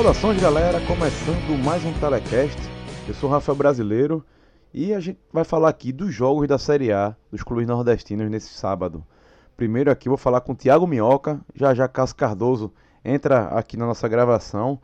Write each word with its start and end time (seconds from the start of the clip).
Saudações 0.00 0.40
galera, 0.40 0.80
começando 0.86 1.62
mais 1.62 1.84
um 1.84 1.92
Telecast. 1.92 2.58
Eu 3.06 3.12
sou 3.12 3.28
o 3.28 3.32
Rafael 3.34 3.54
Brasileiro 3.54 4.24
e 4.72 4.94
a 4.94 4.98
gente 4.98 5.20
vai 5.30 5.44
falar 5.44 5.68
aqui 5.68 5.92
dos 5.92 6.14
jogos 6.14 6.48
da 6.48 6.56
Série 6.56 6.90
A 6.90 7.14
dos 7.30 7.42
clubes 7.42 7.66
nordestinos 7.66 8.30
nesse 8.30 8.48
sábado. 8.48 9.04
Primeiro 9.58 9.90
aqui 9.90 10.08
vou 10.08 10.16
falar 10.16 10.40
com 10.40 10.52
o 10.52 10.56
Thiago 10.56 10.86
Minhoca, 10.86 11.38
já 11.54 11.74
já 11.74 11.86
Cássio 11.86 12.16
Cardoso 12.16 12.72
entra 13.04 13.48
aqui 13.48 13.76
na 13.76 13.84
nossa 13.84 14.08
gravação. 14.08 14.80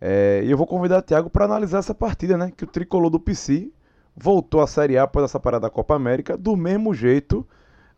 É, 0.00 0.42
e 0.44 0.50
eu 0.50 0.58
vou 0.58 0.66
convidar 0.66 0.98
o 0.98 1.02
Thiago 1.02 1.30
para 1.30 1.44
analisar 1.44 1.78
essa 1.78 1.94
partida, 1.94 2.36
né? 2.36 2.50
Que 2.50 2.64
o 2.64 2.66
tricolor 2.66 3.08
do 3.08 3.20
PC 3.20 3.70
voltou 4.16 4.60
à 4.60 4.66
Série 4.66 4.98
A 4.98 5.04
após 5.04 5.26
essa 5.26 5.38
parada 5.38 5.68
da 5.68 5.70
Copa 5.70 5.94
América 5.94 6.36
do 6.36 6.56
mesmo 6.56 6.92
jeito 6.92 7.46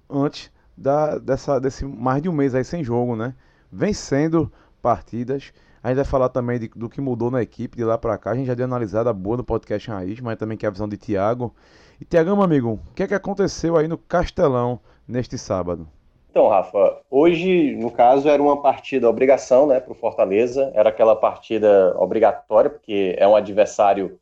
antes 0.06 0.52
da, 0.76 1.16
dessa, 1.16 1.58
desse 1.58 1.86
mais 1.86 2.20
de 2.20 2.28
um 2.28 2.32
mês 2.32 2.54
aí 2.54 2.62
sem 2.62 2.84
jogo, 2.84 3.16
né? 3.16 3.34
Vencendo 3.72 4.52
partidas 4.82 5.50
a 5.82 5.88
gente 5.88 5.96
vai 5.96 6.04
falar 6.04 6.28
também 6.28 6.58
de, 6.58 6.68
do 6.68 6.88
que 6.88 7.00
mudou 7.00 7.30
na 7.30 7.42
equipe 7.42 7.76
de 7.76 7.84
lá 7.84 7.98
para 7.98 8.16
cá. 8.16 8.30
A 8.30 8.34
gente 8.34 8.46
já 8.46 8.54
deu 8.54 8.64
analisada 8.64 9.12
boa 9.12 9.36
no 9.36 9.44
podcast 9.44 9.90
Raiz, 9.90 10.20
mas 10.20 10.38
também 10.38 10.56
que 10.56 10.64
é 10.64 10.68
a 10.68 10.72
visão 10.72 10.88
de 10.88 10.96
Tiago. 10.96 11.54
E 12.00 12.04
Tiagão, 12.04 12.36
meu 12.36 12.44
amigo, 12.44 12.80
o 12.90 12.94
que 12.94 13.02
é 13.02 13.06
que 13.08 13.14
aconteceu 13.14 13.76
aí 13.76 13.88
no 13.88 13.98
Castelão 13.98 14.78
neste 15.08 15.36
sábado? 15.36 15.88
Então, 16.30 16.48
Rafa, 16.48 17.00
hoje, 17.10 17.76
no 17.76 17.90
caso, 17.90 18.28
era 18.28 18.42
uma 18.42 18.62
partida 18.62 19.10
obrigação 19.10 19.66
né, 19.66 19.80
para 19.80 19.92
o 19.92 19.94
Fortaleza. 19.94 20.70
Era 20.74 20.88
aquela 20.88 21.14
partida 21.14 21.94
obrigatória, 21.98 22.70
porque 22.70 23.14
é 23.18 23.26
um 23.26 23.36
adversário 23.36 24.18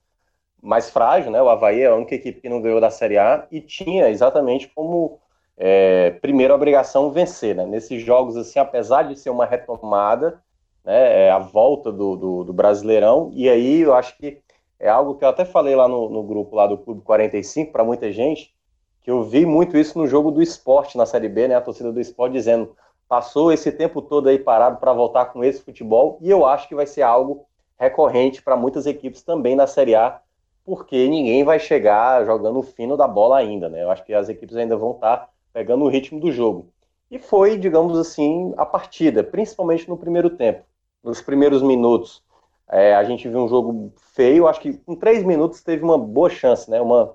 mais 0.62 0.90
frágil, 0.90 1.30
né? 1.30 1.40
O 1.40 1.48
Havaí 1.48 1.82
é 1.82 1.86
a 1.86 1.94
única 1.94 2.14
equipe 2.14 2.40
que 2.40 2.48
não 2.48 2.60
ganhou 2.60 2.80
da 2.80 2.90
Série 2.90 3.18
A 3.18 3.46
e 3.50 3.60
tinha 3.60 4.08
exatamente 4.08 4.68
como 4.68 5.20
é, 5.56 6.10
primeira 6.22 6.54
obrigação 6.54 7.10
vencer, 7.10 7.54
né? 7.54 7.66
Nesses 7.66 8.02
jogos, 8.02 8.36
assim, 8.36 8.58
apesar 8.58 9.04
de 9.04 9.18
ser 9.18 9.30
uma 9.30 9.46
retomada, 9.46 10.40
né, 10.84 11.26
é 11.26 11.30
a 11.30 11.38
volta 11.38 11.92
do, 11.92 12.16
do, 12.16 12.44
do, 12.44 12.52
Brasileirão, 12.52 13.30
e 13.34 13.48
aí 13.48 13.80
eu 13.80 13.94
acho 13.94 14.16
que 14.16 14.38
é 14.78 14.88
algo 14.88 15.14
que 15.14 15.24
eu 15.24 15.28
até 15.28 15.44
falei 15.44 15.76
lá 15.76 15.86
no, 15.86 16.08
no 16.08 16.22
grupo 16.22 16.56
lá 16.56 16.66
do 16.66 16.78
Clube 16.78 17.02
45 17.02 17.72
para 17.72 17.84
muita 17.84 18.10
gente, 18.12 18.54
que 19.02 19.10
eu 19.10 19.22
vi 19.22 19.44
muito 19.46 19.76
isso 19.76 19.98
no 19.98 20.06
jogo 20.06 20.30
do 20.30 20.42
esporte 20.42 20.96
na 20.96 21.06
Série 21.06 21.28
B, 21.28 21.48
né, 21.48 21.54
a 21.54 21.60
torcida 21.60 21.92
do 21.92 22.00
esporte 22.00 22.32
dizendo, 22.32 22.74
passou 23.08 23.52
esse 23.52 23.72
tempo 23.72 24.00
todo 24.00 24.28
aí 24.28 24.38
parado 24.38 24.78
para 24.78 24.92
voltar 24.92 25.26
com 25.26 25.44
esse 25.44 25.62
futebol, 25.62 26.18
e 26.20 26.30
eu 26.30 26.46
acho 26.46 26.68
que 26.68 26.74
vai 26.74 26.86
ser 26.86 27.02
algo 27.02 27.46
recorrente 27.78 28.42
para 28.42 28.56
muitas 28.56 28.86
equipes 28.86 29.22
também 29.22 29.56
na 29.56 29.66
Série 29.66 29.94
A, 29.94 30.20
porque 30.64 31.08
ninguém 31.08 31.42
vai 31.42 31.58
chegar 31.58 32.24
jogando 32.24 32.58
o 32.58 32.62
fino 32.62 32.96
da 32.96 33.08
bola 33.08 33.38
ainda, 33.38 33.68
né, 33.68 33.82
eu 33.82 33.90
acho 33.90 34.04
que 34.04 34.14
as 34.14 34.28
equipes 34.28 34.56
ainda 34.56 34.76
vão 34.76 34.92
estar 34.92 35.16
tá 35.16 35.28
pegando 35.52 35.84
o 35.84 35.88
ritmo 35.88 36.20
do 36.20 36.30
jogo. 36.30 36.68
E 37.10 37.18
foi, 37.18 37.58
digamos 37.58 37.98
assim, 37.98 38.54
a 38.56 38.64
partida, 38.64 39.24
principalmente 39.24 39.88
no 39.88 39.96
primeiro 39.96 40.30
tempo 40.30 40.62
nos 41.02 41.20
primeiros 41.20 41.62
minutos, 41.62 42.22
é, 42.70 42.94
a 42.94 43.02
gente 43.04 43.28
viu 43.28 43.40
um 43.40 43.48
jogo 43.48 43.92
feio. 44.14 44.46
Acho 44.46 44.60
que 44.60 44.80
em 44.86 44.96
três 44.96 45.24
minutos 45.24 45.62
teve 45.62 45.82
uma 45.82 45.98
boa 45.98 46.30
chance, 46.30 46.70
né? 46.70 46.80
Uma, 46.80 47.14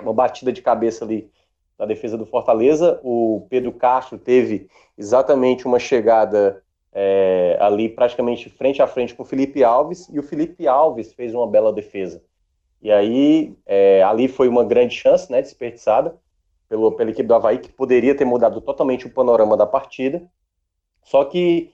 uma 0.00 0.12
batida 0.12 0.52
de 0.52 0.62
cabeça 0.62 1.04
ali 1.04 1.30
na 1.78 1.84
defesa 1.84 2.16
do 2.16 2.26
Fortaleza. 2.26 3.00
O 3.02 3.46
Pedro 3.50 3.72
Castro 3.72 4.18
teve 4.18 4.68
exatamente 4.96 5.66
uma 5.66 5.78
chegada 5.78 6.62
é, 6.92 7.58
ali 7.60 7.88
praticamente 7.88 8.48
frente 8.48 8.80
a 8.80 8.86
frente 8.86 9.14
com 9.14 9.24
o 9.24 9.26
Felipe 9.26 9.64
Alves 9.64 10.08
e 10.12 10.18
o 10.18 10.22
Felipe 10.22 10.68
Alves 10.68 11.12
fez 11.12 11.34
uma 11.34 11.46
bela 11.46 11.72
defesa. 11.72 12.22
E 12.80 12.92
aí 12.92 13.56
é, 13.66 14.02
ali 14.02 14.28
foi 14.28 14.46
uma 14.46 14.62
grande 14.62 14.94
chance, 14.94 15.30
né? 15.30 15.42
Desperdiçada 15.42 16.16
pelo, 16.68 16.92
pela 16.92 17.10
equipe 17.10 17.26
do 17.26 17.34
Havaí, 17.34 17.58
que 17.58 17.72
poderia 17.72 18.14
ter 18.14 18.24
mudado 18.24 18.60
totalmente 18.60 19.06
o 19.06 19.10
panorama 19.10 19.56
da 19.56 19.66
partida. 19.66 20.22
Só 21.02 21.24
que 21.24 21.73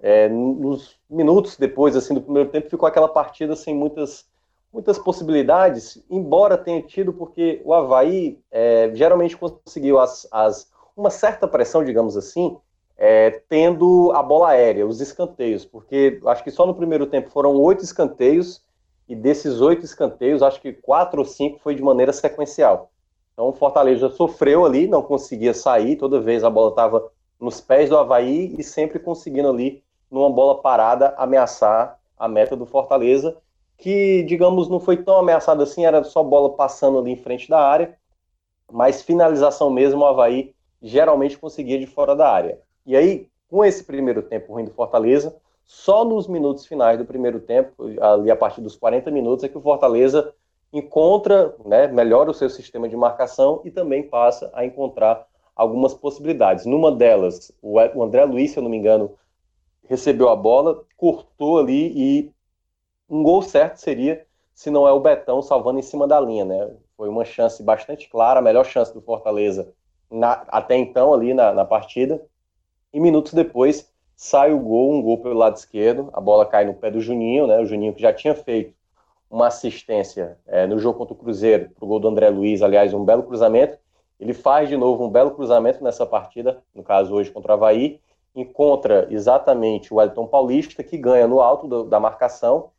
é, 0.00 0.28
nos 0.28 0.98
minutos 1.08 1.56
depois 1.56 1.96
assim 1.96 2.14
do 2.14 2.20
primeiro 2.20 2.50
tempo 2.50 2.70
ficou 2.70 2.86
aquela 2.86 3.08
partida 3.08 3.56
sem 3.56 3.74
muitas 3.74 4.26
muitas 4.72 4.98
possibilidades, 4.98 6.02
embora 6.10 6.58
tenha 6.58 6.82
tido 6.82 7.12
porque 7.12 7.60
o 7.64 7.72
Havaí 7.72 8.38
é, 8.50 8.90
geralmente 8.94 9.36
conseguiu 9.36 9.98
as, 9.98 10.28
as, 10.30 10.70
uma 10.96 11.10
certa 11.10 11.48
pressão, 11.48 11.82
digamos 11.82 12.16
assim, 12.16 12.56
é, 12.96 13.42
tendo 13.48 14.12
a 14.14 14.22
bola 14.22 14.50
aérea, 14.50 14.86
os 14.86 15.00
escanteios, 15.00 15.64
porque 15.64 16.20
acho 16.26 16.44
que 16.44 16.50
só 16.50 16.66
no 16.66 16.74
primeiro 16.74 17.06
tempo 17.06 17.30
foram 17.30 17.56
oito 17.56 17.82
escanteios 17.82 18.62
e 19.08 19.14
desses 19.14 19.60
oito 19.60 19.84
escanteios, 19.84 20.42
acho 20.42 20.60
que 20.60 20.72
quatro 20.72 21.20
ou 21.20 21.24
cinco 21.24 21.58
foi 21.60 21.74
de 21.74 21.82
maneira 21.82 22.12
sequencial. 22.12 22.90
Então 23.32 23.48
o 23.48 23.52
Fortaleza 23.52 24.10
sofreu 24.10 24.66
ali, 24.66 24.86
não 24.86 25.00
conseguia 25.00 25.54
sair, 25.54 25.96
toda 25.96 26.20
vez 26.20 26.44
a 26.44 26.50
bola 26.50 26.70
estava 26.70 27.10
nos 27.40 27.60
pés 27.60 27.88
do 27.88 27.96
Havaí 27.96 28.54
e 28.58 28.62
sempre 28.64 28.98
conseguindo 28.98 29.48
ali 29.48 29.82
numa 30.10 30.30
bola 30.30 30.60
parada, 30.60 31.14
ameaçar 31.16 31.98
a 32.18 32.28
meta 32.28 32.56
do 32.56 32.66
Fortaleza, 32.66 33.36
que, 33.76 34.22
digamos, 34.24 34.68
não 34.68 34.80
foi 34.80 34.96
tão 34.96 35.18
ameaçada 35.18 35.62
assim, 35.62 35.86
era 35.86 36.02
só 36.02 36.22
bola 36.22 36.50
passando 36.50 36.98
ali 36.98 37.12
em 37.12 37.16
frente 37.16 37.48
da 37.48 37.60
área, 37.60 37.96
mas 38.70 39.02
finalização 39.02 39.70
mesmo, 39.70 40.02
o 40.02 40.06
Havaí 40.06 40.54
geralmente 40.82 41.38
conseguia 41.38 41.78
de 41.78 41.86
fora 41.86 42.14
da 42.14 42.28
área. 42.28 42.60
E 42.84 42.96
aí, 42.96 43.28
com 43.48 43.64
esse 43.64 43.84
primeiro 43.84 44.22
tempo 44.22 44.52
ruim 44.52 44.64
do 44.64 44.72
Fortaleza, 44.72 45.36
só 45.64 46.04
nos 46.04 46.26
minutos 46.26 46.66
finais 46.66 46.98
do 46.98 47.04
primeiro 47.04 47.40
tempo, 47.40 47.72
ali 48.00 48.30
a 48.30 48.36
partir 48.36 48.60
dos 48.60 48.76
40 48.76 49.10
minutos, 49.10 49.44
é 49.44 49.48
que 49.48 49.58
o 49.58 49.60
Fortaleza 49.60 50.32
encontra, 50.72 51.54
né, 51.64 51.86
melhora 51.86 52.30
o 52.30 52.34
seu 52.34 52.50
sistema 52.50 52.88
de 52.88 52.96
marcação 52.96 53.60
e 53.64 53.70
também 53.70 54.02
passa 54.02 54.50
a 54.54 54.64
encontrar 54.64 55.26
algumas 55.54 55.94
possibilidades. 55.94 56.66
Numa 56.66 56.92
delas, 56.92 57.52
o 57.62 58.02
André 58.02 58.24
Luiz, 58.24 58.52
se 58.52 58.58
eu 58.58 58.62
não 58.62 58.70
me 58.70 58.76
engano, 58.76 59.12
recebeu 59.88 60.28
a 60.28 60.36
bola, 60.36 60.84
cortou 60.96 61.58
ali 61.58 61.92
e 61.96 62.32
um 63.08 63.22
gol 63.22 63.42
certo 63.42 63.78
seria 63.78 64.26
se 64.54 64.70
não 64.70 64.86
é 64.86 64.92
o 64.92 65.00
Betão 65.00 65.40
salvando 65.40 65.78
em 65.78 65.82
cima 65.82 66.06
da 66.06 66.20
linha, 66.20 66.44
né? 66.44 66.70
Foi 66.96 67.08
uma 67.08 67.24
chance 67.24 67.62
bastante 67.62 68.08
clara, 68.08 68.40
a 68.40 68.42
melhor 68.42 68.66
chance 68.66 68.92
do 68.92 69.00
Fortaleza 69.00 69.72
na, 70.10 70.44
até 70.48 70.76
então 70.76 71.14
ali 71.14 71.32
na, 71.32 71.52
na, 71.52 71.64
partida. 71.64 72.20
E 72.92 72.98
minutos 72.98 73.32
depois 73.32 73.90
sai 74.16 74.52
o 74.52 74.58
gol, 74.58 74.92
um 74.92 75.02
gol 75.02 75.18
pelo 75.18 75.38
lado 75.38 75.56
esquerdo, 75.56 76.10
a 76.12 76.20
bola 76.20 76.44
cai 76.44 76.64
no 76.64 76.74
pé 76.74 76.90
do 76.90 77.00
Juninho, 77.00 77.46
né? 77.46 77.58
O 77.60 77.66
Juninho 77.66 77.94
que 77.94 78.02
já 78.02 78.12
tinha 78.12 78.34
feito 78.34 78.74
uma 79.30 79.46
assistência 79.46 80.38
é, 80.46 80.66
no 80.66 80.78
jogo 80.78 80.98
contra 80.98 81.14
o 81.14 81.16
Cruzeiro, 81.16 81.70
para 81.70 81.84
o 81.84 81.88
gol 81.88 82.00
do 82.00 82.08
André 82.08 82.28
Luiz, 82.28 82.60
aliás, 82.62 82.92
um 82.92 83.04
belo 83.04 83.22
cruzamento. 83.22 83.78
Ele 84.18 84.32
faz 84.32 84.68
de 84.68 84.76
novo 84.76 85.04
um 85.04 85.10
belo 85.10 85.30
cruzamento 85.30 85.84
nessa 85.84 86.04
partida, 86.04 86.62
no 86.74 86.82
caso 86.82 87.14
hoje 87.14 87.30
contra 87.30 87.52
o 87.52 87.54
Havaí, 87.54 88.00
encontra 88.34 89.06
exatamente 89.10 89.92
o 89.92 89.96
Wellington 89.96 90.26
Paulista, 90.26 90.82
que 90.82 90.96
ganha 90.96 91.26
no 91.26 91.40
alto 91.40 91.66
do, 91.66 91.84
da 91.84 91.98
marcação, 91.98 92.70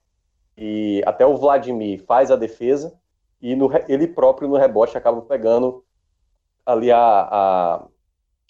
e 0.57 1.01
até 1.05 1.25
o 1.25 1.37
Vladimir 1.37 2.03
faz 2.05 2.31
a 2.31 2.35
defesa, 2.35 2.93
e 3.41 3.55
no, 3.55 3.69
ele 3.87 4.07
próprio 4.07 4.47
no 4.47 4.57
rebote 4.57 4.97
acaba 4.97 5.21
pegando 5.21 5.83
ali 6.65 6.91
a, 6.91 6.99
a, 6.99 7.85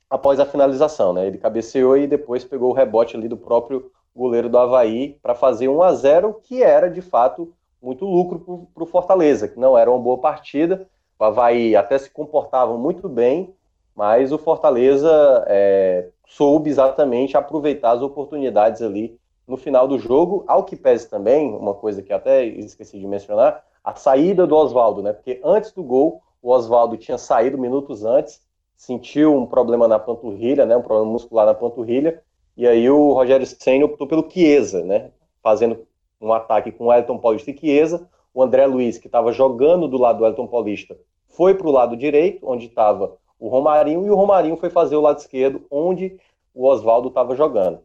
após 0.10 0.40
a 0.40 0.46
finalização, 0.46 1.14
né? 1.14 1.28
Ele 1.28 1.38
cabeceou 1.38 1.98
e 1.98 2.08
depois 2.08 2.44
pegou 2.44 2.72
o 2.72 2.74
rebote 2.74 3.16
ali 3.16 3.28
do 3.28 3.38
próprio 3.38 3.92
goleiro 4.16 4.50
do 4.50 4.58
Havaí 4.58 5.20
para 5.22 5.36
fazer 5.36 5.68
1 5.68 5.82
a 5.82 5.94
0 5.94 6.34
que 6.44 6.64
era 6.64 6.90
de 6.90 7.02
fato 7.02 7.54
muito 7.82 8.06
lucro 8.06 8.68
para 8.74 8.84
o 8.84 8.88
Fortaleza, 8.88 9.48
que 9.48 9.60
não 9.60 9.78
era 9.78 9.90
uma 9.90 10.00
boa 10.00 10.18
partida. 10.18 10.88
O 11.18 11.24
Havaí 11.24 11.76
até 11.76 11.98
se 11.98 12.10
comportava 12.10 12.78
muito 12.78 13.08
bem, 13.08 13.54
mas 14.00 14.32
o 14.32 14.38
Fortaleza 14.38 15.44
é, 15.46 16.08
soube 16.26 16.70
exatamente 16.70 17.36
aproveitar 17.36 17.92
as 17.92 18.02
oportunidades 18.02 18.82
ali 18.82 19.20
no 19.46 19.58
final 19.58 19.90
do 19.90 20.00
jogo, 20.00 20.46
ao 20.48 20.64
que 20.64 20.78
pese 20.78 21.10
também, 21.10 21.54
uma 21.54 21.74
coisa 21.74 22.02
que 22.02 22.14
até 22.14 22.46
esqueci 22.46 22.98
de 22.98 23.06
mencionar, 23.06 23.62
a 23.84 23.94
saída 23.96 24.48
do 24.48 24.56
Oswaldo, 24.56 25.04
né? 25.04 25.12
Porque 25.12 25.42
antes 25.44 25.74
do 25.74 25.84
gol, 25.84 26.22
o 26.42 26.50
Oswaldo 26.50 26.96
tinha 26.96 27.18
saído 27.18 27.58
minutos 27.58 28.06
antes, 28.06 28.40
sentiu 28.74 29.36
um 29.36 29.46
problema 29.46 29.86
na 29.86 30.00
panturrilha, 30.00 30.66
né? 30.66 30.78
Um 30.78 30.82
problema 30.82 31.12
muscular 31.12 31.46
na 31.46 31.54
panturrilha, 31.54 32.24
e 32.56 32.66
aí 32.66 32.90
o 32.90 33.12
Rogério 33.12 33.46
Senna 33.46 33.84
optou 33.84 34.08
pelo 34.08 34.32
Chiesa, 34.32 34.82
né? 34.82 35.12
Fazendo 35.44 35.86
um 36.22 36.32
ataque 36.32 36.72
com 36.72 36.86
o 36.86 36.94
Elton 36.94 37.18
Paulista 37.18 37.52
e 37.52 37.58
Chiesa. 37.58 38.08
O 38.34 38.42
André 38.42 38.66
Luiz, 38.66 38.98
que 38.98 39.08
estava 39.08 39.34
jogando 39.34 39.90
do 39.90 39.98
lado 39.98 40.20
do 40.20 40.26
Elton 40.26 40.48
Paulista, 40.48 40.98
foi 41.28 41.54
para 41.54 41.68
o 41.68 41.72
lado 41.72 41.98
direito, 41.98 42.50
onde 42.50 42.68
estava 42.68 43.18
o 43.40 43.48
Romarinho, 43.48 44.06
e 44.06 44.10
o 44.10 44.16
Romarinho 44.16 44.58
foi 44.58 44.70
fazer 44.70 44.96
o 44.96 45.02
lado 45.02 45.20
esquerdo, 45.20 45.66
onde 45.72 46.20
o 46.54 46.68
Oswaldo 46.68 47.08
estava 47.08 47.36
jogando. 47.36 47.80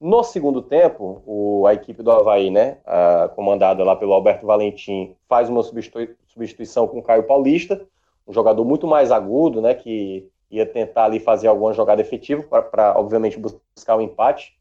No 0.00 0.22
segundo 0.22 0.62
tempo, 0.62 1.22
o, 1.26 1.66
a 1.66 1.74
equipe 1.74 2.02
do 2.02 2.10
Havaí, 2.10 2.50
né, 2.50 2.78
a, 2.86 3.28
comandada 3.34 3.84
lá 3.84 3.96
pelo 3.96 4.12
Alberto 4.12 4.46
Valentim, 4.46 5.14
faz 5.28 5.48
uma 5.48 5.62
substitui, 5.62 6.14
substituição 6.26 6.86
com 6.86 6.98
o 6.98 7.02
Caio 7.02 7.24
Paulista, 7.24 7.84
um 8.26 8.32
jogador 8.32 8.64
muito 8.64 8.86
mais 8.86 9.10
agudo, 9.10 9.60
né, 9.60 9.74
que 9.74 10.28
ia 10.50 10.66
tentar 10.66 11.06
ali 11.06 11.18
fazer 11.18 11.48
alguma 11.48 11.72
jogada 11.72 12.00
efetiva 12.00 12.42
para, 12.42 12.98
obviamente, 12.98 13.38
buscar 13.38 13.96
o 13.96 13.98
um 13.98 14.02
empate. 14.02 14.56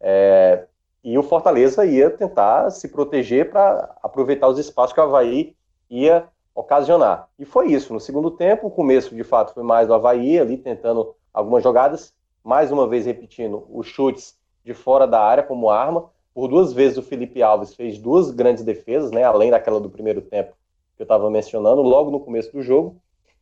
É, 0.00 0.66
e 1.02 1.16
o 1.16 1.22
Fortaleza 1.22 1.84
ia 1.86 2.10
tentar 2.10 2.70
se 2.70 2.88
proteger 2.88 3.50
para 3.50 3.96
aproveitar 4.02 4.48
os 4.48 4.58
espaços 4.58 4.92
que 4.92 5.00
o 5.00 5.02
Havaí 5.02 5.56
ia 5.88 6.28
ocasionar. 6.60 7.28
E 7.38 7.44
foi 7.44 7.72
isso. 7.72 7.92
No 7.92 8.00
segundo 8.00 8.30
tempo, 8.30 8.66
o 8.66 8.70
começo 8.70 9.14
de 9.14 9.24
fato 9.24 9.54
foi 9.54 9.62
mais 9.62 9.88
do 9.88 9.94
Havaí, 9.94 10.38
ali 10.38 10.56
tentando 10.56 11.14
algumas 11.32 11.62
jogadas, 11.62 12.12
mais 12.44 12.70
uma 12.70 12.86
vez 12.86 13.06
repetindo 13.06 13.66
os 13.70 13.86
chutes 13.86 14.38
de 14.64 14.74
fora 14.74 15.06
da 15.06 15.20
área 15.20 15.42
como 15.42 15.70
arma. 15.70 16.10
Por 16.34 16.48
duas 16.48 16.72
vezes 16.72 16.98
o 16.98 17.02
Felipe 17.02 17.42
Alves 17.42 17.74
fez 17.74 17.98
duas 17.98 18.30
grandes 18.30 18.62
defesas, 18.62 19.10
né, 19.10 19.24
além 19.24 19.50
daquela 19.50 19.80
do 19.80 19.90
primeiro 19.90 20.20
tempo 20.20 20.52
que 20.96 21.02
eu 21.02 21.04
estava 21.04 21.30
mencionando, 21.30 21.82
logo 21.82 22.10
no 22.10 22.20
começo 22.20 22.52
do 22.52 22.62
jogo. 22.62 22.96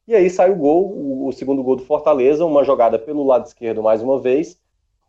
E 0.07 0.15
aí 0.15 0.31
sai 0.31 0.51
o 0.51 0.57
gol, 0.57 0.87
o, 0.87 1.27
o, 1.27 1.33
segundo 1.33 1.63
gol 1.63 1.77
do 1.77 1.85
Fortaleza, 1.85 2.45
uma 2.45 2.65
jogada 2.65 2.99
pelo 2.99 3.27
lado 3.27 3.47
esquerdo 3.47 3.83
mais 3.83 4.03
uma 4.03 4.19
vez. 4.19 4.59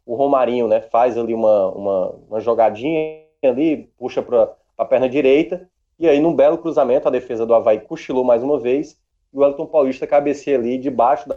O 0.05 0.15
Romarinho 0.15 0.67
né, 0.67 0.81
faz 0.81 1.17
ali 1.17 1.33
uma, 1.33 1.69
uma, 1.69 2.15
uma 2.27 2.39
jogadinha 2.39 3.21
ali, 3.41 3.89
puxa 3.97 4.21
para 4.21 4.51
a 4.77 4.83
perna 4.83 5.07
direita. 5.07 5.69
E 6.00 6.07
aí, 6.07 6.22
num 6.22 6.34
belo 6.34 6.57
cruzamento, 6.57 7.10
a 7.10 7.12
defesa 7.12 7.46
do 7.46 7.54
Havaí 7.54 7.81
cochilou 7.81 8.24
mais 8.24 8.42
uma 8.42 8.57
vez. 8.57 8.98
E 9.34 9.38
o 9.38 9.44
Elton 9.44 9.66
Paulista 9.66 10.07
cabeceia 10.07 10.57
ali 10.57 10.78
debaixo 10.78 11.28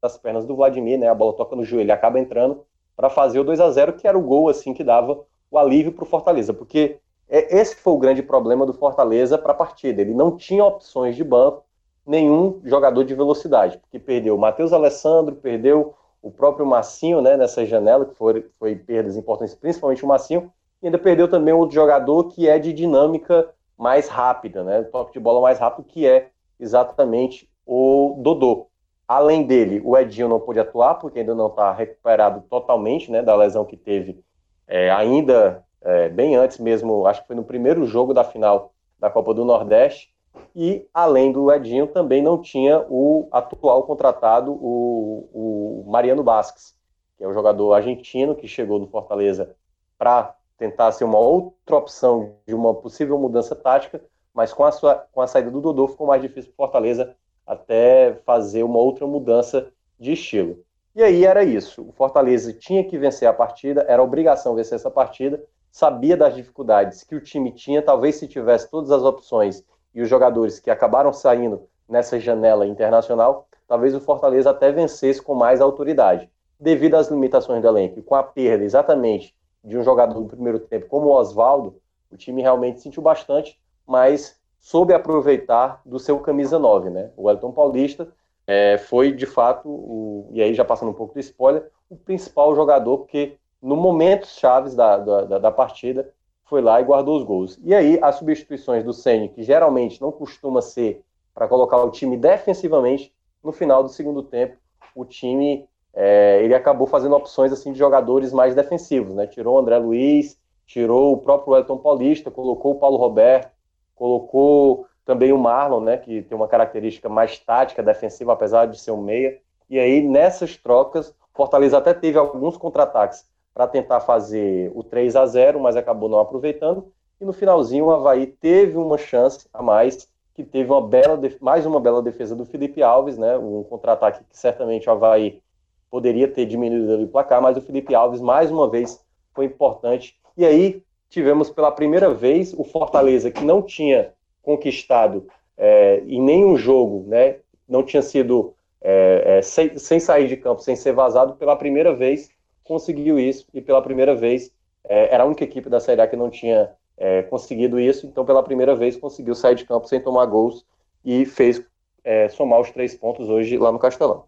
das 0.00 0.16
pernas 0.16 0.46
do 0.46 0.56
Vladimir, 0.56 0.98
né? 0.98 1.08
A 1.08 1.14
bola 1.14 1.34
toca 1.34 1.54
no 1.54 1.62
joelho, 1.62 1.92
acaba 1.92 2.18
entrando 2.18 2.64
para 2.96 3.10
fazer 3.10 3.38
o 3.38 3.44
2 3.44 3.60
a 3.60 3.70
0 3.70 3.92
que 3.92 4.08
era 4.08 4.18
o 4.18 4.22
gol 4.22 4.48
assim 4.48 4.72
que 4.72 4.82
dava 4.82 5.20
o 5.50 5.58
alívio 5.58 5.92
para 5.92 6.04
o 6.04 6.06
Fortaleza, 6.06 6.52
porque 6.52 6.98
é, 7.28 7.58
esse 7.58 7.76
foi 7.76 7.92
o 7.92 7.98
grande 7.98 8.22
problema 8.22 8.64
do 8.64 8.72
Fortaleza 8.72 9.36
para 9.36 9.52
a 9.52 9.54
partida. 9.54 10.00
Ele 10.00 10.14
não 10.14 10.36
tinha 10.36 10.64
opções 10.64 11.14
de 11.14 11.22
banco, 11.22 11.64
nenhum 12.06 12.60
jogador 12.64 13.04
de 13.04 13.14
velocidade, 13.14 13.76
porque 13.78 13.98
perdeu 13.98 14.34
o 14.34 14.38
Matheus 14.38 14.72
Alessandro, 14.72 15.36
perdeu 15.36 15.94
o 16.22 16.30
próprio 16.30 16.66
Massinho 16.66 17.20
né, 17.20 17.36
nessa 17.36 17.64
janela, 17.66 18.06
que 18.06 18.14
foi, 18.14 18.46
foi 18.58 18.74
perdas 18.74 19.16
importantes, 19.16 19.54
principalmente 19.54 20.04
o 20.04 20.08
Massinho, 20.08 20.50
e 20.82 20.86
ainda 20.86 20.98
perdeu 20.98 21.28
também 21.28 21.52
outro 21.52 21.74
jogador 21.74 22.24
que 22.24 22.48
é 22.48 22.58
de 22.58 22.72
dinâmica 22.72 23.48
mais 23.78 24.08
rápida, 24.08 24.64
né, 24.64 24.82
toque 24.82 25.12
de 25.12 25.20
bola 25.20 25.40
mais 25.40 25.58
rápido, 25.58 25.86
que 25.86 26.06
é 26.06 26.30
exatamente 26.58 27.48
o 27.64 28.16
Dodô. 28.18 28.66
Além 29.06 29.44
dele, 29.44 29.80
o 29.84 29.96
Edinho 29.96 30.28
não 30.28 30.40
pôde 30.40 30.60
atuar, 30.60 30.96
porque 30.96 31.20
ainda 31.20 31.34
não 31.34 31.46
está 31.46 31.72
recuperado 31.72 32.42
totalmente 32.50 33.10
né, 33.10 33.22
da 33.22 33.34
lesão 33.34 33.64
que 33.64 33.76
teve 33.76 34.22
é, 34.66 34.90
ainda 34.90 35.64
é, 35.80 36.08
bem 36.08 36.36
antes 36.36 36.58
mesmo, 36.58 37.06
acho 37.06 37.22
que 37.22 37.28
foi 37.28 37.36
no 37.36 37.44
primeiro 37.44 37.86
jogo 37.86 38.12
da 38.12 38.22
final 38.22 38.74
da 38.98 39.08
Copa 39.08 39.32
do 39.32 39.44
Nordeste. 39.44 40.12
E 40.54 40.86
além 40.92 41.32
do 41.32 41.50
Edinho, 41.50 41.86
também 41.86 42.22
não 42.22 42.40
tinha 42.40 42.84
o 42.88 43.28
atual 43.32 43.82
contratado, 43.84 44.52
o, 44.52 45.28
o 45.32 45.90
Mariano 45.90 46.22
Basques, 46.22 46.76
que 47.16 47.24
é 47.24 47.28
o 47.28 47.32
jogador 47.32 47.72
argentino 47.72 48.34
que 48.34 48.46
chegou 48.46 48.78
no 48.78 48.86
Fortaleza 48.86 49.56
para 49.96 50.34
tentar 50.58 50.90
ser 50.92 51.04
uma 51.04 51.18
outra 51.18 51.76
opção 51.76 52.34
de 52.46 52.52
uma 52.52 52.74
possível 52.74 53.16
mudança 53.16 53.54
tática, 53.54 54.02
mas 54.34 54.52
com 54.52 54.64
a, 54.64 54.72
sua, 54.72 55.06
com 55.12 55.20
a 55.20 55.26
saída 55.26 55.50
do 55.50 55.60
Dodô 55.60 55.88
ficou 55.88 56.06
mais 56.06 56.20
difícil 56.20 56.52
para 56.54 56.66
Fortaleza 56.66 57.14
até 57.46 58.14
fazer 58.26 58.64
uma 58.64 58.78
outra 58.78 59.06
mudança 59.06 59.72
de 59.98 60.12
estilo. 60.12 60.62
E 60.94 61.02
aí 61.02 61.24
era 61.24 61.44
isso. 61.44 61.88
O 61.88 61.92
Fortaleza 61.92 62.52
tinha 62.52 62.84
que 62.84 62.98
vencer 62.98 63.28
a 63.28 63.32
partida, 63.32 63.86
era 63.88 64.02
obrigação 64.02 64.54
vencer 64.54 64.74
essa 64.74 64.90
partida, 64.90 65.42
sabia 65.70 66.16
das 66.16 66.34
dificuldades 66.34 67.04
que 67.04 67.14
o 67.14 67.20
time 67.20 67.52
tinha, 67.52 67.80
talvez 67.80 68.16
se 68.16 68.26
tivesse 68.26 68.68
todas 68.68 68.90
as 68.90 69.02
opções 69.02 69.64
e 69.94 70.02
os 70.02 70.08
jogadores 70.08 70.58
que 70.58 70.70
acabaram 70.70 71.12
saindo 71.12 71.62
nessa 71.88 72.18
janela 72.18 72.66
internacional, 72.66 73.46
talvez 73.66 73.94
o 73.94 74.00
Fortaleza 74.00 74.50
até 74.50 74.72
vencesse 74.72 75.22
com 75.22 75.34
mais 75.34 75.60
autoridade. 75.60 76.28
Devido 76.58 76.96
às 76.96 77.08
limitações 77.08 77.62
do 77.62 77.68
elenco 77.68 78.02
com 78.02 78.16
a 78.16 78.22
perda 78.22 78.64
exatamente 78.64 79.37
de 79.68 79.78
um 79.78 79.82
jogador 79.82 80.18
no 80.18 80.26
primeiro 80.26 80.58
tempo 80.58 80.86
como 80.88 81.08
o 81.08 81.12
Oswaldo, 81.12 81.76
o 82.10 82.16
time 82.16 82.42
realmente 82.42 82.80
sentiu 82.80 83.02
bastante, 83.02 83.60
mas 83.86 84.40
soube 84.58 84.92
aproveitar 84.92 85.80
do 85.84 85.98
seu 85.98 86.18
camisa 86.18 86.58
9, 86.58 86.90
né? 86.90 87.10
O 87.16 87.30
Elton 87.30 87.52
Paulista 87.52 88.08
é, 88.46 88.78
foi 88.78 89.12
de 89.12 89.26
fato, 89.26 89.68
o, 89.68 90.30
e 90.32 90.42
aí 90.42 90.54
já 90.54 90.64
passando 90.64 90.90
um 90.90 90.94
pouco 90.94 91.14
do 91.14 91.20
spoiler, 91.20 91.70
o 91.88 91.96
principal 91.96 92.54
jogador, 92.54 92.98
porque 92.98 93.36
no 93.60 93.76
momentos 93.76 94.38
chaves 94.38 94.74
da, 94.74 94.96
da, 94.96 95.38
da 95.38 95.50
partida 95.50 96.12
foi 96.44 96.62
lá 96.62 96.80
e 96.80 96.84
guardou 96.84 97.18
os 97.18 97.24
gols. 97.24 97.58
E 97.62 97.74
aí 97.74 97.98
as 98.02 98.16
substituições 98.16 98.82
do 98.82 98.92
Senna, 98.92 99.28
que 99.28 99.42
geralmente 99.42 100.00
não 100.00 100.10
costuma 100.10 100.62
ser 100.62 101.04
para 101.34 101.46
colocar 101.46 101.76
o 101.76 101.90
time 101.90 102.16
defensivamente, 102.16 103.14
no 103.44 103.52
final 103.52 103.82
do 103.82 103.90
segundo 103.90 104.22
tempo 104.22 104.56
o 104.94 105.04
time 105.04 105.68
é, 106.00 106.40
ele 106.44 106.54
acabou 106.54 106.86
fazendo 106.86 107.16
opções 107.16 107.52
assim 107.52 107.72
de 107.72 107.78
jogadores 107.78 108.32
mais 108.32 108.54
defensivos, 108.54 109.12
né? 109.16 109.26
Tirou 109.26 109.56
o 109.56 109.58
André 109.58 109.78
Luiz, 109.78 110.38
tirou 110.64 111.12
o 111.12 111.16
próprio 111.16 111.56
Elton 111.56 111.76
Paulista, 111.78 112.30
colocou 112.30 112.74
o 112.74 112.78
Paulo 112.78 112.96
Roberto, 112.96 113.50
colocou 113.96 114.86
também 115.04 115.32
o 115.32 115.38
Marlon, 115.38 115.80
né, 115.80 115.96
que 115.96 116.22
tem 116.22 116.36
uma 116.36 116.46
característica 116.46 117.08
mais 117.08 117.36
tática, 117.40 117.82
defensiva, 117.82 118.32
apesar 118.32 118.66
de 118.66 118.78
ser 118.78 118.92
um 118.92 119.02
meia. 119.02 119.40
E 119.68 119.76
aí, 119.76 120.00
nessas 120.00 120.56
trocas, 120.56 121.12
Fortaleza 121.34 121.78
até 121.78 121.92
teve 121.92 122.16
alguns 122.16 122.56
contra-ataques 122.56 123.24
para 123.52 123.66
tentar 123.66 123.98
fazer 123.98 124.70
o 124.76 124.84
3 124.84 125.16
a 125.16 125.26
0 125.26 125.58
mas 125.58 125.74
acabou 125.74 126.08
não 126.08 126.20
aproveitando. 126.20 126.92
E 127.20 127.24
no 127.24 127.32
finalzinho, 127.32 127.86
o 127.86 127.90
Havaí 127.90 128.28
teve 128.28 128.76
uma 128.76 128.98
chance 128.98 129.48
a 129.52 129.60
mais, 129.60 130.08
que 130.32 130.44
teve 130.44 130.70
uma 130.70 130.80
bela 130.80 131.18
mais 131.40 131.66
uma 131.66 131.80
bela 131.80 132.00
defesa 132.00 132.36
do 132.36 132.44
Felipe 132.44 132.84
Alves, 132.84 133.18
né, 133.18 133.36
um 133.36 133.64
contra-ataque 133.64 134.22
que 134.30 134.38
certamente 134.38 134.88
o 134.88 134.92
Havaí 134.92 135.42
poderia 135.90 136.28
ter 136.28 136.46
diminuído 136.46 137.02
o 137.02 137.08
placar, 137.08 137.40
mas 137.40 137.56
o 137.56 137.60
Felipe 137.60 137.94
Alves, 137.94 138.20
mais 138.20 138.50
uma 138.50 138.68
vez, 138.68 139.02
foi 139.34 139.46
importante. 139.46 140.16
E 140.36 140.44
aí, 140.44 140.82
tivemos 141.08 141.50
pela 141.50 141.70
primeira 141.70 142.12
vez 142.12 142.54
o 142.56 142.64
Fortaleza, 142.64 143.30
que 143.30 143.44
não 143.44 143.62
tinha 143.62 144.12
conquistado 144.42 145.26
é, 145.56 146.02
em 146.06 146.22
nenhum 146.22 146.56
jogo, 146.56 147.04
né, 147.08 147.36
não 147.68 147.82
tinha 147.82 148.02
sido 148.02 148.54
é, 148.80 149.38
é, 149.38 149.42
sem, 149.42 149.76
sem, 149.76 149.98
sair 149.98 150.28
de 150.28 150.36
campo, 150.36 150.62
sem 150.62 150.76
ser 150.76 150.92
vazado, 150.92 151.34
pela 151.34 151.56
primeira 151.56 151.94
vez 151.94 152.30
conseguiu 152.64 153.18
isso 153.18 153.46
e 153.52 153.60
pela 153.60 153.82
primeira 153.82 154.14
vez 154.14 154.52
é, 154.84 155.12
era 155.12 155.24
a 155.24 155.26
única 155.26 155.44
equipe 155.44 155.68
da 155.68 155.80
Série 155.80 156.00
A 156.00 156.06
que 156.06 156.16
não 156.16 156.30
tinha 156.30 156.70
é, 156.96 157.22
conseguido 157.22 157.80
isso, 157.80 158.06
então 158.06 158.24
pela 158.24 158.42
primeira 158.42 158.74
vez 158.74 158.96
conseguiu 158.96 159.34
sair 159.34 159.54
de 159.54 159.64
campo 159.64 159.88
sem 159.88 160.00
tomar 160.00 160.26
gols 160.26 160.64
e 161.04 161.24
fez 161.24 161.62
é, 162.04 162.28
somar 162.28 162.60
os 162.60 162.70
três 162.70 162.94
pontos 162.94 163.28
hoje 163.28 163.56
lá 163.58 163.72
no 163.72 163.78
Castelão. 163.78 164.24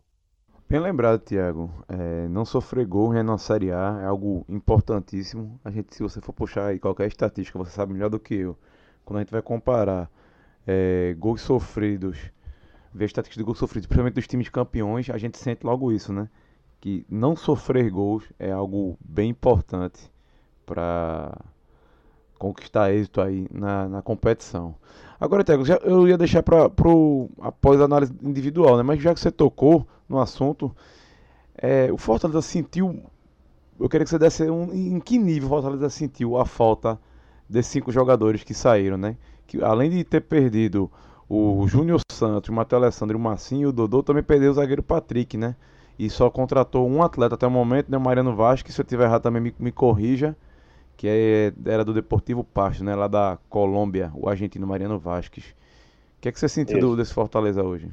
Bem 0.70 0.78
lembrado, 0.78 1.18
Thiago. 1.22 1.68
É, 1.88 2.28
não 2.28 2.44
sofrer 2.44 2.86
gol 2.86 3.10
A 3.10 4.02
é 4.02 4.06
algo 4.06 4.44
importantíssimo. 4.48 5.58
A 5.64 5.70
gente, 5.72 5.92
se 5.92 6.00
você 6.00 6.20
for 6.20 6.32
puxar 6.32 6.66
aí 6.66 6.78
qualquer 6.78 7.08
estatística, 7.08 7.58
você 7.58 7.72
sabe 7.72 7.92
melhor 7.92 8.08
do 8.08 8.20
que 8.20 8.36
eu 8.36 8.56
quando 9.04 9.16
a 9.16 9.20
gente 9.22 9.32
vai 9.32 9.42
comparar 9.42 10.08
é, 10.64 11.12
gols 11.18 11.40
sofridos, 11.40 12.18
ver 12.94 13.06
as 13.06 13.08
estatísticas 13.08 13.38
de 13.38 13.44
gols 13.44 13.58
sofridos, 13.58 13.88
principalmente 13.88 14.14
dos 14.14 14.28
times 14.28 14.48
campeões, 14.48 15.10
a 15.10 15.18
gente 15.18 15.38
sente 15.38 15.66
logo 15.66 15.90
isso, 15.90 16.12
né? 16.12 16.30
Que 16.80 17.04
não 17.10 17.34
sofrer 17.34 17.90
gols 17.90 18.32
é 18.38 18.52
algo 18.52 18.96
bem 19.04 19.30
importante 19.30 20.08
para 20.64 21.36
conquistar 22.40 22.90
êxito 22.90 23.20
aí 23.20 23.46
na, 23.52 23.86
na 23.86 24.02
competição. 24.02 24.74
Agora, 25.20 25.44
Tiago, 25.44 25.62
eu 25.84 26.08
ia 26.08 26.16
deixar 26.16 26.42
para 26.42 26.64
após 27.42 27.80
a 27.80 27.84
análise 27.84 28.12
individual, 28.22 28.78
né? 28.78 28.82
Mas 28.82 29.02
já 29.02 29.12
que 29.12 29.20
você 29.20 29.30
tocou 29.30 29.86
no 30.08 30.18
assunto, 30.18 30.74
é, 31.56 31.92
o 31.92 31.98
Fortaleza 31.98 32.40
sentiu. 32.40 32.98
Eu 33.78 33.88
queria 33.88 34.04
que 34.04 34.10
você 34.10 34.18
desse 34.18 34.50
um, 34.50 34.72
em 34.72 34.98
que 34.98 35.18
nível 35.18 35.48
o 35.48 35.50
Fortaleza 35.50 35.90
sentiu 35.90 36.38
a 36.38 36.46
falta 36.46 36.98
desses 37.46 37.70
cinco 37.70 37.92
jogadores 37.92 38.42
que 38.42 38.54
saíram, 38.54 38.96
né? 38.96 39.16
Que 39.46 39.62
além 39.62 39.90
de 39.90 40.02
ter 40.02 40.22
perdido 40.22 40.90
o 41.28 41.68
Júnior 41.68 42.00
Santos, 42.10 42.48
o 42.48 42.52
Matheus 42.54 42.82
Alessandro 42.82 43.16
e 43.16 43.20
o 43.20 43.22
Massinho, 43.22 43.68
o 43.68 43.72
Dodô 43.72 44.02
também 44.02 44.22
perdeu 44.22 44.50
o 44.50 44.54
zagueiro 44.54 44.82
Patrick, 44.82 45.36
né? 45.36 45.54
E 45.98 46.08
só 46.08 46.30
contratou 46.30 46.88
um 46.88 47.02
atleta 47.02 47.34
até 47.34 47.46
o 47.46 47.50
momento, 47.50 47.90
né? 47.90 47.98
O 47.98 48.00
Mariano 48.00 48.34
Vasquez, 48.34 48.74
se 48.74 48.80
eu 48.80 48.84
tiver 48.86 49.04
errado 49.04 49.22
também 49.22 49.42
me, 49.42 49.54
me 49.58 49.70
corrija, 49.70 50.34
que 51.00 51.08
é, 51.08 51.52
era 51.64 51.82
do 51.82 51.94
Deportivo 51.94 52.44
Pasto, 52.44 52.84
né? 52.84 52.94
Lá 52.94 53.08
da 53.08 53.38
Colômbia, 53.48 54.12
o 54.14 54.28
argentino 54.28 54.66
Mariano 54.66 54.98
Vasquez. 54.98 55.46
O 55.46 56.20
que 56.20 56.28
é 56.28 56.32
que 56.32 56.38
você 56.38 56.46
sentiu 56.46 56.78
do, 56.78 56.94
desse 56.94 57.14
Fortaleza 57.14 57.62
hoje? 57.62 57.88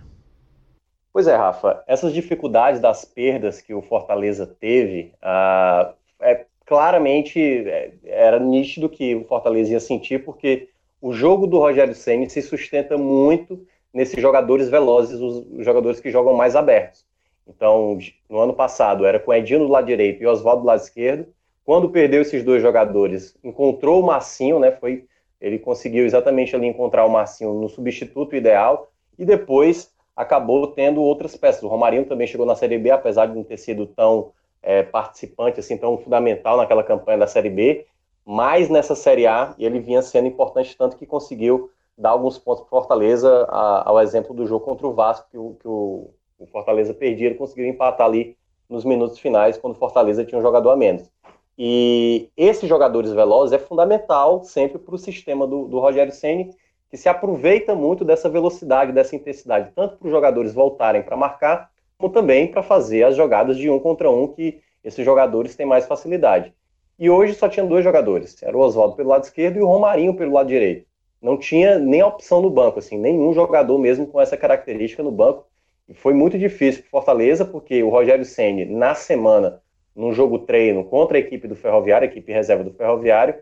Pois 1.13 1.25
é, 1.25 1.33
Rafa, 1.33 1.81
essas 1.87 2.11
dificuldades 2.11 2.81
das 2.81 3.05
perdas 3.05 3.61
que 3.61 3.73
o 3.73 3.81
Fortaleza 3.81 4.45
teve, 4.45 5.13
uh, 5.23 5.93
é, 6.19 6.45
claramente 6.65 7.39
é, 7.39 7.93
era 8.03 8.41
nítido 8.41 8.89
que 8.89 9.15
o 9.15 9.23
Fortaleza 9.23 9.71
ia 9.71 9.79
sentir, 9.79 10.25
porque 10.25 10.67
o 11.01 11.13
jogo 11.13 11.47
do 11.47 11.59
Rogério 11.59 11.95
Ceni 11.95 12.29
se 12.29 12.41
sustenta 12.41 12.97
muito 12.97 13.65
nesses 13.93 14.21
jogadores 14.21 14.67
velozes, 14.67 15.17
os 15.21 15.63
jogadores 15.63 16.01
que 16.01 16.11
jogam 16.11 16.33
mais 16.33 16.57
abertos. 16.57 17.05
Então, 17.47 17.97
no 18.29 18.39
ano 18.39 18.53
passado 18.53 19.05
era 19.05 19.17
com 19.17 19.33
Edinho 19.33 19.59
do 19.59 19.67
lado 19.69 19.87
direito 19.87 20.21
e 20.21 20.27
Oswaldo 20.27 20.63
do 20.63 20.67
lado 20.67 20.81
esquerdo. 20.81 21.25
Quando 21.67 21.89
perdeu 21.89 22.21
esses 22.21 22.45
dois 22.45 22.61
jogadores, 22.61 23.37
encontrou 23.43 23.99
o 23.99 24.05
Massinho, 24.05 24.57
né? 24.57 24.71
Foi 24.71 25.05
ele 25.41 25.59
conseguiu 25.59 26.05
exatamente 26.05 26.55
ali 26.55 26.65
encontrar 26.65 27.03
o 27.03 27.09
Massinho 27.09 27.53
no 27.55 27.67
substituto 27.67 28.37
ideal 28.37 28.87
e 29.19 29.25
depois 29.25 29.91
acabou 30.15 30.67
tendo 30.67 31.01
outras 31.01 31.35
peças. 31.35 31.61
O 31.61 31.67
Romarinho 31.67 32.05
também 32.05 32.25
chegou 32.25 32.45
na 32.45 32.55
Série 32.55 32.77
B, 32.77 32.89
apesar 32.89 33.25
de 33.25 33.35
não 33.35 33.43
ter 33.43 33.57
sido 33.57 33.85
tão 33.85 34.31
é, 34.63 34.81
participante 34.81 35.59
assim 35.59 35.77
tão 35.77 35.97
fundamental 35.97 36.55
naquela 36.55 36.85
campanha 36.85 37.17
da 37.17 37.27
Série 37.27 37.49
B, 37.49 37.85
mas 38.25 38.69
nessa 38.69 38.95
Série 38.95 39.27
A 39.27 39.53
ele 39.59 39.81
vinha 39.81 40.01
sendo 40.01 40.29
importante 40.29 40.73
tanto 40.77 40.95
que 40.95 41.05
conseguiu 41.05 41.69
dar 41.97 42.11
alguns 42.11 42.37
pontos 42.37 42.61
para 42.61 42.69
Fortaleza, 42.69 43.45
a, 43.49 43.89
ao 43.89 43.99
exemplo 43.99 44.33
do 44.33 44.47
jogo 44.47 44.63
contra 44.63 44.87
o 44.87 44.93
Vasco 44.93 45.27
que 45.29 45.37
o, 45.37 45.57
que 45.59 45.67
o, 45.67 46.11
o 46.39 46.47
Fortaleza 46.47 46.93
perdia, 46.93 47.27
ele 47.27 47.35
conseguiu 47.35 47.67
empatar 47.67 48.07
ali 48.07 48.37
nos 48.69 48.85
minutos 48.85 49.19
finais 49.19 49.57
quando 49.57 49.75
o 49.75 49.77
Fortaleza 49.77 50.23
tinha 50.23 50.39
um 50.39 50.41
jogador 50.41 50.71
a 50.71 50.77
menos. 50.77 51.11
E 51.57 52.29
esses 52.37 52.69
jogadores 52.69 53.11
velozes 53.11 53.53
é 53.53 53.57
fundamental 53.57 54.43
sempre 54.43 54.77
para 54.77 54.93
o 54.93 54.97
sistema 54.97 55.47
do, 55.47 55.67
do 55.67 55.79
Rogério 55.79 56.13
Ceni, 56.13 56.51
que 56.89 56.97
se 56.97 57.09
aproveita 57.09 57.73
muito 57.73 58.05
dessa 58.05 58.29
velocidade, 58.29 58.91
dessa 58.91 59.15
intensidade, 59.15 59.71
tanto 59.75 59.97
para 59.97 60.05
os 60.05 60.11
jogadores 60.11 60.53
voltarem 60.53 61.01
para 61.01 61.17
marcar, 61.17 61.71
como 61.97 62.13
também 62.13 62.47
para 62.47 62.61
fazer 62.61 63.03
as 63.03 63.15
jogadas 63.15 63.57
de 63.57 63.69
um 63.69 63.79
contra 63.79 64.09
um 64.09 64.27
que 64.27 64.61
esses 64.83 65.03
jogadores 65.03 65.55
têm 65.55 65.65
mais 65.65 65.85
facilidade. 65.85 66.53
E 66.99 67.09
hoje 67.09 67.33
só 67.33 67.49
tinha 67.49 67.65
dois 67.65 67.83
jogadores, 67.83 68.41
era 68.41 68.55
o 68.55 68.61
Oswaldo 68.61 68.95
pelo 68.95 69.09
lado 69.09 69.23
esquerdo 69.23 69.57
e 69.57 69.61
o 69.61 69.67
Romarinho 69.67 70.15
pelo 70.15 70.33
lado 70.33 70.47
direito. 70.47 70.85
Não 71.21 71.37
tinha 71.37 71.79
nem 71.79 72.03
opção 72.03 72.41
no 72.41 72.49
banco, 72.49 72.79
assim, 72.79 72.97
nenhum 72.97 73.33
jogador 73.33 73.77
mesmo 73.79 74.05
com 74.05 74.21
essa 74.21 74.37
característica 74.37 75.01
no 75.01 75.11
banco. 75.11 75.45
E 75.89 75.93
foi 75.93 76.13
muito 76.13 76.37
difícil 76.37 76.83
para 76.83 76.91
Fortaleza, 76.91 77.43
porque 77.43 77.81
o 77.81 77.89
Rogério 77.89 78.25
Ceni 78.25 78.65
na 78.65 78.93
semana 78.93 79.61
num 79.97 80.13
jogo 80.13 80.37
treino 80.37 80.83
contra 80.85 81.17
a 81.17 81.19
equipe 81.19 81.47
do 81.47 81.55
Ferroviário, 81.55 82.07
a 82.07 82.11
equipe 82.11 82.31
reserva 82.31 82.63
do 82.63 82.71
Ferroviário. 82.71 83.33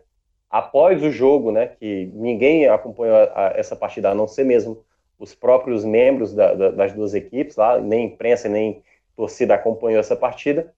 Após 0.48 1.02
o 1.02 1.10
jogo, 1.10 1.52
né, 1.52 1.66
que 1.66 2.10
ninguém 2.14 2.66
acompanhou 2.66 3.14
a, 3.14 3.48
a, 3.48 3.52
essa 3.56 3.76
partida, 3.76 4.10
a 4.10 4.14
não 4.14 4.26
ser 4.26 4.44
mesmo 4.44 4.82
os 5.18 5.34
próprios 5.34 5.84
membros 5.84 6.34
da, 6.34 6.54
da, 6.54 6.70
das 6.70 6.94
duas 6.94 7.12
equipes, 7.12 7.56
lá, 7.56 7.78
nem 7.78 8.06
imprensa, 8.06 8.48
nem 8.48 8.82
torcida 9.14 9.54
acompanhou 9.54 10.00
essa 10.00 10.16
partida. 10.16 10.72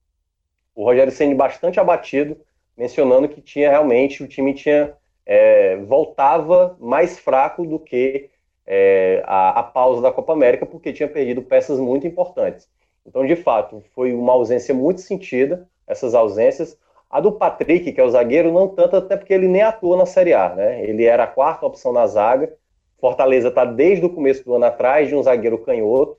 O 0.75 0.83
Rogério 0.83 1.13
sendo 1.13 1.35
bastante 1.35 1.79
abatido, 1.79 2.37
mencionando 2.75 3.29
que 3.29 3.41
tinha 3.41 3.69
realmente, 3.69 4.21
o 4.21 4.27
time 4.27 4.53
tinha 4.53 4.93
é, 5.25 5.77
voltava 5.77 6.75
mais 6.79 7.19
fraco 7.19 7.65
do 7.65 7.79
que 7.79 8.29
é, 8.65 9.23
a, 9.25 9.59
a 9.59 9.63
pausa 9.63 10.01
da 10.01 10.11
Copa 10.11 10.33
América, 10.33 10.65
porque 10.65 10.91
tinha 10.91 11.07
perdido 11.07 11.41
peças 11.41 11.79
muito 11.79 12.05
importantes. 12.05 12.67
Então, 13.09 13.25
de 13.25 13.35
fato, 13.35 13.83
foi 13.95 14.13
uma 14.13 14.33
ausência 14.33 14.73
muito 14.73 15.01
sentida, 15.01 15.67
essas 15.87 16.13
ausências. 16.13 16.77
A 17.09 17.19
do 17.19 17.31
Patrick, 17.31 17.91
que 17.91 17.99
é 17.99 18.03
o 18.03 18.09
zagueiro, 18.09 18.53
não 18.53 18.67
tanto, 18.67 18.95
até 18.95 19.17
porque 19.17 19.33
ele 19.33 19.47
nem 19.47 19.63
atua 19.63 19.97
na 19.97 20.05
Série 20.05 20.31
A, 20.31 20.53
né? 20.53 20.83
Ele 20.87 21.05
era 21.05 21.23
a 21.23 21.27
quarta 21.27 21.65
opção 21.65 21.91
na 21.91 22.05
zaga. 22.05 22.53
Fortaleza 23.01 23.47
está 23.47 23.65
desde 23.65 24.05
o 24.05 24.09
começo 24.11 24.45
do 24.45 24.53
ano 24.53 24.65
atrás 24.65 25.09
de 25.09 25.15
um 25.15 25.23
zagueiro 25.23 25.57
canhoto. 25.57 26.17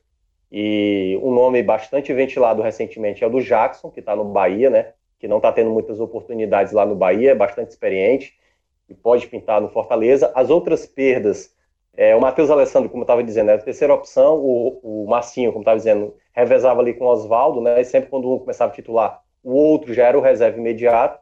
E 0.50 1.16
um 1.22 1.32
nome 1.32 1.62
bastante 1.62 2.12
ventilado 2.12 2.60
recentemente 2.60 3.22
é 3.22 3.26
o 3.28 3.30
do 3.30 3.40
Jackson, 3.40 3.88
que 3.88 4.00
está 4.00 4.16
no 4.16 4.24
Bahia, 4.24 4.68
né? 4.68 4.88
Que 5.20 5.28
não 5.28 5.36
está 5.36 5.52
tendo 5.52 5.70
muitas 5.70 6.00
oportunidades 6.00 6.72
lá 6.72 6.84
no 6.84 6.96
Bahia, 6.96 7.30
é 7.30 7.34
bastante 7.36 7.70
experiente 7.70 8.34
e 8.88 8.94
pode 8.94 9.28
pintar 9.28 9.60
no 9.60 9.68
Fortaleza. 9.68 10.32
As 10.34 10.50
outras 10.50 10.86
perdas, 10.86 11.54
é, 11.96 12.14
o 12.14 12.20
Matheus 12.20 12.50
Alessandro, 12.50 12.88
como 12.88 13.02
eu 13.02 13.04
estava 13.04 13.22
dizendo, 13.22 13.50
é 13.50 13.54
a 13.54 13.58
terceira 13.58 13.94
opção. 13.94 14.38
O, 14.38 15.04
o 15.04 15.06
Massinho, 15.08 15.50
como 15.52 15.62
estava 15.62 15.76
dizendo, 15.76 16.14
revezava 16.32 16.80
ali 16.80 16.94
com 16.94 17.04
o 17.04 17.08
Oswaldo, 17.08 17.60
né? 17.60 17.80
E 17.80 17.84
sempre 17.84 18.08
quando 18.08 18.32
um 18.32 18.38
começava 18.38 18.72
a 18.72 18.74
titular, 18.74 19.22
o 19.42 19.52
outro 19.52 19.92
já 19.92 20.06
era 20.06 20.18
o 20.18 20.20
reserva 20.22 20.58
imediato. 20.58 21.18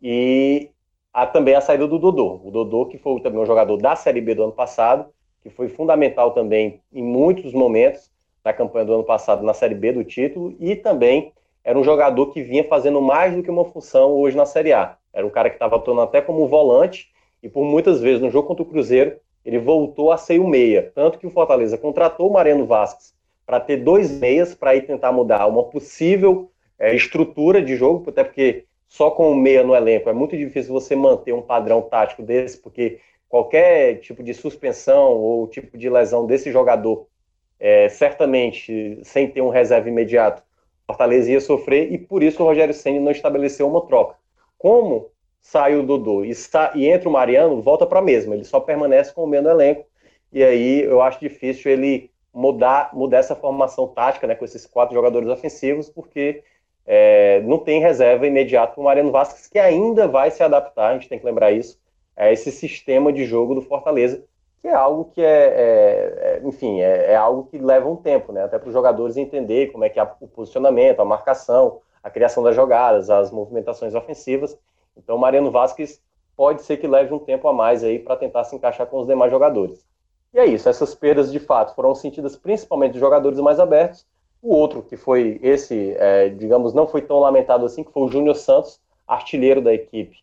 E 0.00 0.70
há 1.12 1.26
também 1.26 1.54
a 1.54 1.60
saída 1.60 1.86
do 1.86 1.98
Dodô. 1.98 2.40
O 2.44 2.50
Dodô, 2.50 2.86
que 2.86 2.98
foi 2.98 3.20
também 3.20 3.40
um 3.40 3.46
jogador 3.46 3.76
da 3.76 3.96
Série 3.96 4.20
B 4.20 4.34
do 4.34 4.44
ano 4.44 4.52
passado, 4.52 5.06
que 5.42 5.50
foi 5.50 5.68
fundamental 5.68 6.32
também 6.32 6.80
em 6.92 7.02
muitos 7.02 7.52
momentos 7.52 8.10
da 8.44 8.52
campanha 8.52 8.84
do 8.84 8.94
ano 8.94 9.04
passado 9.04 9.42
na 9.42 9.54
Série 9.54 9.74
B 9.74 9.92
do 9.92 10.04
título, 10.04 10.54
e 10.58 10.74
também 10.74 11.32
era 11.64 11.78
um 11.78 11.84
jogador 11.84 12.26
que 12.32 12.42
vinha 12.42 12.64
fazendo 12.64 13.00
mais 13.00 13.34
do 13.34 13.42
que 13.42 13.50
uma 13.50 13.64
função 13.64 14.12
hoje 14.12 14.36
na 14.36 14.44
Série 14.44 14.72
A. 14.72 14.96
Era 15.12 15.26
um 15.26 15.30
cara 15.30 15.48
que 15.48 15.56
estava 15.56 15.76
atuando 15.76 16.00
até 16.00 16.20
como 16.20 16.46
volante, 16.48 17.12
e 17.42 17.48
por 17.48 17.64
muitas 17.64 18.00
vezes 18.00 18.20
no 18.20 18.30
jogo 18.30 18.48
contra 18.48 18.62
o 18.62 18.66
Cruzeiro, 18.66 19.16
ele 19.44 19.58
voltou 19.58 20.12
a 20.12 20.16
ser 20.16 20.38
o 20.38 20.46
meia. 20.46 20.92
Tanto 20.94 21.18
que 21.18 21.26
o 21.26 21.30
Fortaleza 21.30 21.76
contratou 21.76 22.28
o 22.28 22.32
Mariano 22.32 22.66
Vasquez 22.66 23.14
para 23.44 23.60
ter 23.60 23.78
dois 23.78 24.10
meias 24.10 24.54
para 24.54 24.74
ir 24.74 24.86
tentar 24.86 25.12
mudar 25.12 25.46
uma 25.46 25.64
possível 25.64 26.50
é, 26.78 26.94
estrutura 26.94 27.60
de 27.60 27.76
jogo, 27.76 28.08
até 28.08 28.24
porque 28.24 28.64
só 28.88 29.10
com 29.10 29.30
o 29.30 29.36
meia 29.36 29.62
no 29.62 29.74
elenco 29.74 30.08
é 30.08 30.12
muito 30.12 30.36
difícil 30.36 30.72
você 30.72 30.94
manter 30.94 31.32
um 31.32 31.42
padrão 31.42 31.82
tático 31.82 32.22
desse, 32.22 32.58
porque 32.58 32.98
qualquer 33.28 34.00
tipo 34.00 34.22
de 34.22 34.34
suspensão 34.34 35.12
ou 35.12 35.48
tipo 35.48 35.78
de 35.78 35.88
lesão 35.88 36.26
desse 36.26 36.52
jogador, 36.52 37.06
é, 37.58 37.88
certamente, 37.88 38.98
sem 39.02 39.28
ter 39.28 39.40
um 39.40 39.48
reserva 39.48 39.88
imediato, 39.88 40.42
Fortaleza 40.86 41.30
ia 41.30 41.40
sofrer 41.40 41.92
e 41.92 41.98
por 41.98 42.22
isso 42.22 42.42
o 42.42 42.46
Rogério 42.46 42.74
Senna 42.74 43.00
não 43.00 43.12
estabeleceu 43.12 43.68
uma 43.68 43.86
troca. 43.86 44.16
Como 44.58 45.11
sai 45.42 45.74
o 45.76 45.82
Dodô 45.82 46.24
e, 46.24 46.32
e 46.76 46.88
entra 46.88 47.08
o 47.08 47.12
Mariano, 47.12 47.60
volta 47.60 47.84
para 47.84 47.98
a 47.98 48.02
mesma, 48.02 48.34
ele 48.34 48.44
só 48.44 48.60
permanece 48.60 49.12
com 49.12 49.24
o 49.24 49.26
meio 49.26 49.42
no 49.42 49.50
elenco, 49.50 49.84
e 50.32 50.42
aí 50.42 50.82
eu 50.82 51.02
acho 51.02 51.20
difícil 51.20 51.70
ele 51.70 52.10
mudar, 52.32 52.90
mudar 52.94 53.18
essa 53.18 53.34
formação 53.34 53.88
tática, 53.88 54.26
né, 54.26 54.34
com 54.34 54.44
esses 54.44 54.64
quatro 54.64 54.94
jogadores 54.94 55.28
ofensivos, 55.28 55.90
porque 55.90 56.42
é, 56.86 57.40
não 57.42 57.58
tem 57.58 57.80
reserva 57.80 58.26
imediata 58.26 58.72
para 58.72 58.80
o 58.80 58.84
Mariano 58.84 59.10
Vasquez, 59.10 59.48
que 59.48 59.58
ainda 59.58 60.08
vai 60.08 60.30
se 60.30 60.42
adaptar, 60.42 60.90
a 60.90 60.92
gente 60.94 61.08
tem 61.08 61.18
que 61.18 61.26
lembrar 61.26 61.50
isso, 61.50 61.78
a 62.16 62.30
esse 62.30 62.50
sistema 62.52 63.12
de 63.12 63.24
jogo 63.24 63.54
do 63.54 63.62
Fortaleza, 63.62 64.24
que 64.60 64.68
é 64.68 64.74
algo 64.74 65.06
que 65.06 65.20
é, 65.20 65.26
é, 65.26 66.40
é 66.40 66.40
enfim, 66.44 66.80
é, 66.80 67.12
é, 67.12 67.16
algo 67.16 67.48
que 67.50 67.58
leva 67.58 67.88
um 67.88 67.96
tempo, 67.96 68.32
né, 68.32 68.44
até 68.44 68.58
para 68.58 68.68
os 68.68 68.72
jogadores 68.72 69.16
entender 69.16 69.72
como 69.72 69.84
é 69.84 69.88
que 69.88 69.98
é 69.98 70.02
o 70.02 70.28
posicionamento, 70.28 71.00
a 71.00 71.04
marcação, 71.04 71.80
a 72.02 72.08
criação 72.08 72.42
das 72.42 72.54
jogadas, 72.54 73.10
as 73.10 73.30
movimentações 73.30 73.94
ofensivas. 73.94 74.56
Então, 74.96 75.18
Mariano 75.18 75.50
Vasquez 75.50 76.02
pode 76.36 76.62
ser 76.62 76.76
que 76.76 76.86
leve 76.86 77.12
um 77.12 77.18
tempo 77.18 77.46
a 77.48 77.52
mais 77.52 77.84
aí 77.84 77.98
para 77.98 78.16
tentar 78.16 78.44
se 78.44 78.56
encaixar 78.56 78.86
com 78.86 79.00
os 79.00 79.06
demais 79.06 79.30
jogadores. 79.30 79.86
E 80.32 80.38
é 80.38 80.46
isso, 80.46 80.68
essas 80.68 80.94
perdas 80.94 81.30
de 81.30 81.38
fato 81.38 81.74
foram 81.74 81.94
sentidas 81.94 82.36
principalmente 82.36 82.92
dos 82.92 83.00
jogadores 83.00 83.38
mais 83.38 83.60
abertos. 83.60 84.06
O 84.40 84.54
outro, 84.54 84.82
que 84.82 84.96
foi 84.96 85.38
esse, 85.42 85.94
é, 85.98 86.28
digamos, 86.30 86.74
não 86.74 86.86
foi 86.86 87.02
tão 87.02 87.18
lamentado 87.20 87.64
assim, 87.64 87.84
que 87.84 87.92
foi 87.92 88.02
o 88.02 88.08
Júnior 88.08 88.34
Santos, 88.34 88.80
artilheiro 89.06 89.60
da 89.60 89.72
equipe 89.72 90.16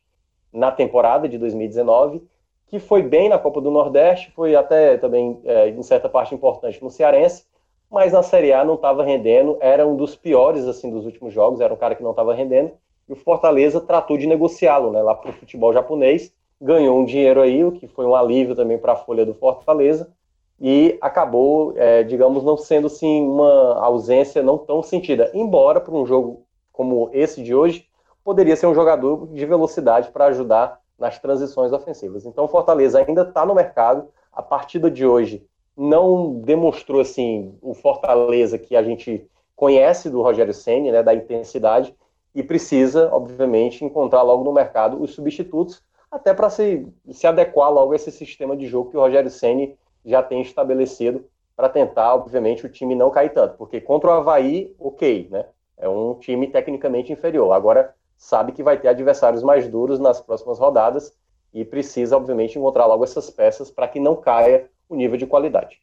na 0.51 0.71
temporada 0.71 1.29
de 1.29 1.37
2019, 1.37 2.27
que 2.67 2.79
foi 2.79 3.01
bem 3.01 3.29
na 3.29 3.37
Copa 3.37 3.61
do 3.61 3.71
Nordeste, 3.71 4.31
foi 4.31 4.55
até 4.55 4.97
também, 4.97 5.39
é, 5.43 5.69
em 5.69 5.83
certa 5.83 6.09
parte, 6.09 6.35
importante 6.35 6.81
no 6.83 6.89
Cearense, 6.89 7.45
mas 7.89 8.13
na 8.13 8.21
Série 8.21 8.53
A 8.53 8.63
não 8.63 8.75
estava 8.75 9.03
rendendo, 9.03 9.57
era 9.59 9.87
um 9.87 9.95
dos 9.95 10.15
piores 10.15 10.65
assim 10.65 10.91
dos 10.91 11.05
últimos 11.05 11.33
jogos, 11.33 11.61
era 11.61 11.73
um 11.73 11.77
cara 11.77 11.95
que 11.95 12.03
não 12.03 12.11
estava 12.11 12.33
rendendo, 12.33 12.71
e 13.09 13.13
o 13.13 13.15
Fortaleza 13.15 13.81
tratou 13.81 14.17
de 14.17 14.27
negociá-lo 14.27 14.91
né, 14.91 15.01
lá 15.01 15.15
para 15.15 15.31
o 15.31 15.33
futebol 15.33 15.73
japonês, 15.73 16.31
ganhou 16.61 16.99
um 16.99 17.05
dinheiro 17.05 17.41
aí, 17.41 17.63
o 17.63 17.71
que 17.71 17.87
foi 17.87 18.05
um 18.05 18.15
alívio 18.15 18.55
também 18.55 18.77
para 18.77 18.93
a 18.93 18.97
folha 18.97 19.25
do 19.25 19.33
Fortaleza, 19.33 20.11
e 20.61 20.97
acabou, 21.01 21.73
é, 21.75 22.03
digamos, 22.03 22.43
não 22.43 22.57
sendo 22.57 22.87
assim 22.87 23.23
uma 23.23 23.79
ausência 23.79 24.43
não 24.43 24.57
tão 24.57 24.83
sentida. 24.83 25.31
Embora 25.33 25.79
para 25.79 25.95
um 25.95 26.05
jogo 26.05 26.45
como 26.71 27.09
esse 27.13 27.41
de 27.41 27.55
hoje, 27.55 27.87
poderia 28.23 28.55
ser 28.55 28.67
um 28.67 28.75
jogador 28.75 29.27
de 29.27 29.45
velocidade 29.45 30.11
para 30.11 30.25
ajudar 30.25 30.79
nas 30.99 31.17
transições 31.17 31.71
ofensivas. 31.71 32.25
Então, 32.25 32.43
o 32.43 32.47
Fortaleza 32.47 32.99
ainda 32.99 33.21
está 33.21 33.45
no 33.45 33.55
mercado. 33.55 34.09
A 34.31 34.41
partida 34.41 34.91
de 34.91 35.05
hoje 35.05 35.45
não 35.75 36.41
demonstrou 36.41 36.99
assim 36.99 37.57
o 37.61 37.73
Fortaleza 37.73 38.57
que 38.57 38.75
a 38.75 38.83
gente 38.83 39.25
conhece 39.55 40.09
do 40.09 40.21
Rogério 40.21 40.53
Ceni, 40.53 40.91
né, 40.91 41.01
da 41.01 41.13
intensidade, 41.13 41.95
e 42.33 42.43
precisa, 42.43 43.09
obviamente, 43.11 43.83
encontrar 43.83 44.21
logo 44.21 44.43
no 44.43 44.53
mercado 44.53 45.01
os 45.01 45.13
substitutos 45.13 45.81
até 46.11 46.33
para 46.33 46.49
se, 46.49 46.87
se 47.11 47.27
adequar 47.27 47.71
logo 47.71 47.93
a 47.93 47.95
esse 47.95 48.11
sistema 48.11 48.55
de 48.55 48.67
jogo 48.67 48.89
que 48.89 48.97
o 48.97 48.99
Rogério 48.99 49.29
Ceni 49.29 49.77
já 50.03 50.23
tem 50.23 50.41
estabelecido 50.41 51.25
para 51.55 51.69
tentar, 51.69 52.15
obviamente, 52.15 52.65
o 52.65 52.69
time 52.69 52.95
não 52.95 53.11
cair 53.11 53.33
tanto, 53.33 53.57
porque 53.57 53.81
contra 53.81 54.09
o 54.09 54.13
Havaí, 54.13 54.73
ok, 54.79 55.27
né? 55.29 55.45
É 55.77 55.87
um 55.87 56.15
time 56.15 56.47
tecnicamente 56.47 57.11
inferior. 57.11 57.51
Agora 57.51 57.93
sabe 58.17 58.51
que 58.51 58.63
vai 58.63 58.77
ter 58.77 58.87
adversários 58.87 59.43
mais 59.43 59.67
duros 59.67 59.99
nas 59.99 60.19
próximas 60.21 60.59
rodadas 60.59 61.13
e 61.53 61.63
precisa, 61.63 62.17
obviamente, 62.17 62.57
encontrar 62.57 62.85
logo 62.85 63.03
essas 63.03 63.29
peças 63.29 63.71
para 63.71 63.87
que 63.87 63.99
não 63.99 64.15
caia 64.15 64.69
o 64.87 64.95
nível 64.95 65.17
de 65.17 65.27
qualidade. 65.27 65.81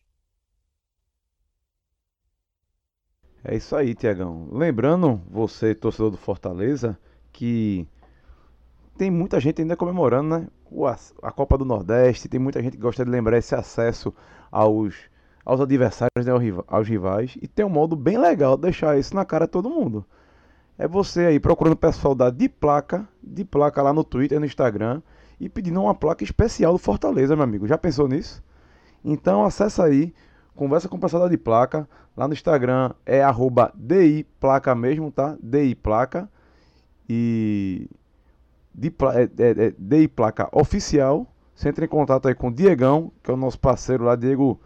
É 3.48 3.54
isso 3.54 3.76
aí, 3.76 3.94
Tiagão. 3.94 4.48
Lembrando, 4.50 5.20
você, 5.30 5.72
torcedor 5.72 6.10
do 6.10 6.16
Fortaleza, 6.16 6.98
que 7.32 7.86
tem 8.98 9.08
muita 9.08 9.38
gente 9.38 9.62
ainda 9.62 9.76
comemorando, 9.76 10.28
né? 10.30 10.48
A 11.22 11.30
Copa 11.30 11.56
do 11.56 11.64
Nordeste, 11.64 12.28
tem 12.28 12.40
muita 12.40 12.60
gente 12.60 12.72
que 12.72 12.82
gosta 12.82 13.04
de 13.04 13.10
lembrar 13.10 13.38
esse 13.38 13.54
acesso 13.54 14.12
aos, 14.50 14.96
aos 15.44 15.60
adversários, 15.60 16.26
né, 16.26 16.32
aos 16.66 16.88
rivais. 16.88 17.38
E 17.40 17.46
tem 17.46 17.64
um 17.64 17.68
modo 17.68 17.94
bem 17.94 18.18
legal 18.18 18.56
de 18.56 18.62
deixar 18.62 18.98
isso 18.98 19.14
na 19.14 19.24
cara 19.24 19.46
de 19.46 19.52
todo 19.52 19.70
mundo. 19.70 20.04
É 20.76 20.88
você 20.88 21.26
aí 21.26 21.38
procurando 21.38 21.74
o 21.74 21.76
pessoal 21.76 22.16
da 22.16 22.30
de 22.30 22.48
placa, 22.48 23.08
de 23.22 23.44
placa 23.44 23.80
lá 23.80 23.92
no 23.92 24.02
Twitter, 24.02 24.40
no 24.40 24.46
Instagram, 24.46 25.00
e 25.38 25.48
pedindo 25.48 25.80
uma 25.80 25.94
placa 25.94 26.24
especial 26.24 26.72
do 26.72 26.80
Fortaleza, 26.80 27.36
meu 27.36 27.44
amigo. 27.44 27.68
Já 27.68 27.78
pensou 27.78 28.08
nisso? 28.08 28.42
Então 29.04 29.44
acessa 29.44 29.84
aí, 29.84 30.12
conversa 30.56 30.88
com 30.88 30.96
o 30.96 31.00
pessoal 31.00 31.24
da 31.24 31.28
de 31.28 31.36
placa. 31.36 31.88
Lá 32.16 32.26
no 32.26 32.34
Instagram 32.34 32.92
é 33.04 33.22
arroba 33.22 33.72
DI 33.74 34.26
placa 34.40 34.74
mesmo, 34.74 35.12
tá? 35.12 35.36
DI 35.40 35.74
placa. 35.74 36.28
E 37.08 37.88
de, 38.74 38.92
é, 39.14 39.22
é, 39.22 39.66
é, 39.66 39.74
de 39.76 40.08
placa 40.08 40.48
oficial. 40.52 41.26
Você 41.54 41.68
entra 41.68 41.84
em 41.84 41.88
contato 41.88 42.28
aí 42.28 42.34
com 42.34 42.48
o 42.48 42.52
Diegão, 42.52 43.12
que 43.22 43.30
é 43.30 43.34
o 43.34 43.36
nosso 43.36 43.58
parceiro 43.58 44.04
lá, 44.04 44.16
Diego 44.16 44.60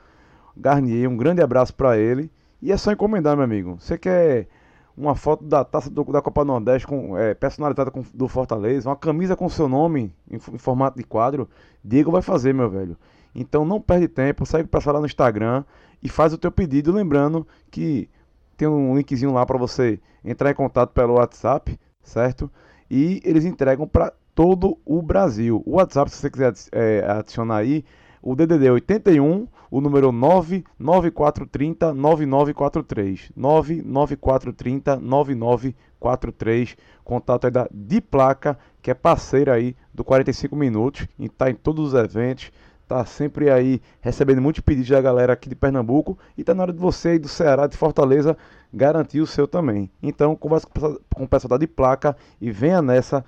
Garnier. 0.56 1.08
Um 1.08 1.16
grande 1.16 1.42
abraço 1.42 1.74
para 1.74 1.98
ele. 1.98 2.30
E 2.60 2.72
é 2.72 2.76
só 2.76 2.92
encomendar, 2.92 3.36
meu 3.36 3.44
amigo. 3.44 3.76
Você 3.78 3.96
quer 3.96 4.48
uma 4.96 5.14
foto 5.14 5.44
da 5.44 5.64
taça 5.64 5.88
do, 5.88 6.04
da 6.04 6.20
Copa 6.20 6.44
Nordeste 6.44 6.86
com, 6.86 7.16
é, 7.16 7.32
personalizada 7.32 7.90
com, 7.90 8.04
do 8.12 8.28
Fortaleza, 8.28 8.88
uma 8.88 8.96
camisa 8.96 9.34
com 9.34 9.48
seu 9.48 9.68
nome 9.68 10.12
em, 10.30 10.36
em, 10.36 10.58
formato 10.58 10.98
de 10.98 11.04
quadro, 11.04 11.48
Diego 11.82 12.10
vai 12.10 12.20
fazer, 12.20 12.52
meu 12.52 12.68
velho. 12.68 12.96
Então 13.34 13.64
não 13.64 13.80
perde 13.80 14.08
tempo, 14.08 14.44
segue 14.46 14.64
o 14.64 14.68
pessoal 14.68 14.94
lá 14.94 15.00
no 15.00 15.06
Instagram 15.06 15.64
e 16.02 16.08
faz 16.08 16.32
o 16.32 16.38
teu 16.38 16.50
pedido, 16.50 16.92
lembrando 16.92 17.46
que 17.70 18.08
tem 18.56 18.68
um 18.68 18.96
linkzinho 18.96 19.32
lá 19.32 19.46
para 19.46 19.58
você 19.58 20.00
entrar 20.24 20.50
em 20.50 20.54
contato 20.54 20.90
pelo 20.90 21.14
WhatsApp, 21.14 21.78
certo? 22.02 22.50
E 22.90 23.20
eles 23.24 23.44
entregam 23.44 23.86
para 23.86 24.12
todo 24.34 24.78
o 24.84 25.00
Brasil. 25.00 25.62
O 25.64 25.76
WhatsApp, 25.76 26.10
se 26.10 26.18
você 26.18 26.30
quiser 26.30 26.52
é, 26.72 27.04
adicionar 27.08 27.56
aí, 27.56 27.84
o 28.22 28.34
DDD 28.34 28.70
81, 28.70 29.48
o 29.70 29.80
número 29.80 30.12
99430 30.12 31.94
9943. 31.94 33.32
99430 33.34 34.96
9943. 34.96 36.76
Contato 37.04 37.46
é 37.46 37.50
da 37.50 37.68
Diplaca, 37.72 38.58
que 38.82 38.90
é 38.90 38.94
parceira 38.94 39.54
aí 39.54 39.74
do 39.94 40.04
45 40.04 40.54
minutos 40.54 41.06
e 41.18 41.26
está 41.26 41.50
em 41.50 41.54
todos 41.54 41.88
os 41.88 41.94
eventos. 41.94 42.50
Tá 42.90 43.04
sempre 43.04 43.48
aí 43.48 43.80
recebendo 44.00 44.42
muitos 44.42 44.62
pedidos 44.62 44.90
da 44.90 45.00
galera 45.00 45.32
aqui 45.32 45.48
de 45.48 45.54
Pernambuco 45.54 46.18
e 46.36 46.42
tá 46.42 46.52
na 46.52 46.64
hora 46.64 46.72
de 46.72 46.78
você 46.80 47.10
aí 47.10 47.20
do 47.20 47.28
Ceará, 47.28 47.68
de 47.68 47.76
Fortaleza, 47.76 48.36
garantir 48.74 49.20
o 49.20 49.28
seu 49.28 49.46
também. 49.46 49.88
Então, 50.02 50.34
conversa 50.34 50.66
com 50.66 51.22
o 51.22 51.28
pessoal 51.28 51.50
da 51.50 51.56
Diplaca 51.56 52.16
e 52.40 52.50
venha 52.50 52.82
nessa 52.82 53.24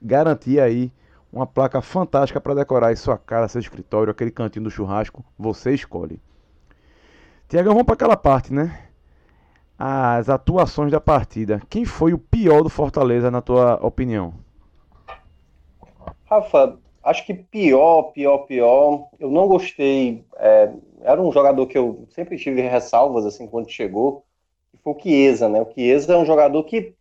garantir 0.00 0.58
aí 0.60 0.90
uma 1.30 1.46
placa 1.46 1.82
fantástica 1.82 2.40
para 2.40 2.54
decorar 2.54 2.86
aí 2.86 2.96
sua 2.96 3.18
casa, 3.18 3.48
seu 3.48 3.60
escritório, 3.60 4.10
aquele 4.10 4.30
cantinho 4.30 4.64
do 4.64 4.70
churrasco, 4.70 5.22
você 5.38 5.74
escolhe. 5.74 6.18
Tiago, 7.50 7.68
vamos 7.68 7.84
para 7.84 7.96
aquela 7.96 8.16
parte, 8.16 8.50
né? 8.50 8.80
As 9.78 10.30
atuações 10.30 10.90
da 10.90 11.02
partida. 11.02 11.60
Quem 11.68 11.84
foi 11.84 12.14
o 12.14 12.18
pior 12.18 12.62
do 12.62 12.70
Fortaleza, 12.70 13.30
na 13.30 13.42
tua 13.42 13.74
opinião? 13.84 14.32
Rafa, 16.24 16.78
acho 17.06 17.24
que 17.24 17.34
pior, 17.34 18.12
pior, 18.12 18.38
pior. 18.38 19.08
Eu 19.18 19.30
não 19.30 19.48
gostei. 19.48 20.24
É, 20.36 20.70
era 21.02 21.20
um 21.20 21.32
jogador 21.32 21.66
que 21.66 21.78
eu 21.78 22.06
sempre 22.10 22.36
tive 22.36 22.60
ressalvas 22.62 23.24
assim 23.24 23.46
quando 23.46 23.70
chegou. 23.70 24.24
Que 24.70 24.78
foi 24.82 24.92
o 24.92 25.00
Chiesa, 25.00 25.48
né? 25.48 25.60
O 25.62 25.72
Chiesa 25.72 26.14
é 26.14 26.16
um 26.18 26.26
jogador 26.26 26.62
que 26.64 26.94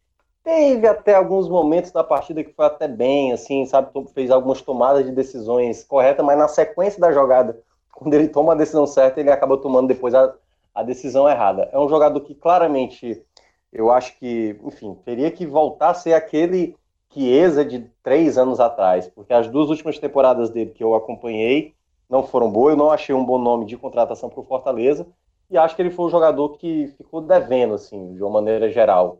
Teve 0.45 0.87
até 0.87 1.15
alguns 1.15 1.49
momentos 1.49 1.89
da 1.89 2.03
partida 2.03 2.43
que 2.43 2.53
foi 2.53 2.67
até 2.67 2.87
bem, 2.87 3.33
assim, 3.33 3.65
sabe? 3.65 3.89
Fez 4.13 4.29
algumas 4.29 4.61
tomadas 4.61 5.03
de 5.03 5.11
decisões 5.11 5.83
corretas, 5.83 6.23
mas 6.23 6.37
na 6.37 6.47
sequência 6.47 7.01
da 7.01 7.11
jogada, 7.11 7.59
quando 7.91 8.13
ele 8.13 8.27
toma 8.27 8.53
a 8.53 8.55
decisão 8.55 8.85
certa, 8.85 9.19
ele 9.19 9.31
acaba 9.31 9.57
tomando 9.57 9.87
depois 9.87 10.13
a, 10.13 10.35
a 10.75 10.83
decisão 10.83 11.27
errada. 11.27 11.67
É 11.71 11.79
um 11.79 11.89
jogador 11.89 12.21
que 12.21 12.35
claramente, 12.35 13.25
eu 13.73 13.91
acho 13.91 14.19
que, 14.19 14.55
enfim, 14.63 14.93
teria 15.03 15.31
que 15.31 15.47
voltar 15.47 15.89
a 15.89 15.93
ser 15.95 16.13
aquele 16.13 16.77
Chiesa 17.15 17.63
de 17.63 17.79
três 18.03 18.37
anos 18.37 18.59
atrás, 18.59 19.07
porque 19.07 19.33
as 19.33 19.47
duas 19.47 19.69
últimas 19.69 19.97
temporadas 19.97 20.49
dele 20.49 20.71
que 20.71 20.83
eu 20.83 20.93
acompanhei 20.93 21.73
não 22.09 22.21
foram 22.21 22.51
boas, 22.51 22.73
eu 22.73 22.77
não 22.77 22.91
achei 22.91 23.15
um 23.15 23.23
bom 23.23 23.37
nome 23.37 23.65
de 23.65 23.77
contratação 23.77 24.29
para 24.29 24.41
o 24.41 24.43
Fortaleza, 24.43 25.07
e 25.49 25.57
acho 25.57 25.75
que 25.75 25.81
ele 25.81 25.91
foi 25.91 26.05
um 26.05 26.09
jogador 26.09 26.57
que 26.57 26.87
ficou 26.97 27.21
devendo, 27.21 27.73
assim, 27.75 28.13
de 28.13 28.21
uma 28.21 28.31
maneira 28.31 28.69
geral. 28.69 29.19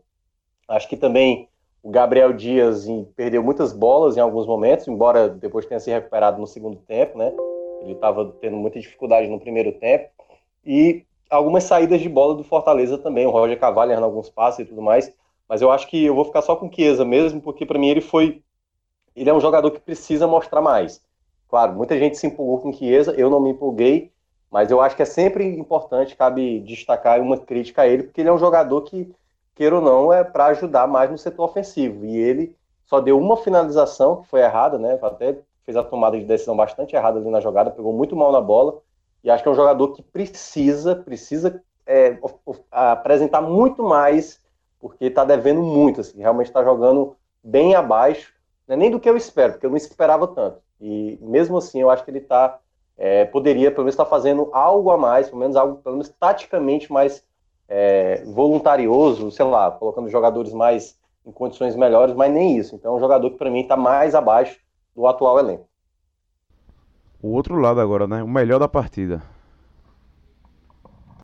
Acho 0.68 0.86
que 0.88 0.96
também 0.96 1.48
o 1.82 1.90
Gabriel 1.90 2.34
Dias 2.34 2.86
perdeu 3.16 3.42
muitas 3.42 3.72
bolas 3.72 4.16
em 4.16 4.20
alguns 4.20 4.46
momentos, 4.46 4.86
embora 4.86 5.28
depois 5.28 5.64
tenha 5.64 5.80
se 5.80 5.90
recuperado 5.90 6.38
no 6.38 6.46
segundo 6.46 6.76
tempo, 6.76 7.16
né? 7.16 7.32
Ele 7.80 7.92
estava 7.92 8.34
tendo 8.40 8.56
muita 8.56 8.78
dificuldade 8.78 9.28
no 9.28 9.40
primeiro 9.40 9.72
tempo. 9.72 10.10
E 10.64 11.04
algumas 11.30 11.64
saídas 11.64 12.00
de 12.00 12.08
bola 12.08 12.34
do 12.34 12.44
Fortaleza 12.44 12.98
também, 12.98 13.26
o 13.26 13.30
Roger 13.30 13.58
Cavalli 13.58 13.92
errando 13.92 14.06
alguns 14.06 14.28
passes 14.28 14.60
e 14.60 14.68
tudo 14.68 14.82
mais. 14.82 15.12
Mas 15.48 15.62
eu 15.62 15.70
acho 15.70 15.88
que 15.88 16.04
eu 16.04 16.14
vou 16.14 16.24
ficar 16.24 16.42
só 16.42 16.56
com 16.56 16.66
o 16.66 16.72
Chiesa 16.72 17.04
mesmo, 17.04 17.40
porque 17.40 17.64
para 17.64 17.78
mim 17.78 17.88
ele 17.88 18.00
foi. 18.00 18.42
Ele 19.14 19.30
é 19.30 19.34
um 19.34 19.40
jogador 19.40 19.70
que 19.70 19.80
precisa 19.80 20.26
mostrar 20.26 20.60
mais. 20.60 21.00
Claro, 21.48 21.74
muita 21.74 21.98
gente 21.98 22.18
se 22.18 22.26
empolgou 22.26 22.58
com 22.58 22.70
o 22.70 22.72
Chiesa, 22.72 23.14
eu 23.16 23.30
não 23.30 23.40
me 23.40 23.50
empolguei, 23.50 24.12
mas 24.50 24.70
eu 24.70 24.80
acho 24.80 24.96
que 24.96 25.02
é 25.02 25.06
sempre 25.06 25.44
importante, 25.44 26.16
cabe 26.16 26.60
destacar 26.60 27.20
uma 27.20 27.38
crítica 27.38 27.82
a 27.82 27.86
ele, 27.86 28.02
porque 28.02 28.20
ele 28.20 28.28
é 28.28 28.32
um 28.32 28.38
jogador 28.38 28.82
que 28.82 29.14
queira 29.54 29.76
ou 29.76 29.80
não, 29.80 30.12
é 30.12 30.22
para 30.22 30.46
ajudar 30.46 30.86
mais 30.86 31.10
no 31.10 31.16
setor 31.16 31.44
ofensivo. 31.44 32.04
E 32.04 32.16
ele 32.16 32.56
só 32.84 33.00
deu 33.00 33.18
uma 33.18 33.36
finalização, 33.36 34.22
que 34.22 34.28
foi 34.28 34.40
errada, 34.40 34.78
né? 34.78 34.98
Até 35.02 35.38
fez 35.64 35.76
a 35.76 35.82
tomada 35.82 36.18
de 36.18 36.24
decisão 36.24 36.56
bastante 36.56 36.94
errada 36.94 37.18
ali 37.18 37.28
na 37.28 37.40
jogada, 37.40 37.70
pegou 37.70 37.92
muito 37.92 38.14
mal 38.14 38.30
na 38.30 38.40
bola. 38.40 38.80
E 39.24 39.30
acho 39.30 39.42
que 39.42 39.48
é 39.48 39.52
um 39.52 39.56
jogador 39.56 39.88
que 39.88 40.02
precisa, 40.02 40.94
precisa 40.94 41.60
é, 41.84 42.16
apresentar 42.70 43.40
muito 43.40 43.82
mais, 43.82 44.40
porque 44.80 45.06
está 45.06 45.24
devendo 45.24 45.62
muito, 45.62 46.00
assim, 46.00 46.18
realmente 46.18 46.48
está 46.48 46.62
jogando 46.62 47.16
bem 47.42 47.74
abaixo, 47.74 48.32
né, 48.66 48.76
nem 48.76 48.90
do 48.90 49.00
que 49.00 49.08
eu 49.08 49.16
espero, 49.16 49.54
porque 49.54 49.66
eu 49.66 49.70
não 49.70 49.76
esperava 49.76 50.26
tanto. 50.26 50.58
E 50.80 51.18
mesmo 51.20 51.56
assim, 51.56 51.80
eu 51.80 51.90
acho 51.90 52.04
que 52.04 52.10
ele 52.10 52.20
tá, 52.20 52.58
é, 52.96 53.24
poderia, 53.24 53.70
pelo 53.70 53.84
menos, 53.84 53.94
estar 53.94 54.04
tá 54.04 54.10
fazendo 54.10 54.50
algo 54.52 54.90
a 54.90 54.96
mais, 54.96 55.28
pelo 55.28 55.40
menos 55.40 55.56
algo, 55.56 55.76
pelo 55.76 55.96
menos 55.96 56.08
taticamente 56.08 56.92
mais 56.92 57.24
é, 57.68 58.22
voluntarioso, 58.26 59.30
sei 59.30 59.44
lá, 59.44 59.70
colocando 59.70 60.08
jogadores 60.08 60.52
mais 60.52 60.98
em 61.24 61.32
condições 61.32 61.74
melhores, 61.74 62.14
mas 62.14 62.32
nem 62.32 62.56
isso. 62.56 62.74
Então 62.74 62.94
é 62.94 62.96
um 62.96 63.00
jogador 63.00 63.30
que 63.30 63.38
para 63.38 63.50
mim 63.50 63.60
está 63.60 63.76
mais 63.76 64.14
abaixo 64.14 64.58
do 64.94 65.06
atual 65.06 65.38
elenco. 65.38 65.66
O 67.20 67.30
outro 67.32 67.56
lado 67.56 67.80
agora, 67.80 68.06
né? 68.06 68.22
O 68.22 68.28
melhor 68.28 68.60
da 68.60 68.68
partida. 68.68 69.22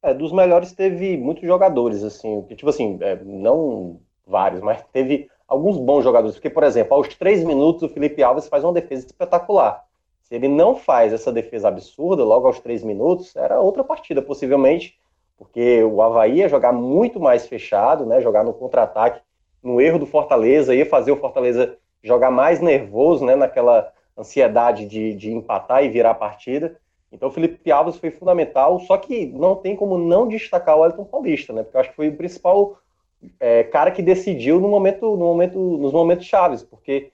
É, 0.03 0.13
dos 0.13 0.33
melhores 0.33 0.73
teve 0.73 1.17
muitos 1.17 1.45
jogadores, 1.45 2.03
assim, 2.03 2.43
que, 2.43 2.57
tipo 2.57 2.71
assim, 2.71 2.99
é, 3.01 3.17
não 3.25 4.01
vários, 4.27 4.61
mas 4.61 4.83
teve 4.93 5.29
alguns 5.47 5.79
bons 5.79 6.03
jogadores. 6.03 6.37
Porque, 6.37 6.51
por 6.51 6.65
exemplo, 6.65 6.95
aos 6.95 7.09
três 7.15 7.45
minutos 7.45 7.83
o 7.83 7.89
Felipe 7.89 8.23
Alves 8.23 8.49
faz 8.49 8.65
uma 8.65 8.73
defesa 8.73 9.07
espetacular. 9.07 9.85
Se 10.23 10.35
ele 10.35 10.49
não 10.49 10.75
faz 10.75 11.13
essa 11.13 11.31
defesa 11.31 11.69
absurda 11.69 12.25
logo 12.25 12.47
aos 12.47 12.59
três 12.59 12.83
minutos, 12.83 13.37
era 13.37 13.61
outra 13.61 13.85
partida, 13.85 14.23
possivelmente 14.23 14.99
porque 15.43 15.83
o 15.83 16.01
Havaí 16.01 16.37
ia 16.37 16.49
jogar 16.49 16.73
muito 16.73 17.19
mais 17.19 17.49
fechado, 17.49 18.07
né, 18.07 18.21
jogar 18.21 18.45
no 18.45 18.55
contra-ataque, 18.55 19.21
no 19.61 19.81
erro 19.81 19.99
do 19.99 20.07
Fortaleza, 20.07 20.75
ia 20.75 20.87
fazer 20.87 21.11
o 21.11 21.17
Fortaleza 21.17 21.77
jogar 22.03 22.31
mais 22.31 22.61
nervoso, 22.61 23.25
né, 23.25 23.35
naquela 23.35 23.93
ansiedade 24.17 24.87
de, 24.87 25.15
de 25.15 25.33
empatar 25.33 25.85
e 25.85 25.89
virar 25.89 26.11
a 26.11 26.15
partida. 26.15 26.79
Então 27.13 27.29
o 27.29 27.33
Felipe 27.33 27.71
Alves 27.71 27.97
foi 27.97 28.11
fundamental, 28.11 28.81
só 28.81 28.97
que 28.97 29.27
não 29.27 29.55
tem 29.55 29.77
como 29.77 29.99
não 29.99 30.27
destacar 30.27 30.79
o 30.79 30.85
Elton 30.85 31.05
Paulista, 31.05 31.53
né, 31.53 31.63
porque 31.63 31.77
eu 31.77 31.81
acho 31.81 31.91
que 31.91 31.97
foi 31.97 32.09
o 32.09 32.17
principal 32.17 32.79
é, 33.39 33.63
cara 33.65 33.91
que 33.91 34.03
decidiu 34.03 34.59
no 34.59 34.69
momento, 34.69 35.11
no 35.11 35.27
momento, 35.27 35.59
nos 35.59 35.93
momentos 35.93 36.27
chaves, 36.27 36.63
porque 36.63 37.11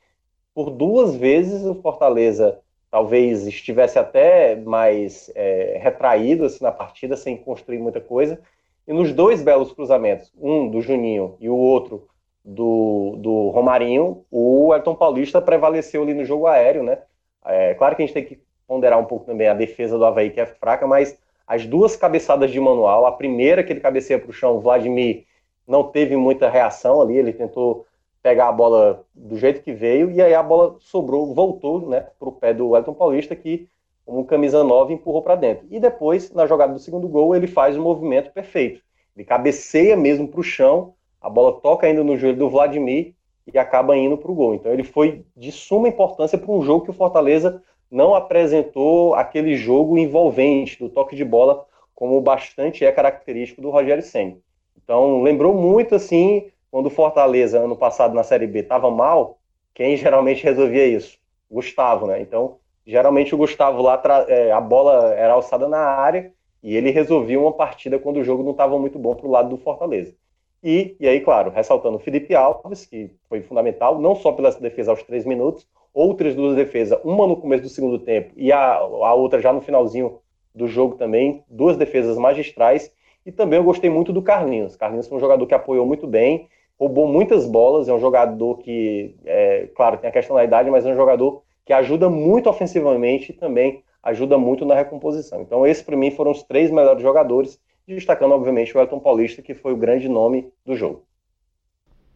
por 0.55 0.71
duas 0.71 1.15
vezes 1.15 1.65
o 1.65 1.75
Fortaleza 1.75 2.61
talvez 2.91 3.47
estivesse 3.47 3.99
até 3.99 4.57
mais 4.57 5.31
é, 5.35 5.79
retraído 5.81 6.45
assim, 6.45 6.65
na 6.65 6.73
partida, 6.73 7.17
sem 7.17 7.37
construir 7.37 7.79
muita 7.79 8.01
coisa. 8.01 8.41
E 8.87 8.93
nos 8.93 9.13
dois 9.13 9.43
belos 9.43 9.73
cruzamentos, 9.73 10.33
um 10.41 10.69
do 10.69 10.81
Juninho 10.81 11.37
e 11.39 11.49
o 11.51 11.57
outro 11.57 12.09
do, 12.43 13.17
do 13.19 13.51
Romarinho, 13.51 14.25
o 14.31 14.75
Elton 14.75 14.95
Paulista 14.95 15.43
prevaleceu 15.43 16.03
ali 16.03 16.15
no 16.15 16.25
jogo 16.25 16.47
aéreo, 16.47 16.83
né? 16.83 16.99
É, 17.45 17.75
claro 17.75 17.95
que 17.95 18.03
a 18.03 18.07
gente 18.07 18.15
tem 18.15 18.25
que 18.25 18.41
ponderar 18.69 19.01
um 19.01 19.07
pouco 19.07 19.25
também 19.25 19.49
a 19.49 19.55
defesa 19.55 19.97
do 19.97 20.05
Havaí, 20.05 20.31
que 20.31 20.41
é 20.41 20.47
fraca, 20.47 20.87
mas 20.87 21.19
as 21.47 21.65
duas 21.65 21.97
cabeçadas 21.97 22.51
de 22.51 22.61
manual, 22.61 23.07
a 23.07 23.13
primeira 23.13 23.65
que 23.65 23.73
ele 23.73 23.81
cabeceia 23.81 24.19
para 24.19 24.29
o 24.29 24.33
chão, 24.33 24.57
o 24.57 24.61
Vladimir 24.61 25.25
não 25.67 25.83
teve 25.83 26.15
muita 26.15 26.51
reação 26.51 27.01
ali, 27.01 27.17
ele 27.17 27.33
tentou 27.33 27.87
pegar 28.23 28.49
a 28.49 28.53
bola 28.53 29.05
do 29.15 29.39
jeito 29.39 29.63
que 29.63 29.73
veio, 29.73 30.11
e 30.11 30.21
aí 30.21 30.35
a 30.35 30.43
bola 30.43 30.77
sobrou, 30.81 31.33
voltou 31.35 31.89
né, 31.89 32.07
para 32.19 32.29
o 32.29 32.33
pé 32.33 32.53
do 32.53 32.69
Wellington 32.69 32.93
Paulista, 32.93 33.35
que, 33.35 33.67
como 34.05 34.25
camisa 34.27 34.63
9, 34.63 34.93
empurrou 34.93 35.23
para 35.23 35.35
dentro. 35.35 35.67
E 35.71 35.81
depois, 35.81 36.31
na 36.33 36.47
jogada 36.47 36.75
do 36.75 36.79
segundo 36.79 37.09
gol, 37.09 37.35
ele 37.35 37.47
faz 37.47 37.77
o 37.77 37.83
movimento 37.83 38.31
perfeito. 38.33 38.83
Ele 39.17 39.25
cabeceia 39.25 39.97
mesmo 39.97 40.29
para 40.29 40.41
o 40.41 40.45
chão, 40.45 40.95
a 41.21 41.31
bola 41.31 41.61
toca 41.61 41.87
ainda 41.87 42.05
no 42.05 42.17
joelho 42.17 42.39
do 42.39 42.51
Vladimir 42.51 43.15
e 43.53 43.59
acaba 43.59 43.97
indo 43.97 44.19
para 44.19 44.31
o 44.31 44.35
gol. 44.35 44.55
Então 44.55 44.73
ele 44.73 44.85
foi 44.85 45.25
de 45.37 45.51
suma 45.51 45.89
importância 45.89 46.37
para 46.37 46.53
um 46.53 46.63
jogo 46.63 46.85
que 46.85 46.91
o 46.91 46.95
Fortaleza 46.95 47.63
não 47.91 48.15
apresentou 48.15 49.15
aquele 49.15 49.57
jogo 49.57 49.97
envolvente, 49.97 50.79
do 50.79 50.89
toque 50.89 51.17
de 51.17 51.25
bola, 51.25 51.67
como 51.95 52.21
bastante 52.21 52.85
é 52.85 52.93
característico 52.93 53.61
do 53.61 53.71
Rogério 53.71 54.03
Senna. 54.03 54.37
Então 54.77 55.23
lembrou 55.23 55.55
muito 55.55 55.95
assim 55.95 56.51
quando 56.71 56.87
o 56.87 56.91
Fortaleza, 56.91 57.59
ano 57.59 57.77
passado, 57.77 58.15
na 58.15 58.23
Série 58.23 58.47
B, 58.47 58.61
estava 58.61 58.91
mal, 58.91 59.39
quem 59.75 59.97
geralmente 59.97 60.45
resolvia 60.45 60.87
isso? 60.87 61.19
Gustavo, 61.51 62.07
né? 62.07 62.21
Então, 62.21 62.59
geralmente 62.87 63.35
o 63.35 63.39
Gustavo 63.39 63.81
lá, 63.81 64.01
é, 64.29 64.53
a 64.53 64.61
bola 64.61 65.15
era 65.15 65.33
alçada 65.33 65.67
na 65.67 65.79
área 65.79 66.33
e 66.63 66.77
ele 66.77 66.91
resolvia 66.91 67.41
uma 67.41 67.53
partida 67.53 67.99
quando 67.99 68.19
o 68.19 68.25
jogo 68.25 68.43
não 68.43 68.53
estava 68.53 68.79
muito 68.79 68.99
bom 68.99 69.15
para 69.15 69.27
o 69.27 69.31
lado 69.31 69.49
do 69.49 69.57
Fortaleza. 69.57 70.15
E, 70.63 70.97
e 70.99 71.07
aí, 71.07 71.21
claro, 71.21 71.51
ressaltando 71.51 71.97
o 71.97 72.01
Felipe 72.01 72.35
Alves, 72.35 72.85
que 72.85 73.11
foi 73.29 73.43
fundamental, 73.43 74.01
não 74.01 74.15
só 74.17 74.33
pela 74.33 74.51
defesa 74.53 74.91
aos 74.91 75.03
três 75.03 75.25
minutos, 75.25 75.67
outras 75.95 76.35
duas 76.35 76.57
defesas, 76.57 76.99
uma 77.05 77.27
no 77.27 77.37
começo 77.37 77.63
do 77.63 77.69
segundo 77.69 77.99
tempo 77.99 78.33
e 78.37 78.51
a, 78.53 78.75
a 78.75 79.15
outra 79.15 79.41
já 79.41 79.53
no 79.53 79.61
finalzinho 79.61 80.19
do 80.55 80.67
jogo 80.67 80.97
também, 80.97 81.45
duas 81.49 81.77
defesas 81.77 82.17
magistrais, 82.19 82.93
E 83.27 83.33
também 83.33 83.59
eu 83.59 83.65
gostei 83.65 83.91
muito 83.91 84.11
do 84.13 84.23
Carlinhos. 84.23 84.75
Carlinhos 84.75 85.07
foi 85.07 85.19
um 85.19 85.21
jogador 85.21 85.47
que 85.47 85.55
apoiou 85.55 85.85
muito 85.87 86.07
bem, 86.07 86.49
roubou 86.79 87.07
muitas 87.07 87.45
bolas, 87.47 87.89
é 87.89 87.93
um 87.93 88.01
jogador 88.01 88.57
que, 88.59 89.15
é, 89.27 89.69
claro, 89.77 89.99
tem 89.99 90.09
a 90.09 90.13
questão 90.13 90.35
da 90.37 90.45
idade, 90.45 90.71
mas 90.71 90.87
é 90.87 90.91
um 90.91 90.97
jogador 90.97 91.43
que 91.65 91.73
ajuda 91.75 92.09
muito 92.09 92.49
ofensivamente 92.49 93.31
e 93.33 93.35
também 93.35 93.83
ajuda 94.03 94.39
muito 94.39 94.65
na 94.65 94.75
recomposição. 94.75 95.43
Então, 95.43 95.67
esses 95.67 95.83
para 95.83 95.97
mim 95.97 96.11
foram 96.11 96.31
os 96.31 96.43
três 96.43 96.71
melhores 96.71 97.03
jogadores, 97.03 97.61
destacando, 97.95 98.33
obviamente, 98.33 98.77
o 98.77 98.81
Elton 98.81 99.01
Paulista, 99.01 99.43
que 99.43 99.55
foi 99.55 99.73
o 99.73 99.77
grande 99.77 100.09
nome 100.09 100.53
do 100.65 100.77
jogo. 100.77 101.05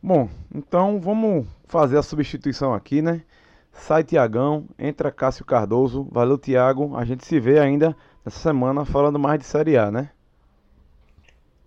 Bom, 0.03 0.29
então 0.55 1.01
vamos 1.01 1.47
fazer 1.67 1.97
a 1.97 2.03
substituição 2.03 2.75
aqui, 2.75 3.01
né? 3.01 3.23
Sai 3.73 4.05
Tiagão, 4.05 4.67
entra 4.79 5.11
Cássio 5.11 5.45
Cardoso. 5.45 6.07
Valeu, 6.11 6.37
Tiago. 6.37 6.97
A 6.97 7.05
gente 7.05 7.25
se 7.25 7.41
vê 7.41 7.59
ainda 7.59 7.97
nessa 8.25 8.39
semana 8.39 8.85
falando 8.85 9.19
mais 9.19 9.39
de 9.39 9.47
Série 9.47 9.77
A, 9.79 9.91
né? 9.91 10.11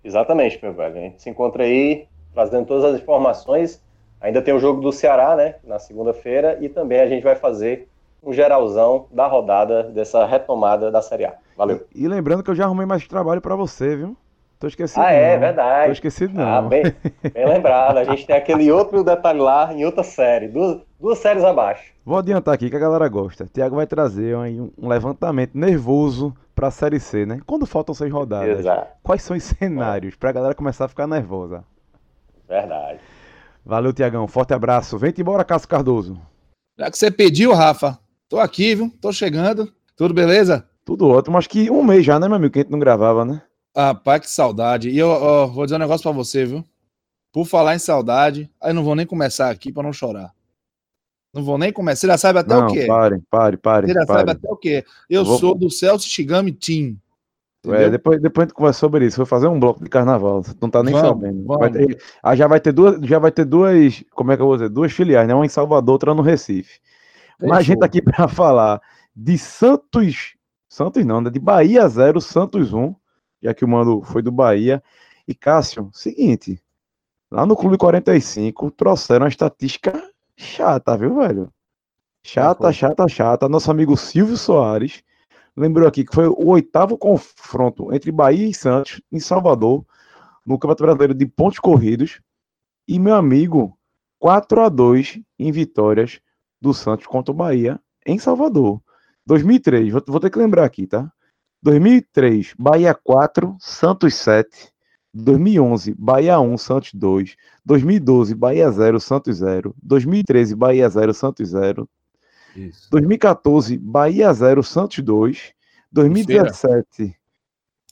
Exatamente, 0.04 0.60
meu 0.62 0.74
velho. 0.74 0.98
A 0.98 1.00
gente 1.00 1.22
se 1.22 1.30
encontra 1.30 1.64
aí 1.64 2.08
trazendo 2.34 2.68
todas 2.68 2.86
as 2.86 3.02
informações. 3.02 3.84
Ainda 4.22 4.42
tem 4.42 4.54
o 4.54 4.60
jogo 4.60 4.82
do 4.82 4.92
Ceará, 4.92 5.36
né? 5.36 5.56
Na 5.64 5.80
segunda-feira. 5.80 6.58
E 6.62 6.70
também 6.70 7.00
a 7.00 7.08
gente 7.08 7.24
vai 7.24 7.36
fazer 7.36 7.88
um 8.26 8.34
geralzão 8.34 9.06
da 9.12 9.28
rodada 9.28 9.84
dessa 9.84 10.26
retomada 10.26 10.92
da 10.92 11.02
Série 11.02 11.26
A. 11.26 11.36
Valeu. 11.56 11.86
E, 11.94 12.04
e 12.04 12.08
lembrando 12.08 12.44
que 12.44 12.50
eu 12.50 12.56
já 12.56 12.66
arrumei 12.66 12.86
mais 12.86 13.08
trabalho 13.08 13.40
para 13.40 13.56
você, 13.56 13.96
viu? 13.96 14.18
Tô 14.60 14.68
esquecido. 14.68 15.04
Ah, 15.04 15.12
é, 15.12 15.38
verdade. 15.38 15.88
Tô 15.88 15.92
esquecido, 15.92 16.34
não. 16.34 16.48
Ah, 16.48 16.62
bem, 16.62 16.84
bem 17.34 17.46
lembrado. 17.46 17.98
A 17.98 18.04
gente 18.04 18.26
tem 18.26 18.36
aquele 18.36 18.72
outro 18.72 19.04
detalhe 19.04 19.40
lá 19.40 19.72
em 19.74 19.86
outra 19.86 20.02
série, 20.02 20.48
duas, 20.48 20.82
duas 21.00 21.20
séries 21.20 21.44
abaixo. 21.44 21.94
Vou 22.06 22.18
adiantar 22.18 22.54
aqui 22.54 22.70
que 22.70 22.76
a 22.76 22.80
galera 22.80 23.08
gosta. 23.08 23.48
Tiago 23.54 23.76
vai 23.76 23.86
trazer 23.86 24.36
um, 24.36 24.72
um 24.78 24.88
levantamento 24.88 25.56
nervoso 25.56 26.34
pra 26.56 26.72
Série 26.72 27.00
C, 27.00 27.26
né? 27.26 27.40
Quando 27.46 27.66
faltam 27.66 27.94
seis 27.94 28.12
rodadas. 28.12 28.60
Exato. 28.60 28.88
Quais 29.04 29.22
são 29.22 29.36
os 29.36 29.44
cenários 29.44 30.14
é. 30.14 30.18
pra 30.18 30.32
galera 30.32 30.56
começar 30.56 30.86
a 30.86 30.88
ficar 30.88 31.06
nervosa? 31.06 31.64
Verdade. 32.48 33.00
Valeu, 33.66 33.92
Tiagão. 33.92 34.28
Forte 34.28 34.54
abraço. 34.54 34.98
Vem 34.98 35.14
embora, 35.18 35.44
Cássio 35.44 35.68
Cardoso. 35.68 36.18
Já 36.78 36.92
que 36.92 36.98
você 36.98 37.10
pediu, 37.10 37.54
Rafa, 37.54 37.98
tô 38.36 38.40
aqui, 38.40 38.76
viu? 38.76 38.92
Tô 39.00 39.14
chegando. 39.14 39.72
Tudo 39.96 40.14
beleza? 40.14 40.68
Tudo 40.84 41.08
ótimo. 41.08 41.38
Acho 41.38 41.50
que 41.50 41.72
um 41.72 41.82
mês 41.82 42.06
já, 42.06 42.20
né, 42.20 42.28
meu 42.28 42.36
amigo? 42.36 42.52
Que 42.52 42.60
a 42.60 42.62
gente 42.64 42.72
não 42.72 42.80
gravava, 42.80 43.24
né? 43.24 43.42
Ah, 43.74 43.96
pai, 43.96 44.20
que 44.20 44.30
saudade. 44.30 44.90
E 44.90 44.98
eu 44.98 45.08
ó, 45.08 45.48
vou 45.48 45.66
dizer 45.66 45.78
um 45.78 45.80
negócio 45.80 46.04
pra 46.04 46.12
você, 46.12 46.46
viu? 46.46 46.64
Por 47.32 47.46
falar 47.46 47.76
em 47.76 47.80
saudade, 47.80 48.50
aí 48.62 48.74
não 48.74 48.84
vou 48.84 48.94
nem 48.94 49.06
começar 49.06 49.50
aqui 49.50 49.72
pra 49.72 49.84
não 49.84 49.94
chorar. 49.94 50.34
Não 51.34 51.44
vou 51.44 51.58
nem 51.58 51.72
começar. 51.72 52.02
Você 52.02 52.08
já 52.08 52.18
sabe 52.18 52.40
até 52.40 52.56
não, 52.56 52.68
o 52.68 52.74
quê? 52.74 52.86
Pare, 52.86 53.22
pare, 53.30 53.58
pare. 53.58 53.88
Você 53.88 53.94
já 53.94 54.06
pare. 54.06 54.20
sabe 54.20 54.32
até 54.32 54.52
o 54.52 54.58
quê? 54.58 54.84
Eu 55.10 55.24
vou... 55.24 55.40
sou 55.40 55.56
do 55.56 55.70
Celso 55.70 56.08
Shigami 56.08 56.52
Team. 56.52 56.98
É, 57.68 57.90
depois, 57.90 58.22
depois 58.22 58.44
a 58.44 58.48
gente 58.48 58.56
conversa 58.56 58.80
sobre 58.80 59.06
isso. 59.06 59.18
Vou 59.18 59.26
fazer 59.26 59.48
um 59.48 59.60
bloco 59.60 59.82
de 59.82 59.90
carnaval. 59.90 60.44
Não 60.62 60.70
tá 60.70 60.84
nem 60.84 60.94
vamos, 60.94 61.10
sabendo. 61.10 61.46
Vamos. 61.46 61.60
Vai 61.60 61.72
ter, 61.72 62.02
ah, 62.22 62.36
já 62.36 62.48
vai 62.48 62.60
ter 62.60 62.74
duas, 62.74 63.00
já 63.02 63.18
vai 63.18 63.32
ter 63.32 63.46
duas, 63.46 64.04
como 64.12 64.32
é 64.32 64.36
que 64.36 64.42
eu 64.42 64.48
vou 64.48 64.58
dizer? 64.58 64.70
Duas 64.70 64.92
filiais, 64.92 65.28
né? 65.28 65.34
Uma 65.34 65.46
em 65.46 65.50
Salvador, 65.50 65.94
outra 65.94 66.14
no 66.14 66.22
Recife. 66.22 66.80
Mas 67.40 67.60
a 67.60 67.62
gente 67.62 67.80
tá 67.80 67.86
aqui 67.86 68.02
para 68.02 68.28
falar 68.30 68.82
de 69.16 69.38
Santos, 69.38 70.36
Santos 70.68 71.06
não, 71.06 71.22
né? 71.22 71.30
De 71.30 71.40
Bahia 71.40 71.88
0, 71.88 72.20
Santos 72.22 72.74
1 72.74 72.96
já 73.46 73.54
que 73.54 73.64
o 73.64 73.68
mando 73.68 74.02
foi 74.02 74.22
do 74.22 74.32
Bahia. 74.32 74.84
E 75.28 75.34
Cássio, 75.34 75.90
seguinte, 75.94 76.62
lá 77.32 77.46
no 77.46 77.56
Clube 77.56 77.78
45 77.78 78.72
trouxeram 78.72 79.26
uma 79.26 79.30
estatística 79.30 79.94
chata, 80.36 80.98
viu, 80.98 81.16
velho? 81.16 81.52
Chata, 82.24 82.72
chata, 82.74 83.08
chata. 83.08 83.50
Nosso 83.50 83.70
amigo 83.70 83.96
Silvio 83.96 84.38
Soares 84.38 85.04
lembrou 85.56 85.88
aqui 85.88 86.04
que 86.04 86.14
foi 86.14 86.28
o 86.28 86.48
oitavo 86.48 86.98
confronto 86.98 87.94
entre 87.94 88.12
Bahia 88.12 88.48
e 88.48 88.54
Santos 88.54 89.02
em 89.12 89.20
Salvador, 89.20 89.86
no 90.46 90.58
Campeonato 90.58 90.84
Brasileiro 90.84 91.14
de 91.14 91.26
pontos 91.26 91.60
corridos. 91.60 92.20
E 92.88 93.00
meu 93.00 93.16
amigo, 93.16 93.78
4 94.20 94.62
a 94.62 94.70
2 94.70 95.20
em 95.40 95.52
vitórias 95.52 96.20
do 96.66 96.74
Santos 96.74 97.06
contra 97.08 97.32
o 97.32 97.36
Bahia 97.36 97.80
em 98.06 98.20
Salvador. 98.20 98.82
2003, 99.26 99.92
vou, 99.92 100.04
vou 100.08 100.20
ter 100.20 100.30
que 100.30 100.40
lembrar 100.40 100.66
aqui, 100.66 100.86
tá? 100.86 101.12
2003, 101.62 102.54
Bahia 102.58 102.94
4, 102.94 103.56
Santos 103.60 104.16
7. 104.16 104.74
2011, 105.14 105.96
Bahia 105.98 106.40
1, 106.40 106.58
Santos 106.58 106.94
2. 106.94 107.36
2012, 107.66 108.36
Bahia 108.36 108.70
0, 108.70 109.00
Santos 109.00 109.38
0. 109.38 109.74
2013, 109.82 110.56
Bahia 110.56 110.90
0, 110.90 111.14
Santos 111.14 111.50
0. 111.50 111.90
Isso. 112.56 112.90
2014, 112.92 113.78
Bahia 113.78 114.34
0, 114.34 114.62
Santos 114.62 115.00
2. 115.00 115.54
2017, 115.92 117.16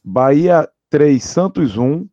Bahia 0.03 0.69
3, 0.89 1.23
Santos 1.23 1.77
1. 1.77 2.05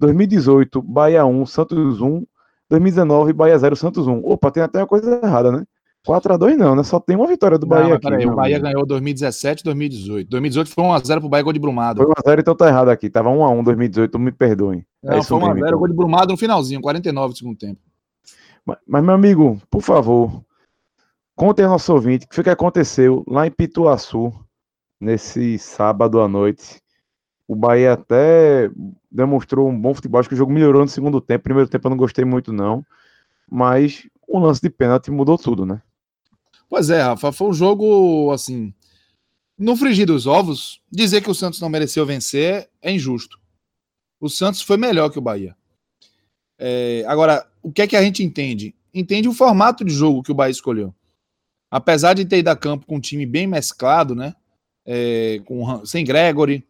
2018, 0.00 0.80
Bahia 0.80 1.26
1, 1.26 1.46
Santos 1.46 2.00
1. 2.00 2.24
2019, 2.70 3.32
Bahia 3.34 3.58
0, 3.58 3.76
Santos 3.76 4.06
1. 4.06 4.20
Opa, 4.24 4.50
tem 4.50 4.62
até 4.62 4.78
uma 4.80 4.86
coisa 4.86 5.20
errada, 5.22 5.52
né? 5.52 5.64
4x2 6.06 6.56
não, 6.56 6.76
né? 6.76 6.82
Só 6.82 7.00
tem 7.00 7.16
uma 7.16 7.26
vitória 7.26 7.58
do 7.58 7.66
Bahia 7.66 7.88
não, 7.88 7.94
aqui. 7.94 8.08
Peraí, 8.08 8.26
o 8.26 8.34
Bahia 8.34 8.58
ganhou 8.58 8.84
2017 8.84 9.60
e 9.60 9.64
2018. 9.64 10.28
2018 10.28 10.70
foi 10.70 10.84
1x0 10.84 11.20
pro 11.20 11.28
Bahia, 11.28 11.42
gol 11.42 11.52
de 11.52 11.58
Brumado. 11.58 12.02
Foi 12.02 12.12
1x0, 12.12 12.40
então 12.40 12.54
tá 12.54 12.68
errado 12.68 12.90
aqui. 12.90 13.08
Tava 13.08 13.30
1x1 13.30 13.64
2018, 13.64 14.18
me 14.18 14.30
perdoem. 14.30 14.84
Não, 15.02 15.14
é 15.14 15.22
foi 15.22 15.38
1x0, 15.38 15.58
então. 15.58 15.78
gol 15.78 15.88
de 15.88 15.94
Brumado 15.94 16.32
no 16.32 16.36
finalzinho, 16.36 16.80
49 16.82 17.32
do 17.32 17.38
segundo 17.38 17.56
tempo. 17.56 17.80
Mas, 18.66 18.76
mas, 18.86 19.02
meu 19.02 19.14
amigo, 19.14 19.60
por 19.70 19.80
favor, 19.80 20.42
conte 21.34 21.62
ao 21.62 21.70
nosso 21.70 21.92
ouvinte 21.92 22.26
o 22.26 22.28
que 22.28 22.34
foi 22.34 22.44
que 22.44 22.50
aconteceu 22.50 23.24
lá 23.26 23.46
em 23.46 23.50
Pituaçu, 23.50 24.32
nesse 25.00 25.58
sábado 25.58 26.20
à 26.20 26.28
noite. 26.28 26.82
O 27.48 27.56
Bahia 27.56 27.94
até 27.94 28.70
demonstrou 29.10 29.68
um 29.68 29.78
bom 29.78 29.94
futebol, 29.94 30.20
acho 30.20 30.28
que 30.28 30.34
o 30.34 30.38
jogo 30.38 30.52
melhorou 30.52 30.82
no 30.82 30.88
segundo 30.88 31.20
tempo. 31.20 31.44
Primeiro 31.44 31.68
tempo 31.68 31.86
eu 31.86 31.90
não 31.90 31.96
gostei 31.96 32.24
muito, 32.24 32.52
não. 32.52 32.84
Mas 33.50 34.06
o 34.26 34.38
lance 34.38 34.60
de 34.60 34.70
pênalti 34.70 35.10
mudou 35.10 35.38
tudo, 35.38 35.64
né? 35.64 35.80
Pois 36.74 36.90
é, 36.90 37.00
Rafa, 37.00 37.30
foi 37.30 37.50
um 37.50 37.52
jogo 37.52 38.32
assim. 38.32 38.74
No 39.56 39.76
frigir 39.76 40.08
dos 40.08 40.26
ovos, 40.26 40.82
dizer 40.90 41.20
que 41.22 41.30
o 41.30 41.34
Santos 41.34 41.60
não 41.60 41.68
mereceu 41.68 42.04
vencer 42.04 42.68
é 42.82 42.90
injusto. 42.90 43.38
O 44.20 44.28
Santos 44.28 44.60
foi 44.60 44.76
melhor 44.76 45.08
que 45.08 45.16
o 45.16 45.22
Bahia. 45.22 45.56
É, 46.58 47.04
agora, 47.06 47.48
o 47.62 47.70
que 47.70 47.80
é 47.80 47.86
que 47.86 47.94
a 47.94 48.02
gente 48.02 48.24
entende? 48.24 48.74
Entende 48.92 49.28
o 49.28 49.32
formato 49.32 49.84
de 49.84 49.94
jogo 49.94 50.20
que 50.20 50.32
o 50.32 50.34
Bahia 50.34 50.50
escolheu. 50.50 50.92
Apesar 51.70 52.14
de 52.14 52.24
ter 52.24 52.38
ido 52.38 52.48
a 52.48 52.56
campo 52.56 52.86
com 52.86 52.96
um 52.96 53.00
time 53.00 53.24
bem 53.24 53.46
mesclado, 53.46 54.16
né? 54.16 54.34
É, 54.84 55.40
com, 55.44 55.86
sem 55.86 56.04
Gregory, 56.04 56.66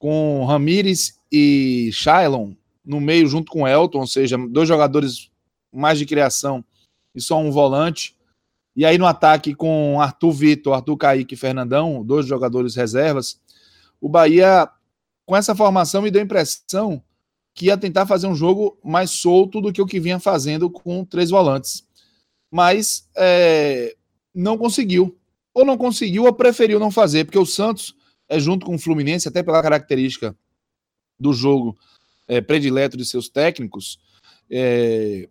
com 0.00 0.44
Ramires 0.44 1.20
e 1.30 1.90
Shailon 1.92 2.54
no 2.84 3.00
meio 3.00 3.28
junto 3.28 3.52
com 3.52 3.68
Elton, 3.68 4.00
ou 4.00 4.06
seja, 4.08 4.36
dois 4.36 4.66
jogadores 4.66 5.30
mais 5.72 5.96
de 5.96 6.06
criação 6.06 6.64
e 7.14 7.20
só 7.20 7.38
um 7.38 7.52
volante. 7.52 8.16
E 8.76 8.84
aí 8.84 8.98
no 8.98 9.06
ataque 9.06 9.54
com 9.54 10.00
Arthur 10.00 10.32
Vitor, 10.32 10.74
Arthur 10.74 10.96
Kaique 10.96 11.34
e 11.34 11.36
Fernandão, 11.38 12.04
dois 12.04 12.26
jogadores 12.26 12.74
reservas, 12.74 13.40
o 14.00 14.08
Bahia, 14.08 14.68
com 15.24 15.36
essa 15.36 15.54
formação, 15.54 16.02
me 16.02 16.10
deu 16.10 16.20
a 16.20 16.24
impressão 16.24 17.02
que 17.54 17.66
ia 17.66 17.78
tentar 17.78 18.04
fazer 18.04 18.26
um 18.26 18.34
jogo 18.34 18.76
mais 18.84 19.10
solto 19.10 19.60
do 19.60 19.72
que 19.72 19.80
o 19.80 19.86
que 19.86 20.00
vinha 20.00 20.18
fazendo 20.18 20.68
com 20.68 21.04
três 21.04 21.30
volantes. 21.30 21.86
Mas 22.50 23.08
é, 23.16 23.96
não 24.34 24.58
conseguiu. 24.58 25.16
Ou 25.54 25.64
não 25.64 25.78
conseguiu 25.78 26.24
ou 26.24 26.32
preferiu 26.32 26.80
não 26.80 26.90
fazer, 26.90 27.24
porque 27.24 27.38
o 27.38 27.46
Santos, 27.46 27.94
é 28.28 28.40
junto 28.40 28.66
com 28.66 28.74
o 28.74 28.78
Fluminense, 28.78 29.28
até 29.28 29.42
pela 29.42 29.62
característica 29.62 30.36
do 31.18 31.32
jogo 31.32 31.78
é, 32.26 32.40
predileto 32.40 32.96
de 32.96 33.04
seus 33.04 33.28
técnicos, 33.28 34.00
é, 34.50 35.28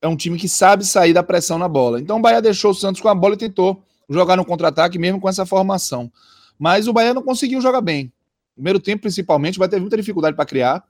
é 0.00 0.08
um 0.08 0.16
time 0.16 0.38
que 0.38 0.48
sabe 0.48 0.84
sair 0.84 1.12
da 1.12 1.22
pressão 1.22 1.58
na 1.58 1.68
bola. 1.68 2.00
Então 2.00 2.18
o 2.18 2.20
Bahia 2.20 2.40
deixou 2.40 2.70
o 2.70 2.74
Santos 2.74 3.00
com 3.00 3.08
a 3.08 3.14
bola 3.14 3.34
e 3.34 3.38
tentou 3.38 3.82
jogar 4.08 4.36
no 4.36 4.44
contra-ataque 4.44 4.98
mesmo 4.98 5.20
com 5.20 5.28
essa 5.28 5.44
formação. 5.44 6.10
Mas 6.58 6.88
o 6.88 6.92
Bahia 6.92 7.14
não 7.14 7.22
conseguiu 7.22 7.60
jogar 7.60 7.80
bem. 7.80 8.12
Primeiro 8.54 8.80
tempo, 8.80 9.02
principalmente, 9.02 9.58
vai 9.58 9.68
ter 9.68 9.80
muita 9.80 9.96
dificuldade 9.96 10.34
para 10.34 10.44
criar. 10.44 10.84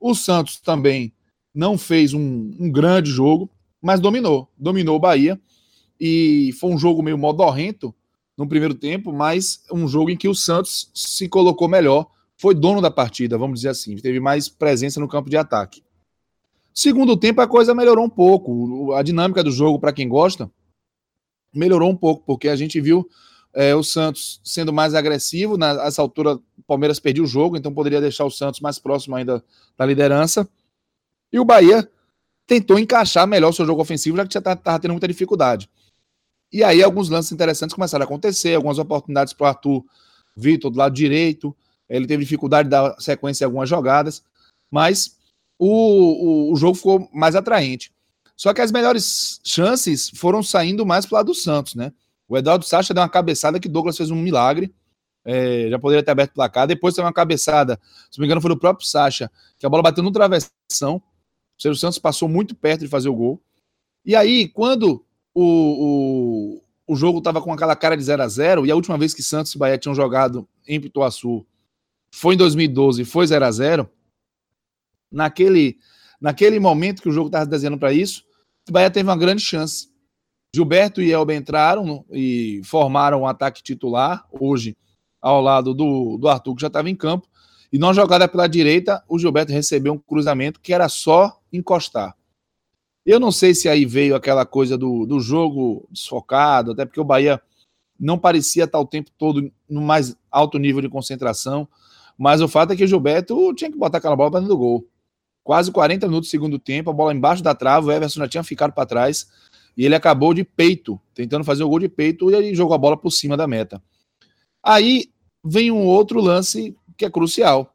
O 0.00 0.14
Santos 0.14 0.58
também 0.58 1.12
não 1.54 1.76
fez 1.76 2.14
um, 2.14 2.50
um, 2.58 2.70
grande 2.70 3.10
jogo, 3.10 3.50
mas 3.80 4.00
dominou. 4.00 4.48
Dominou 4.56 4.96
o 4.96 5.00
Bahia. 5.00 5.38
E 6.00 6.50
foi 6.58 6.70
um 6.70 6.78
jogo 6.78 7.02
meio 7.02 7.18
modorrento 7.18 7.94
no 8.36 8.48
primeiro 8.48 8.74
tempo, 8.74 9.12
mas 9.12 9.62
um 9.70 9.86
jogo 9.86 10.10
em 10.10 10.16
que 10.16 10.28
o 10.28 10.34
Santos 10.34 10.90
se 10.94 11.28
colocou 11.28 11.68
melhor. 11.68 12.06
Foi 12.36 12.54
dono 12.54 12.80
da 12.80 12.90
partida, 12.90 13.36
vamos 13.36 13.60
dizer 13.60 13.68
assim. 13.68 13.94
Teve 13.96 14.18
mais 14.18 14.48
presença 14.48 14.98
no 14.98 15.06
campo 15.06 15.28
de 15.28 15.36
ataque. 15.36 15.82
Segundo 16.74 17.16
tempo, 17.16 17.40
a 17.40 17.48
coisa 17.48 17.74
melhorou 17.74 18.04
um 18.04 18.10
pouco. 18.10 18.92
A 18.94 19.02
dinâmica 19.02 19.42
do 19.42 19.50
jogo, 19.50 19.78
para 19.78 19.92
quem 19.92 20.08
gosta, 20.08 20.50
melhorou 21.54 21.90
um 21.90 21.96
pouco, 21.96 22.24
porque 22.24 22.48
a 22.48 22.56
gente 22.56 22.80
viu 22.80 23.08
é, 23.52 23.74
o 23.74 23.82
Santos 23.82 24.40
sendo 24.42 24.72
mais 24.72 24.94
agressivo. 24.94 25.56
Nessa 25.58 26.00
altura, 26.00 26.34
o 26.34 26.62
Palmeiras 26.66 26.98
perdeu 26.98 27.24
o 27.24 27.26
jogo, 27.26 27.56
então 27.56 27.72
poderia 27.72 28.00
deixar 28.00 28.24
o 28.24 28.30
Santos 28.30 28.60
mais 28.60 28.78
próximo 28.78 29.16
ainda 29.16 29.44
da 29.76 29.84
liderança. 29.84 30.48
E 31.32 31.38
o 31.38 31.44
Bahia 31.44 31.88
tentou 32.46 32.78
encaixar 32.78 33.26
melhor 33.26 33.52
seu 33.52 33.66
jogo 33.66 33.82
ofensivo, 33.82 34.16
já 34.16 34.26
que 34.26 34.34
já 34.34 34.40
estava 34.40 34.78
tendo 34.78 34.92
muita 34.92 35.08
dificuldade. 35.08 35.68
E 36.52 36.62
aí, 36.62 36.82
alguns 36.82 37.08
lances 37.08 37.32
interessantes 37.32 37.74
começaram 37.74 38.02
a 38.02 38.06
acontecer, 38.06 38.54
algumas 38.54 38.78
oportunidades 38.78 39.32
para 39.32 39.44
o 39.44 39.48
Arthur 39.48 39.84
Vitor 40.36 40.70
do 40.70 40.78
lado 40.78 40.94
direito. 40.94 41.54
Ele 41.88 42.06
teve 42.06 42.24
dificuldade 42.24 42.66
de 42.66 42.70
dar 42.70 42.94
sequência 42.98 43.44
em 43.44 43.46
algumas 43.46 43.68
jogadas. 43.68 44.22
mas 44.70 45.18
o, 45.64 46.48
o, 46.48 46.52
o 46.52 46.56
jogo 46.56 46.74
ficou 46.74 47.08
mais 47.12 47.36
atraente. 47.36 47.92
Só 48.36 48.52
que 48.52 48.60
as 48.60 48.72
melhores 48.72 49.40
chances 49.44 50.10
foram 50.10 50.42
saindo 50.42 50.84
mais 50.84 51.06
pro 51.06 51.14
lado 51.14 51.26
do 51.26 51.34
Santos, 51.34 51.76
né? 51.76 51.92
O 52.28 52.36
Eduardo 52.36 52.64
Sacha 52.64 52.92
deu 52.92 53.00
uma 53.00 53.08
cabeçada 53.08 53.60
que 53.60 53.68
Douglas 53.68 53.96
fez 53.96 54.10
um 54.10 54.16
milagre. 54.16 54.74
É, 55.24 55.68
já 55.70 55.78
poderia 55.78 56.02
ter 56.02 56.10
aberto 56.10 56.32
o 56.32 56.34
placar. 56.34 56.66
Depois 56.66 56.94
teve 56.94 57.06
uma 57.06 57.12
cabeçada, 57.12 57.78
se 58.10 58.18
não 58.18 58.22
me 58.22 58.26
engano, 58.26 58.40
foi 58.40 58.50
do 58.50 58.58
próprio 58.58 58.84
Sacha, 58.84 59.30
que 59.56 59.64
a 59.64 59.68
bola 59.68 59.84
bateu 59.84 60.02
no 60.02 60.10
travessão. 60.10 61.00
Ou 61.64 61.70
o 61.70 61.76
Santos 61.76 61.98
passou 62.00 62.28
muito 62.28 62.56
perto 62.56 62.80
de 62.80 62.88
fazer 62.88 63.08
o 63.08 63.14
gol. 63.14 63.40
E 64.04 64.16
aí, 64.16 64.48
quando 64.48 65.04
o, 65.32 66.58
o, 66.88 66.92
o 66.92 66.96
jogo 66.96 67.18
estava 67.18 67.40
com 67.40 67.52
aquela 67.52 67.76
cara 67.76 67.96
de 67.96 68.02
0 68.02 68.20
a 68.20 68.26
0 68.26 68.66
e 68.66 68.70
a 68.72 68.74
última 68.74 68.98
vez 68.98 69.14
que 69.14 69.22
Santos 69.22 69.54
e 69.54 69.58
Bahia 69.58 69.78
tinham 69.78 69.94
jogado 69.94 70.48
em 70.66 70.80
Pituaçu 70.80 71.46
foi 72.12 72.34
em 72.34 72.38
2012 72.38 73.04
foi 73.04 73.26
0 73.26 73.44
a 73.44 73.50
0 73.50 73.90
naquele, 75.12 75.76
naquele 76.20 76.58
momento 76.58 77.02
que 77.02 77.08
o 77.08 77.12
jogo 77.12 77.28
estava 77.28 77.46
desenhando 77.46 77.78
para 77.78 77.92
isso, 77.92 78.24
o 78.68 78.72
Bahia 78.72 78.90
teve 78.90 79.08
uma 79.08 79.16
grande 79.16 79.42
chance. 79.42 79.88
Gilberto 80.54 81.00
e 81.00 81.10
Elber 81.10 81.36
entraram 81.36 82.04
e 82.10 82.60
formaram 82.64 83.22
um 83.22 83.26
ataque 83.26 83.62
titular 83.62 84.26
hoje 84.30 84.76
ao 85.20 85.40
lado 85.40 85.72
do, 85.72 86.18
do 86.18 86.28
Arthur, 86.28 86.54
que 86.54 86.60
já 86.60 86.66
estava 86.66 86.90
em 86.90 86.96
campo. 86.96 87.26
E 87.72 87.78
numa 87.78 87.94
jogada 87.94 88.28
pela 88.28 88.46
direita, 88.46 89.02
o 89.08 89.18
Gilberto 89.18 89.52
recebeu 89.52 89.94
um 89.94 89.98
cruzamento 89.98 90.60
que 90.60 90.74
era 90.74 90.88
só 90.88 91.40
encostar. 91.50 92.14
Eu 93.04 93.18
não 93.18 93.32
sei 93.32 93.54
se 93.54 93.68
aí 93.68 93.86
veio 93.86 94.14
aquela 94.14 94.44
coisa 94.44 94.76
do, 94.76 95.06
do 95.06 95.20
jogo 95.20 95.88
desfocado, 95.90 96.72
até 96.72 96.84
porque 96.84 97.00
o 97.00 97.04
Bahia 97.04 97.40
não 97.98 98.18
parecia 98.18 98.64
estar 98.64 98.78
o 98.78 98.86
tempo 98.86 99.10
todo 99.16 99.50
no 99.68 99.80
mais 99.80 100.14
alto 100.30 100.58
nível 100.58 100.82
de 100.82 100.88
concentração. 100.88 101.66
Mas 102.18 102.42
o 102.42 102.48
fato 102.48 102.72
é 102.72 102.76
que 102.76 102.84
o 102.84 102.86
Gilberto 102.86 103.54
tinha 103.54 103.70
que 103.70 103.78
botar 103.78 103.98
aquela 103.98 104.14
bola 104.14 104.30
para 104.30 104.40
dentro 104.40 104.54
do 104.54 104.58
gol. 104.58 104.86
Quase 105.44 105.72
40 105.72 106.06
minutos 106.06 106.28
do 106.28 106.30
segundo 106.30 106.58
tempo, 106.58 106.90
a 106.90 106.92
bola 106.92 107.12
embaixo 107.12 107.42
da 107.42 107.54
trave, 107.54 107.88
o 107.88 107.92
Everson 107.92 108.20
já 108.20 108.28
tinha 108.28 108.44
ficado 108.44 108.72
para 108.72 108.86
trás 108.86 109.28
e 109.76 109.84
ele 109.84 109.94
acabou 109.94 110.32
de 110.34 110.44
peito, 110.44 111.00
tentando 111.14 111.44
fazer 111.44 111.64
o 111.64 111.68
gol 111.68 111.80
de 111.80 111.88
peito 111.88 112.30
e 112.30 112.34
ele 112.34 112.54
jogou 112.54 112.74
a 112.74 112.78
bola 112.78 112.96
por 112.96 113.10
cima 113.10 113.36
da 113.36 113.46
meta. 113.46 113.82
Aí 114.62 115.10
vem 115.44 115.70
um 115.70 115.84
outro 115.84 116.20
lance 116.20 116.76
que 116.96 117.04
é 117.04 117.10
crucial. 117.10 117.74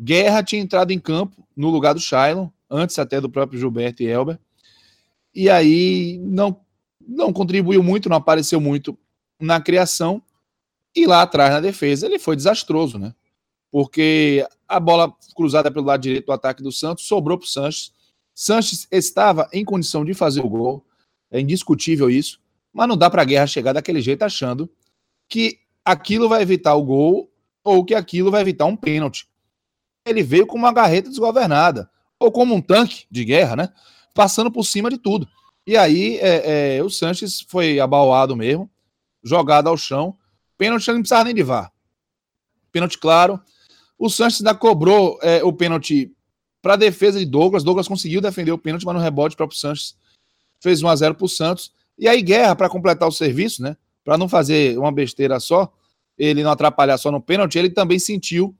Guerra 0.00 0.42
tinha 0.42 0.62
entrado 0.62 0.92
em 0.92 0.98
campo 0.98 1.46
no 1.56 1.70
lugar 1.70 1.94
do 1.94 2.00
Shailon, 2.00 2.48
antes 2.70 2.98
até 2.98 3.20
do 3.20 3.28
próprio 3.28 3.58
Gilberto 3.58 4.02
e 4.02 4.06
Elber. 4.06 4.38
E 5.34 5.50
aí 5.50 6.18
não, 6.22 6.60
não 7.06 7.32
contribuiu 7.32 7.82
muito, 7.82 8.08
não 8.08 8.16
apareceu 8.16 8.60
muito 8.60 8.96
na 9.40 9.60
criação. 9.60 10.22
E 10.94 11.06
lá 11.06 11.22
atrás 11.22 11.52
na 11.52 11.60
defesa 11.60 12.06
ele 12.06 12.18
foi 12.18 12.36
desastroso, 12.36 12.98
né? 12.98 13.14
Porque 13.70 14.46
a 14.68 14.80
bola 14.80 15.12
cruzada 15.34 15.70
pelo 15.70 15.86
lado 15.86 16.00
direito 16.00 16.26
do 16.26 16.32
ataque 16.32 16.62
do 16.62 16.72
Santos 16.72 17.06
sobrou 17.06 17.38
para 17.38 17.44
o 17.44 17.48
Sanches. 17.48 17.92
Sanches 18.34 18.88
estava 18.90 19.48
em 19.52 19.64
condição 19.64 20.04
de 20.04 20.14
fazer 20.14 20.40
o 20.40 20.48
gol, 20.48 20.84
é 21.30 21.40
indiscutível 21.40 22.10
isso, 22.10 22.40
mas 22.72 22.88
não 22.88 22.96
dá 22.96 23.10
para 23.10 23.22
a 23.22 23.24
guerra 23.24 23.46
chegar 23.46 23.72
daquele 23.72 24.00
jeito 24.00 24.22
achando 24.22 24.70
que 25.28 25.58
aquilo 25.84 26.28
vai 26.28 26.42
evitar 26.42 26.74
o 26.74 26.82
gol 26.82 27.30
ou 27.62 27.84
que 27.84 27.94
aquilo 27.94 28.30
vai 28.30 28.40
evitar 28.40 28.64
um 28.64 28.76
pênalti. 28.76 29.28
Ele 30.04 30.22
veio 30.22 30.46
com 30.46 30.56
uma 30.56 30.72
garreta 30.72 31.08
desgovernada, 31.08 31.90
ou 32.18 32.32
como 32.32 32.54
um 32.54 32.60
tanque 32.60 33.06
de 33.10 33.24
guerra, 33.24 33.56
né? 33.56 33.68
Passando 34.14 34.50
por 34.50 34.64
cima 34.64 34.90
de 34.90 34.98
tudo. 34.98 35.28
E 35.66 35.76
aí 35.76 36.18
é, 36.18 36.76
é, 36.76 36.82
o 36.82 36.90
Sanches 36.90 37.40
foi 37.42 37.78
abalado 37.78 38.36
mesmo, 38.36 38.68
jogado 39.22 39.68
ao 39.68 39.76
chão. 39.76 40.16
Pênalti 40.58 40.88
não 40.88 41.00
precisava 41.00 41.24
nem 41.24 41.34
de 41.34 41.42
VAR. 41.42 41.72
Pênalti 42.72 42.98
claro. 42.98 43.40
O 44.00 44.08
Sanches 44.08 44.40
ainda 44.40 44.54
cobrou 44.54 45.18
é, 45.20 45.44
o 45.44 45.52
pênalti 45.52 46.10
para 46.62 46.72
a 46.72 46.76
defesa 46.76 47.18
de 47.18 47.26
Douglas. 47.26 47.62
Douglas 47.62 47.86
conseguiu 47.86 48.22
defender 48.22 48.50
o 48.50 48.56
pênalti, 48.56 48.86
mas 48.86 48.94
no 48.94 49.00
rebote 49.00 49.34
o 49.34 49.36
próprio 49.36 49.58
Sanches 49.58 49.94
fez 50.58 50.82
1 50.82 50.88
a 50.88 50.96
0 50.96 51.14
para 51.14 51.24
o 51.26 51.28
Santos. 51.28 51.70
E 51.98 52.08
aí, 52.08 52.22
Guerra, 52.22 52.56
para 52.56 52.70
completar 52.70 53.06
o 53.06 53.12
serviço, 53.12 53.62
né? 53.62 53.76
Para 54.02 54.16
não 54.16 54.26
fazer 54.26 54.78
uma 54.78 54.90
besteira 54.90 55.38
só, 55.38 55.70
ele 56.16 56.42
não 56.42 56.50
atrapalhar 56.50 56.96
só 56.96 57.10
no 57.10 57.20
pênalti, 57.20 57.58
ele 57.58 57.68
também 57.68 57.98
sentiu 57.98 58.56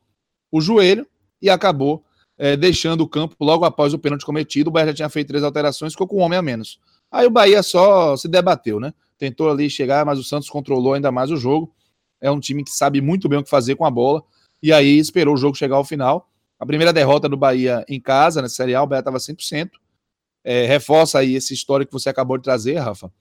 o 0.52 0.60
joelho 0.60 1.06
e 1.40 1.48
acabou 1.48 2.04
é, 2.36 2.54
deixando 2.54 3.00
o 3.00 3.08
campo 3.08 3.34
logo 3.40 3.64
após 3.64 3.94
o 3.94 3.98
pênalti 3.98 4.26
cometido. 4.26 4.68
O 4.68 4.70
Bahia 4.70 4.88
já 4.88 4.94
tinha 4.94 5.08
feito 5.08 5.28
três 5.28 5.42
alterações, 5.42 5.94
ficou 5.94 6.06
com 6.06 6.18
um 6.18 6.20
homem 6.20 6.38
a 6.38 6.42
menos. 6.42 6.78
Aí 7.10 7.26
o 7.26 7.30
Bahia 7.30 7.62
só 7.62 8.14
se 8.14 8.28
debateu, 8.28 8.78
né? 8.78 8.92
Tentou 9.16 9.50
ali 9.50 9.70
chegar, 9.70 10.04
mas 10.04 10.18
o 10.18 10.22
Santos 10.22 10.50
controlou 10.50 10.92
ainda 10.92 11.10
mais 11.10 11.30
o 11.30 11.36
jogo. 11.38 11.74
É 12.20 12.30
um 12.30 12.38
time 12.38 12.62
que 12.62 12.70
sabe 12.70 13.00
muito 13.00 13.26
bem 13.26 13.38
o 13.38 13.42
que 13.42 13.48
fazer 13.48 13.74
com 13.74 13.86
a 13.86 13.90
bola. 13.90 14.22
E 14.62 14.72
aí 14.72 14.98
esperou 14.98 15.34
o 15.34 15.36
jogo 15.36 15.56
chegar 15.56 15.76
ao 15.76 15.84
final. 15.84 16.30
A 16.58 16.66
primeira 16.66 16.92
derrota 16.92 17.28
do 17.28 17.36
Bahia 17.36 17.84
em 17.88 18.00
casa, 18.00 18.42
na 18.42 18.48
Série 18.48 18.74
A, 18.74 18.82
o 18.82 18.86
Bahia 18.86 19.00
estava 19.00 19.18
100% 19.18 19.70
é, 20.44 20.66
reforça 20.66 21.18
aí 21.18 21.34
esse 21.34 21.54
histórico 21.54 21.90
que 21.90 22.00
você 22.00 22.08
acabou 22.08 22.36
de 22.36 22.44
trazer, 22.44 22.76
Rafa, 22.76 23.12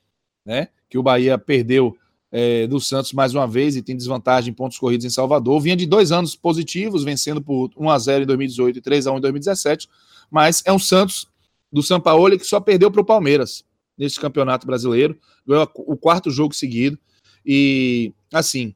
né? 0.46 0.70
Que 0.90 0.98
o 0.98 1.04
Bahia 1.04 1.38
perdeu 1.38 1.98
é, 2.32 2.68
do 2.68 2.80
Santos 2.80 3.14
mais 3.14 3.34
uma 3.34 3.48
vez 3.48 3.76
e 3.76 3.82
tem 3.82 3.96
desvantagem 3.96 4.52
em 4.52 4.54
pontos 4.54 4.78
corridos 4.78 5.06
em 5.06 5.10
Salvador. 5.10 5.60
Vinha 5.62 5.76
de 5.76 5.86
dois 5.86 6.12
anos 6.12 6.36
positivos, 6.36 7.04
vencendo 7.04 7.42
por 7.42 7.72
1 7.76 7.90
a 7.90 8.00
0 8.00 8.24
em 8.24 8.28
2018 8.28 8.78
e 8.78 8.82
3 8.82 9.08
a 9.08 9.12
1 9.12 9.18
em 9.18 9.22
2017, 9.22 9.90
mas 10.30 10.64
é 10.66 10.72
um 10.72 10.80
Santos 10.80 11.28
do 11.72 11.84
São 11.84 12.00
Paulo 12.00 12.38
que 12.38 12.46
só 12.46 12.60
perdeu 12.60 12.90
para 12.90 13.02
o 13.02 13.06
Palmeiras 13.06 13.64
nesse 13.98 14.20
campeonato 14.20 14.66
brasileiro, 14.66 15.18
ganhou 15.46 15.70
o 15.76 15.98
quarto 15.98 16.32
jogo 16.32 16.54
seguido 16.54 16.98
e 17.46 18.14
assim, 18.34 18.74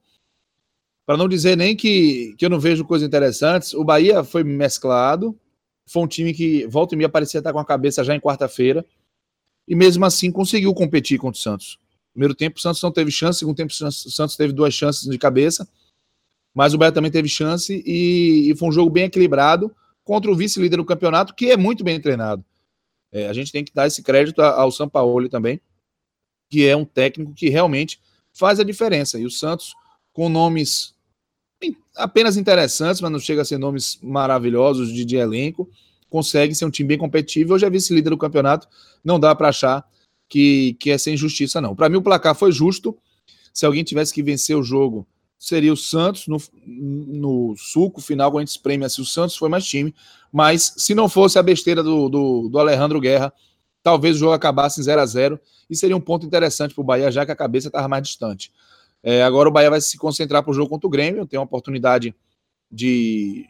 para 1.05 1.17
não 1.17 1.27
dizer 1.27 1.57
nem 1.57 1.75
que, 1.75 2.33
que 2.37 2.45
eu 2.45 2.49
não 2.49 2.59
vejo 2.59 2.85
coisas 2.85 3.07
interessantes, 3.07 3.73
o 3.73 3.83
Bahia 3.83 4.23
foi 4.23 4.43
mesclado, 4.43 5.37
foi 5.85 6.03
um 6.03 6.07
time 6.07 6.33
que 6.33 6.65
volta 6.67 6.95
e 6.95 6.97
meia 6.97 7.09
parecia 7.09 7.39
estar 7.39 7.51
com 7.51 7.59
a 7.59 7.65
cabeça 7.65 8.03
já 8.03 8.15
em 8.15 8.19
quarta-feira. 8.19 8.85
E 9.67 9.75
mesmo 9.75 10.05
assim 10.05 10.31
conseguiu 10.31 10.73
competir 10.73 11.17
contra 11.17 11.37
o 11.37 11.41
Santos. 11.41 11.79
Primeiro 12.13 12.35
tempo 12.35 12.57
o 12.57 12.61
Santos 12.61 12.81
não 12.81 12.91
teve 12.91 13.11
chance, 13.11 13.39
segundo 13.39 13.55
tempo 13.55 13.71
o 13.71 13.91
Santos 13.91 14.35
teve 14.35 14.53
duas 14.53 14.73
chances 14.73 15.09
de 15.09 15.17
cabeça. 15.17 15.67
Mas 16.53 16.73
o 16.73 16.77
Bahia 16.77 16.91
também 16.91 17.11
teve 17.11 17.27
chance 17.27 17.83
e, 17.85 18.51
e 18.51 18.55
foi 18.55 18.69
um 18.69 18.71
jogo 18.71 18.89
bem 18.89 19.05
equilibrado 19.05 19.75
contra 20.03 20.29
o 20.29 20.35
vice-líder 20.35 20.77
do 20.77 20.85
campeonato, 20.85 21.33
que 21.33 21.49
é 21.51 21.57
muito 21.57 21.83
bem 21.83 21.99
treinado. 21.99 22.45
É, 23.11 23.27
a 23.27 23.33
gente 23.33 23.51
tem 23.51 23.63
que 23.63 23.73
dar 23.73 23.87
esse 23.87 24.01
crédito 24.03 24.41
ao 24.41 24.71
Sampaoli 24.71 25.29
também, 25.29 25.59
que 26.49 26.67
é 26.67 26.75
um 26.75 26.85
técnico 26.85 27.33
que 27.33 27.49
realmente 27.49 27.99
faz 28.33 28.59
a 28.59 28.63
diferença. 28.63 29.19
E 29.19 29.25
o 29.25 29.31
Santos, 29.31 29.73
com 30.13 30.29
nomes 30.29 30.93
apenas 31.95 32.37
interessantes, 32.37 33.01
mas 33.01 33.11
não 33.11 33.19
chega 33.19 33.41
a 33.41 33.45
ser 33.45 33.57
nomes 33.57 33.99
maravilhosos 34.01 34.91
de, 34.91 35.03
de 35.03 35.15
elenco. 35.15 35.69
Consegue 36.09 36.53
ser 36.53 36.65
um 36.65 36.69
time 36.69 36.89
bem 36.89 36.97
competitivo. 36.97 37.53
Hoje 37.53 37.65
é 37.65 37.69
vice-líder 37.69 38.11
do 38.11 38.17
campeonato. 38.17 38.67
Não 39.03 39.19
dá 39.19 39.33
para 39.35 39.49
achar 39.49 39.85
que, 40.29 40.75
que 40.79 40.91
é 40.91 40.97
sem 40.97 41.17
justiça, 41.17 41.59
não. 41.59 41.75
Para 41.75 41.89
mim, 41.89 41.97
o 41.97 42.01
placar 42.01 42.35
foi 42.35 42.51
justo. 42.51 42.97
Se 43.53 43.65
alguém 43.65 43.83
tivesse 43.83 44.13
que 44.13 44.23
vencer 44.23 44.55
o 44.55 44.63
jogo, 44.63 45.07
seria 45.37 45.73
o 45.73 45.77
Santos. 45.77 46.27
No, 46.27 46.37
no 46.65 47.55
suco 47.57 48.01
final, 48.01 48.31
quando 48.31 48.39
a 48.39 48.45
gente 48.45 48.55
espreme 48.55 48.85
assim, 48.85 49.01
o 49.01 49.05
Santos 49.05 49.35
foi 49.35 49.49
mais 49.49 49.65
time. 49.65 49.93
Mas 50.31 50.73
se 50.77 50.93
não 50.95 51.09
fosse 51.09 51.37
a 51.39 51.43
besteira 51.43 51.81
do, 51.83 52.09
do, 52.09 52.49
do 52.49 52.59
Alejandro 52.59 52.99
Guerra, 52.99 53.33
talvez 53.81 54.15
o 54.15 54.19
jogo 54.19 54.33
acabasse 54.33 54.79
em 54.79 54.83
0 54.83 55.01
a 55.01 55.05
0 55.05 55.39
e 55.69 55.75
seria 55.75 55.97
um 55.97 56.01
ponto 56.01 56.25
interessante 56.25 56.73
para 56.73 56.81
o 56.81 56.85
Bahia, 56.85 57.11
já 57.11 57.25
que 57.25 57.31
a 57.31 57.35
cabeça 57.35 57.67
estava 57.67 57.87
mais 57.87 58.03
distante. 58.03 58.51
É, 59.03 59.21
agora 59.21 59.49
o 59.49 59.51
Bahia 59.51 59.69
vai 59.69 59.81
se 59.81 59.97
concentrar 59.97 60.41
para 60.41 60.51
o 60.51 60.53
jogo 60.53 60.69
contra 60.69 60.87
o 60.87 60.89
Grêmio, 60.89 61.27
tem 61.27 61.37
uma 61.37 61.45
oportunidade 61.45 62.15
de, 62.71 63.45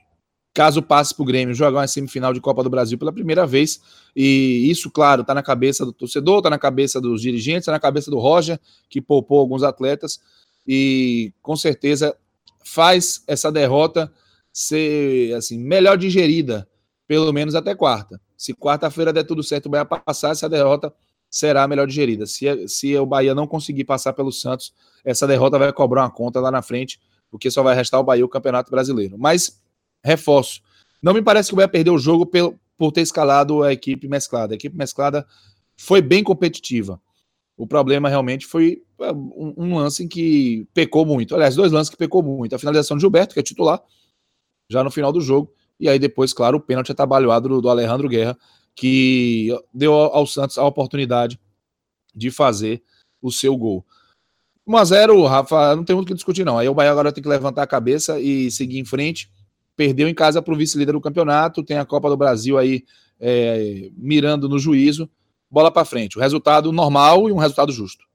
caso 0.53 0.83
passe 0.83 1.15
para 1.15 1.23
o 1.23 1.25
Grêmio, 1.25 1.55
jogar 1.55 1.79
uma 1.79 1.87
semifinal 1.87 2.31
de 2.31 2.39
Copa 2.39 2.63
do 2.63 2.69
Brasil 2.69 2.97
pela 2.97 3.11
primeira 3.11 3.45
vez. 3.45 3.81
E 4.15 4.69
isso, 4.69 4.91
claro, 4.91 5.21
está 5.21 5.33
na 5.33 5.41
cabeça 5.41 5.83
do 5.83 5.91
torcedor, 5.91 6.37
está 6.37 6.49
na 6.49 6.59
cabeça 6.59 7.01
dos 7.01 7.21
dirigentes, 7.21 7.61
está 7.61 7.71
na 7.71 7.79
cabeça 7.79 8.11
do 8.11 8.19
Roger, 8.19 8.59
que 8.87 9.01
poupou 9.01 9.39
alguns 9.39 9.63
atletas. 9.63 10.21
E 10.67 11.33
com 11.41 11.55
certeza 11.55 12.15
faz 12.63 13.23
essa 13.27 13.51
derrota 13.51 14.11
ser 14.51 15.33
assim 15.33 15.57
melhor 15.57 15.97
digerida, 15.97 16.69
pelo 17.07 17.33
menos 17.33 17.55
até 17.55 17.73
quarta. 17.73 18.21
Se 18.37 18.53
quarta-feira 18.53 19.11
der 19.11 19.23
tudo 19.23 19.41
certo, 19.41 19.65
o 19.65 19.69
Bahia 19.69 19.85
passar, 19.85 20.31
essa 20.31 20.47
derrota 20.47 20.93
será 21.29 21.67
melhor 21.67 21.87
digerida. 21.87 22.27
Se, 22.27 22.67
se 22.67 22.95
o 22.95 23.05
Bahia 23.05 23.33
não 23.33 23.47
conseguir 23.47 23.85
passar 23.85 24.13
pelo 24.13 24.31
Santos, 24.31 24.71
essa 25.03 25.27
derrota 25.27 25.59
vai 25.59 25.71
cobrar 25.73 26.03
uma 26.03 26.11
conta 26.11 26.39
lá 26.39 26.49
na 26.49 26.61
frente, 26.61 26.99
porque 27.29 27.49
só 27.51 27.63
vai 27.63 27.75
restar 27.75 27.99
o 27.99 28.03
Bahia 28.03 28.25
o 28.25 28.29
Campeonato 28.29 28.71
Brasileiro. 28.71 29.17
Mas, 29.17 29.61
reforço, 30.03 30.61
não 31.01 31.13
me 31.13 31.21
parece 31.21 31.49
que 31.49 31.53
o 31.53 31.57
Bahia 31.57 31.67
perdeu 31.67 31.93
o 31.93 31.99
jogo 31.99 32.25
por, 32.25 32.55
por 32.77 32.91
ter 32.91 33.01
escalado 33.01 33.63
a 33.63 33.73
equipe 33.73 34.07
mesclada. 34.07 34.53
A 34.53 34.55
equipe 34.55 34.75
mesclada 34.77 35.25
foi 35.77 36.01
bem 36.01 36.23
competitiva. 36.23 37.01
O 37.55 37.67
problema 37.67 38.09
realmente 38.09 38.45
foi 38.45 38.81
é, 38.99 39.11
um, 39.11 39.53
um, 39.57 39.75
lance 39.75 40.03
em 40.03 40.07
que 40.07 40.67
pecou 40.73 41.05
muito. 41.05 41.35
Aliás, 41.35 41.55
dois 41.55 41.71
lances 41.71 41.89
que 41.89 41.97
pecou 41.97 42.23
muito. 42.23 42.55
A 42.55 42.59
finalização 42.59 42.97
de 42.97 43.01
Gilberto, 43.01 43.33
que 43.33 43.39
é 43.39 43.43
titular, 43.43 43.81
já 44.69 44.83
no 44.83 44.89
final 44.89 45.11
do 45.11 45.21
jogo. 45.21 45.53
E 45.79 45.87
aí 45.87 45.99
depois, 45.99 46.33
claro, 46.33 46.57
o 46.57 46.61
pênalti 46.61 46.91
atabalhoado 46.91 47.49
do, 47.49 47.61
do 47.61 47.69
Alejandro 47.69 48.09
Guerra, 48.09 48.37
que 48.75 49.49
deu 49.73 49.93
ao 49.93 50.25
Santos 50.25 50.57
a 50.57 50.65
oportunidade 50.65 51.39
de 52.15 52.31
fazer 52.31 52.81
o 53.21 53.31
seu 53.31 53.55
gol. 53.55 53.85
1x0, 54.67 55.27
Rafa, 55.27 55.75
não 55.75 55.83
tem 55.83 55.95
muito 55.95 56.07
o 56.07 56.09
que 56.09 56.15
discutir, 56.15 56.45
não. 56.45 56.57
Aí 56.57 56.69
o 56.69 56.73
Bahia 56.73 56.91
agora 56.91 57.11
tem 57.11 57.21
que 57.21 57.29
levantar 57.29 57.63
a 57.63 57.67
cabeça 57.67 58.19
e 58.19 58.49
seguir 58.49 58.79
em 58.79 58.85
frente. 58.85 59.29
perdeu 59.75 60.07
em 60.07 60.13
casa 60.13 60.41
para 60.41 60.53
o 60.53 60.57
vice-líder 60.57 60.93
do 60.93 61.01
campeonato, 61.01 61.63
tem 61.63 61.77
a 61.77 61.85
Copa 61.85 62.09
do 62.09 62.15
Brasil 62.15 62.57
aí 62.57 62.83
é, 63.19 63.89
mirando 63.97 64.47
no 64.47 64.59
juízo, 64.59 65.09
bola 65.49 65.71
para 65.71 65.85
frente. 65.85 66.17
O 66.17 66.21
resultado 66.21 66.71
normal 66.71 67.27
e 67.27 67.31
um 67.31 67.37
resultado 67.37 67.71
justo. 67.71 68.05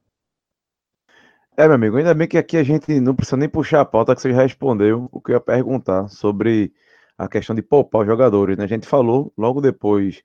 É, 1.56 1.66
meu 1.66 1.74
amigo, 1.74 1.96
ainda 1.96 2.14
bem 2.14 2.28
que 2.28 2.38
aqui 2.38 2.56
a 2.56 2.62
gente 2.62 3.00
não 3.00 3.16
precisa 3.16 3.36
nem 3.36 3.48
puxar 3.48 3.80
a 3.80 3.84
pauta, 3.84 4.14
que 4.14 4.22
você 4.22 4.30
já 4.30 4.42
respondeu 4.42 5.08
o 5.10 5.20
que 5.20 5.32
eu 5.32 5.34
ia 5.34 5.40
perguntar 5.40 6.08
sobre 6.08 6.72
a 7.16 7.28
questão 7.28 7.54
de 7.54 7.62
poupar 7.62 8.02
os 8.02 8.06
jogadores. 8.06 8.56
Né? 8.56 8.64
A 8.64 8.68
gente 8.68 8.86
falou 8.86 9.32
logo 9.36 9.60
depois 9.60 10.22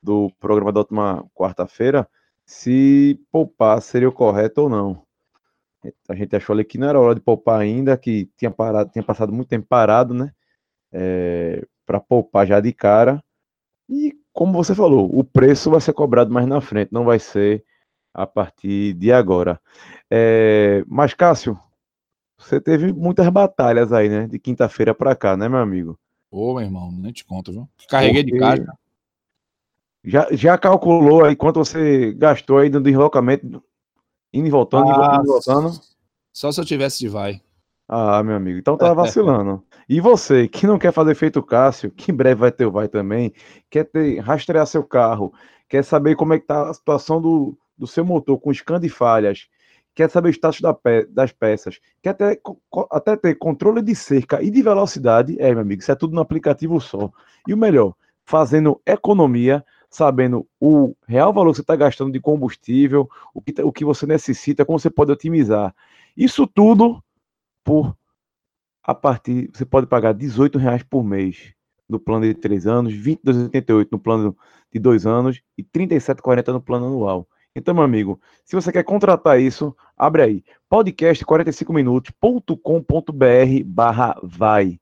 do 0.00 0.30
programa 0.38 0.72
da 0.72 0.80
última 0.80 1.24
quarta-feira 1.34 2.08
se 2.44 3.20
poupar 3.32 3.82
seria 3.82 4.08
o 4.08 4.12
correto 4.12 4.62
ou 4.62 4.68
não. 4.68 5.05
A 6.08 6.14
gente 6.14 6.34
achou 6.34 6.54
ali 6.54 6.64
que 6.64 6.78
não 6.78 6.88
era 6.88 7.00
hora 7.00 7.14
de 7.14 7.20
poupar 7.20 7.60
ainda, 7.60 7.96
que 7.96 8.30
tinha, 8.36 8.50
parado, 8.50 8.90
tinha 8.90 9.02
passado 9.02 9.32
muito 9.32 9.48
tempo 9.48 9.66
parado, 9.68 10.14
né? 10.14 10.32
É, 10.92 11.64
para 11.84 12.00
poupar 12.00 12.46
já 12.46 12.60
de 12.60 12.72
cara. 12.72 13.22
E 13.88 14.14
como 14.32 14.52
você 14.52 14.74
falou, 14.74 15.08
o 15.16 15.22
preço 15.22 15.70
vai 15.70 15.80
ser 15.80 15.92
cobrado 15.92 16.32
mais 16.32 16.46
na 16.46 16.60
frente, 16.60 16.92
não 16.92 17.04
vai 17.04 17.18
ser 17.18 17.64
a 18.12 18.26
partir 18.26 18.94
de 18.94 19.12
agora. 19.12 19.60
É, 20.10 20.84
mas, 20.86 21.14
Cássio, 21.14 21.58
você 22.38 22.60
teve 22.60 22.92
muitas 22.92 23.28
batalhas 23.28 23.92
aí, 23.92 24.08
né? 24.08 24.26
De 24.26 24.38
quinta-feira 24.38 24.94
para 24.94 25.14
cá, 25.14 25.36
né, 25.36 25.48
meu 25.48 25.58
amigo? 25.58 25.98
Ô, 26.30 26.54
meu 26.54 26.64
irmão, 26.64 26.90
nem 26.90 27.12
te 27.12 27.24
conto, 27.24 27.52
viu? 27.52 27.68
Carreguei 27.88 28.24
Porque... 28.24 28.34
de 28.34 28.40
casa. 28.40 28.78
Já, 30.04 30.28
já 30.30 30.56
calculou 30.56 31.24
aí 31.24 31.34
quanto 31.34 31.58
você 31.58 32.12
gastou 32.12 32.58
aí 32.58 32.70
no 32.70 32.80
deslocamento, 32.80 33.62
indo 34.36 34.46
e 34.46 34.50
voltando, 34.50 34.90
ah, 34.90 35.18
indo 35.20 35.32
voltando? 35.32 35.72
Só 36.32 36.52
se 36.52 36.60
eu 36.60 36.64
tivesse 36.64 36.98
de 36.98 37.08
vai. 37.08 37.40
Ah, 37.88 38.22
meu 38.22 38.36
amigo, 38.36 38.58
então 38.58 38.76
tá 38.76 38.92
vacilando. 38.94 39.62
e 39.88 40.00
você, 40.00 40.48
que 40.48 40.66
não 40.66 40.78
quer 40.78 40.92
fazer 40.92 41.14
feito 41.14 41.42
Cássio, 41.42 41.90
que 41.90 42.10
em 42.10 42.14
breve 42.14 42.40
vai 42.40 42.52
ter 42.52 42.66
o 42.66 42.70
vai 42.70 42.88
também, 42.88 43.32
quer 43.70 43.84
ter, 43.84 44.18
rastrear 44.18 44.66
seu 44.66 44.84
carro, 44.84 45.32
quer 45.68 45.84
saber 45.84 46.16
como 46.16 46.34
é 46.34 46.38
que 46.38 46.46
tá 46.46 46.68
a 46.68 46.74
situação 46.74 47.20
do, 47.20 47.56
do 47.78 47.86
seu 47.86 48.04
motor 48.04 48.38
com 48.38 48.52
scan 48.52 48.80
de 48.80 48.88
falhas, 48.88 49.48
quer 49.94 50.10
saber 50.10 50.28
o 50.28 50.32
status 50.32 50.60
da 50.60 50.74
pe 50.74 51.06
das 51.06 51.32
peças, 51.32 51.78
quer 52.02 52.14
ter, 52.14 52.40
até 52.90 53.16
ter 53.16 53.36
controle 53.36 53.80
de 53.80 53.94
cerca 53.94 54.42
e 54.42 54.50
de 54.50 54.62
velocidade, 54.62 55.36
é, 55.40 55.50
meu 55.52 55.60
amigo, 55.60 55.80
isso 55.80 55.92
é 55.92 55.94
tudo 55.94 56.14
no 56.14 56.20
aplicativo 56.20 56.80
só. 56.80 57.10
E 57.46 57.54
o 57.54 57.56
melhor, 57.56 57.94
fazendo 58.24 58.80
economia, 58.84 59.64
sabendo 59.96 60.46
o 60.60 60.94
real 61.08 61.32
valor 61.32 61.50
que 61.50 61.56
você 61.56 61.62
está 61.62 61.74
gastando 61.74 62.12
de 62.12 62.20
combustível, 62.20 63.08
o 63.34 63.40
que, 63.40 63.62
o 63.62 63.72
que 63.72 63.84
você 63.84 64.06
necessita, 64.06 64.64
como 64.64 64.78
você 64.78 64.90
pode 64.90 65.10
otimizar. 65.10 65.74
Isso 66.16 66.46
tudo 66.46 67.02
por 67.64 67.96
a 68.82 68.94
partir. 68.94 69.50
Você 69.52 69.64
pode 69.64 69.86
pagar 69.86 70.14
R$ 70.14 70.28
reais 70.58 70.82
por 70.82 71.02
mês 71.02 71.54
no 71.88 71.98
plano 71.98 72.26
de 72.26 72.34
3 72.34 72.66
anos, 72.66 72.92
R$ 72.92 73.18
22,88 73.24 73.88
no 73.90 73.98
plano 73.98 74.36
de 74.72 74.78
2 74.78 75.06
anos 75.06 75.40
e 75.56 75.62
R$ 75.62 75.86
37,40 75.86 76.52
no 76.52 76.60
plano 76.60 76.86
anual. 76.86 77.26
Então, 77.54 77.74
meu 77.74 77.82
amigo, 77.82 78.20
se 78.44 78.54
você 78.54 78.70
quer 78.70 78.84
contratar 78.84 79.40
isso, 79.40 79.74
abre 79.96 80.22
aí 80.22 80.44
podcast45minutos.com.br 80.70 83.64
barra 83.64 84.14
vai. 84.22 84.78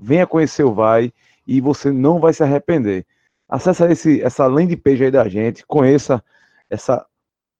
Venha 0.00 0.26
conhecer 0.26 0.64
o 0.64 0.74
Vai 0.74 1.12
e 1.46 1.60
você 1.60 1.92
não 1.92 2.18
vai 2.18 2.32
se 2.32 2.42
arrepender. 2.42 3.06
Acesse 3.48 3.84
esse, 3.84 4.22
essa 4.22 4.46
landing 4.46 4.76
page 4.76 5.04
aí 5.04 5.10
da 5.10 5.28
gente, 5.28 5.64
conheça 5.66 6.22
essa 6.68 7.06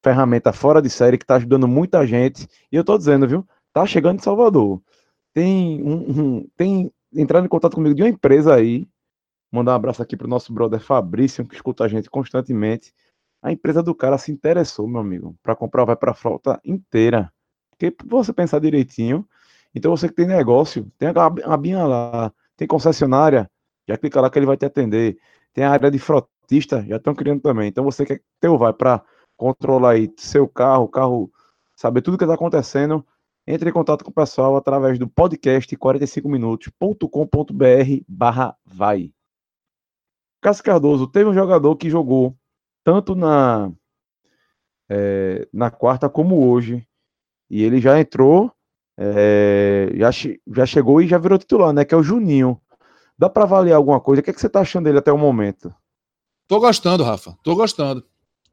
ferramenta 0.03 0.53
fora 0.53 0.83
de 0.83 0.90
série 0.90 1.18
que 1.18 1.24
está 1.24 1.37
ajudando 1.37 1.66
muita 1.66 2.07
gente. 2.07 2.46
E 2.70 2.77
eu 2.77 2.83
estou 2.83 2.98
dizendo, 2.98 3.27
viu? 3.27 3.46
Tá 3.72 3.87
chegando 3.87 4.18
em 4.18 4.22
Salvador. 4.22 4.83
Tem 5.33 5.83
um, 5.83 5.94
um, 6.11 6.48
tem 6.57 6.92
entrando 7.12 7.46
em 7.46 7.48
contato 7.48 7.74
comigo 7.74 7.94
de 7.94 8.03
uma 8.03 8.09
empresa 8.09 8.55
aí. 8.55 8.87
Mandar 9.51 9.72
um 9.72 9.77
abraço 9.77 10.03
aqui 10.03 10.16
pro 10.16 10.29
nosso 10.29 10.53
brother 10.53 10.81
Fabrício, 10.81 11.46
que 11.46 11.55
escuta 11.55 11.85
a 11.85 11.88
gente 11.88 12.11
constantemente. 12.11 12.92
A 13.42 13.51
empresa 13.53 13.83
do 13.83 13.94
cara 13.94 14.18
se 14.18 14.31
interessou, 14.31 14.87
meu 14.87 15.01
amigo, 15.01 15.35
para 15.42 15.57
comprar 15.57 15.85
vai 15.85 15.96
para 15.96 16.11
a 16.11 16.14
frota 16.14 16.61
inteira. 16.64 17.33
Porque 17.70 17.96
você 18.05 18.33
pensar 18.33 18.59
direitinho, 18.59 19.27
então 19.74 19.96
você 19.96 20.09
que 20.09 20.14
tem 20.14 20.27
negócio, 20.27 20.90
tem 20.98 21.09
a 21.09 21.53
abinha 21.55 21.85
lá, 21.85 22.33
tem 22.57 22.66
concessionária, 22.66 23.48
já 23.88 23.96
clica 23.96 24.20
lá 24.20 24.29
que 24.29 24.38
ele 24.38 24.46
vai 24.46 24.57
te 24.57 24.66
atender. 24.66 25.16
Tem 25.55 25.65
a 25.65 25.71
área 25.71 25.91
de 25.91 25.99
frotista, 25.99 26.85
já 26.87 26.97
estão 26.97 27.15
criando 27.15 27.41
também. 27.41 27.69
Então 27.69 27.85
você 27.85 28.05
quer 28.07 28.23
ter 28.41 28.49
o 28.49 28.59
vai 28.59 28.73
para 28.73 29.03
controlar 29.37 29.93
aí 29.93 30.13
seu 30.17 30.49
carro, 30.49 30.89
carro, 30.89 31.31
saber 31.77 32.03
tudo 32.03 32.15
o 32.15 32.19
que 32.19 32.25
está 32.25 32.35
acontecendo, 32.35 33.05
entre 33.47 33.71
em 33.71 33.73
contato 33.73 34.05
com 34.05 34.11
o 34.11 34.15
pessoal 34.15 34.57
através 34.57 34.99
do 34.99 35.09
podcast 35.09 35.75
45minutos.com.br 35.77 38.05
barra 38.07 38.57
vai. 38.67 39.13
Cássio 40.41 40.65
Cardoso, 40.65 41.07
teve 41.07 41.29
um 41.29 41.35
jogador 41.35 41.77
que 41.77 41.91
jogou 41.91 42.37
tanto 42.85 43.15
na, 43.15 43.71
é, 44.89 45.47
na 45.53 45.71
quarta 45.71 46.09
como 46.09 46.49
hoje, 46.49 46.87
e 47.51 47.63
ele 47.63 47.81
já 47.81 47.99
entrou, 47.99 48.53
é, 48.97 49.91
já, 49.95 50.11
já 50.47 50.67
chegou 50.67 51.01
e 51.01 51.09
já 51.09 51.19
virou 51.19 51.39
titular, 51.39 51.73
né? 51.73 51.85
Que 51.85 51.95
é 51.95 51.99
o 51.99 52.03
Juninho. 52.03 52.61
Dá 53.19 53.29
para 53.29 53.43
avaliar 53.43 53.77
alguma 53.77 54.01
coisa? 54.01 54.21
O 54.21 54.25
que, 54.25 54.31
é 54.31 54.33
que 54.33 54.41
você 54.41 54.47
está 54.47 54.61
achando 54.61 54.85
dele 54.85 54.99
até 54.99 55.13
o 55.13 55.19
momento? 55.19 55.75
Tô 56.47 56.61
gostando, 56.61 57.03
Rafa. 57.03 57.37
Tô 57.43 57.57
gostando. 57.57 58.05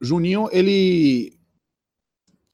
Juninho, 0.02 0.50
ele 0.52 1.38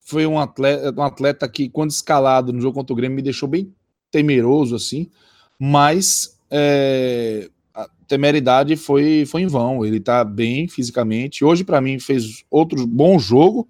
foi 0.01 0.27
um 0.27 0.37
atleta, 0.37 0.93
um 0.95 1.03
atleta 1.03 1.47
que, 1.47 1.69
quando 1.69 1.91
escalado 1.91 2.51
no 2.51 2.59
jogo 2.59 2.75
contra 2.75 2.93
o 2.93 2.95
Grêmio, 2.95 3.15
me 3.15 3.21
deixou 3.21 3.47
bem 3.47 3.73
temeroso, 4.11 4.75
assim, 4.75 5.09
mas 5.57 6.37
é, 6.49 7.49
a 7.73 7.87
temeridade 8.07 8.75
foi, 8.75 9.25
foi 9.25 9.43
em 9.43 9.47
vão. 9.47 9.85
Ele 9.85 9.99
tá 9.99 10.23
bem 10.23 10.67
fisicamente. 10.67 11.45
Hoje, 11.45 11.63
para 11.63 11.79
mim, 11.79 11.97
fez 11.97 12.43
outro 12.51 12.85
bom 12.85 13.17
jogo 13.17 13.69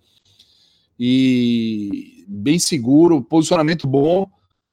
e 1.00 2.26
bem 2.28 2.58
seguro, 2.58 3.22
posicionamento 3.22 3.88
bom. 3.88 4.28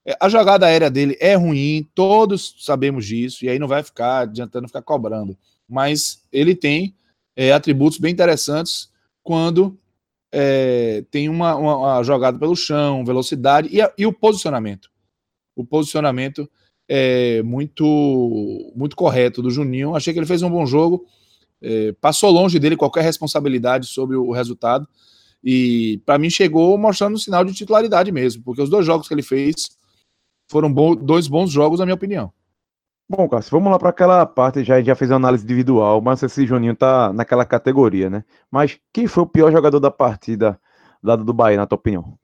É, 0.09 0.16
a 0.18 0.27
jogada 0.31 0.64
aérea 0.64 0.90
dele 0.90 1.18
é 1.21 1.35
ruim, 1.35 1.87
todos 1.94 2.55
sabemos 2.61 3.05
disso, 3.05 3.44
e 3.44 3.49
aí 3.51 3.59
não 3.59 3.68
vai 3.68 3.83
ficar 3.83 4.21
adiantando 4.21 4.66
ficar 4.66 4.81
cobrando. 4.81 5.37
Mas 5.68 6.25
ele 6.33 6.55
tem 6.55 6.94
é, 7.37 7.53
atributos 7.53 7.99
bem 7.99 8.11
interessantes 8.11 8.90
quando 9.23 9.79
é, 10.33 11.05
tem 11.11 11.29
uma, 11.29 11.55
uma, 11.57 11.77
uma, 11.77 12.03
jogada 12.03 12.38
pelo 12.38 12.57
chão, 12.57 13.05
velocidade 13.05 13.68
e, 13.71 13.83
a, 13.83 13.92
e, 13.99 14.07
o 14.07 14.12
posicionamento. 14.12 14.88
O 15.55 15.62
posicionamento 15.62 16.49
é 16.88 17.42
muito, 17.42 18.73
muito 18.75 18.97
correto 18.97 19.42
do 19.42 19.51
Juninho. 19.51 19.94
Achei 19.94 20.14
que 20.14 20.18
ele 20.18 20.27
fez 20.27 20.40
um 20.40 20.49
bom 20.49 20.64
jogo, 20.64 21.05
é, 21.61 21.92
passou 22.01 22.31
longe 22.31 22.59
dele 22.59 22.79
qualquer 22.79 23.05
responsabilidade 23.05 23.87
sobre 23.87 24.16
o 24.16 24.33
resultado. 24.33 24.88
E 25.44 26.01
para 26.07 26.18
mim 26.18 26.31
chegou 26.31 26.79
mostrando 26.79 27.14
um 27.14 27.18
sinal 27.18 27.44
de 27.44 27.53
titularidade 27.53 28.11
mesmo, 28.11 28.42
porque 28.42 28.62
os 28.62 28.71
dois 28.71 28.87
jogos 28.87 29.07
que 29.07 29.12
ele 29.12 29.23
fez 29.23 29.77
foram 30.49 30.73
bo 30.73 30.97
dois 30.97 31.29
bons 31.29 31.51
jogos, 31.51 31.79
na 31.79 31.87
minha 31.87 31.95
opinião. 31.95 32.33
Bom, 33.09 33.27
Cássio, 33.29 33.53
vamos 33.53 33.73
lá 33.73 33.79
para 33.79 33.89
aquela 33.89 34.27
parte, 34.27 34.63
já, 34.63 34.83
já 34.83 34.95
fez 34.95 35.11
a 35.11 35.17
análise 35.17 35.43
individual, 35.43 36.01
mas 36.03 36.23
esse 36.23 36.47
Juninho 36.47 36.77
tá 36.77 37.11
naquela 37.13 37.47
categoria, 37.47 38.11
né? 38.11 38.23
Mas 38.51 38.79
quem 38.93 39.07
foi 39.07 39.23
o 39.23 39.27
pior 39.27 39.51
jogador 39.51 39.81
da 39.81 39.91
partida 39.91 40.61
dado 41.03 41.25
do 41.25 41.33
Bahia, 41.33 41.57
na 41.57 41.67
tua 41.67 41.77
opinião? 41.77 42.19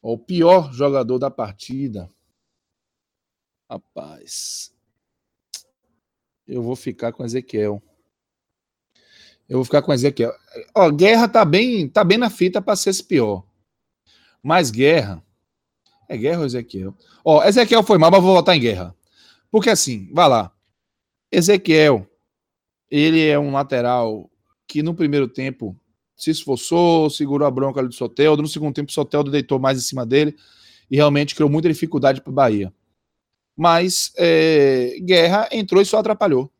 O 0.00 0.16
pior 0.16 0.72
jogador 0.72 1.18
da 1.18 1.30
partida. 1.30 2.08
Rapaz. 3.68 4.72
Eu 6.46 6.62
vou 6.62 6.76
ficar 6.76 7.12
com 7.12 7.24
Ezequiel. 7.24 7.82
Eu 9.48 9.58
vou 9.58 9.64
ficar 9.64 9.82
com 9.82 9.92
Ezequiel. 9.92 10.32
Ó, 10.74 10.90
Guerra 10.90 11.26
tá 11.26 11.44
bem, 11.44 11.88
tá 11.88 12.04
bem 12.04 12.18
na 12.18 12.30
fita 12.30 12.62
para 12.62 12.76
ser 12.76 12.90
esse 12.90 13.02
pior. 13.02 13.44
Mas 14.42 14.70
Guerra 14.70 15.24
é 16.08 16.16
guerra 16.16 16.40
ou 16.40 16.46
Ezequiel? 16.46 16.94
Ó, 17.24 17.42
Ezequiel 17.44 17.82
foi 17.82 17.98
mal, 17.98 18.10
mas 18.10 18.22
vou 18.22 18.34
votar 18.34 18.56
em 18.56 18.60
guerra. 18.60 18.94
Porque 19.50 19.70
assim, 19.70 20.08
vai 20.12 20.28
lá. 20.28 20.52
Ezequiel, 21.30 22.06
ele 22.90 23.26
é 23.26 23.38
um 23.38 23.52
lateral 23.52 24.30
que 24.66 24.82
no 24.82 24.94
primeiro 24.94 25.28
tempo 25.28 25.76
se 26.16 26.30
esforçou, 26.30 27.10
segurou 27.10 27.46
a 27.46 27.50
bronca 27.50 27.80
ali 27.80 27.88
do 27.88 27.94
Soteldo. 27.94 28.42
No 28.42 28.48
segundo 28.48 28.74
tempo, 28.74 28.90
o 28.90 28.94
Soteldo 28.94 29.30
deitou 29.30 29.58
mais 29.58 29.78
em 29.78 29.82
cima 29.82 30.06
dele 30.06 30.36
e 30.90 30.96
realmente 30.96 31.34
criou 31.34 31.50
muita 31.50 31.68
dificuldade 31.68 32.20
para 32.20 32.30
o 32.30 32.34
Bahia. 32.34 32.72
Mas 33.56 34.12
é, 34.16 34.96
Guerra 35.00 35.48
entrou 35.52 35.80
e 35.80 35.84
só 35.86 35.98
atrapalhou. 35.98 36.50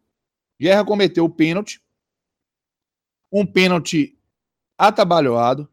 Guerra 0.60 0.84
cometeu 0.84 1.24
o 1.24 1.30
pênalti. 1.30 1.80
Um 3.30 3.44
pênalti 3.44 4.16
atabalhoado. 4.78 5.68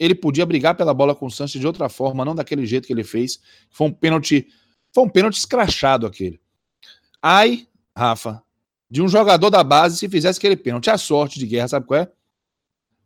Ele 0.00 0.14
podia 0.14 0.46
brigar 0.46 0.74
pela 0.74 0.94
bola 0.94 1.14
com 1.14 1.26
o 1.26 1.30
Sanches 1.30 1.60
de 1.60 1.66
outra 1.66 1.90
forma, 1.90 2.24
não 2.24 2.34
daquele 2.34 2.64
jeito 2.64 2.86
que 2.86 2.92
ele 2.92 3.04
fez. 3.04 3.38
Foi 3.70 3.88
um 3.88 3.92
pênalti, 3.92 4.48
foi 4.94 5.04
um 5.04 5.08
pênalti 5.08 5.36
escrachado 5.36 6.06
aquele. 6.06 6.40
Ai, 7.22 7.68
Rafa, 7.94 8.42
de 8.90 9.02
um 9.02 9.08
jogador 9.08 9.50
da 9.50 9.62
base 9.62 9.98
se 9.98 10.08
fizesse 10.08 10.38
aquele 10.38 10.56
pênalti. 10.56 10.88
A 10.88 10.96
sorte 10.96 11.38
de 11.38 11.46
guerra, 11.46 11.68
sabe 11.68 11.86
qual 11.86 12.00
é? 12.00 12.10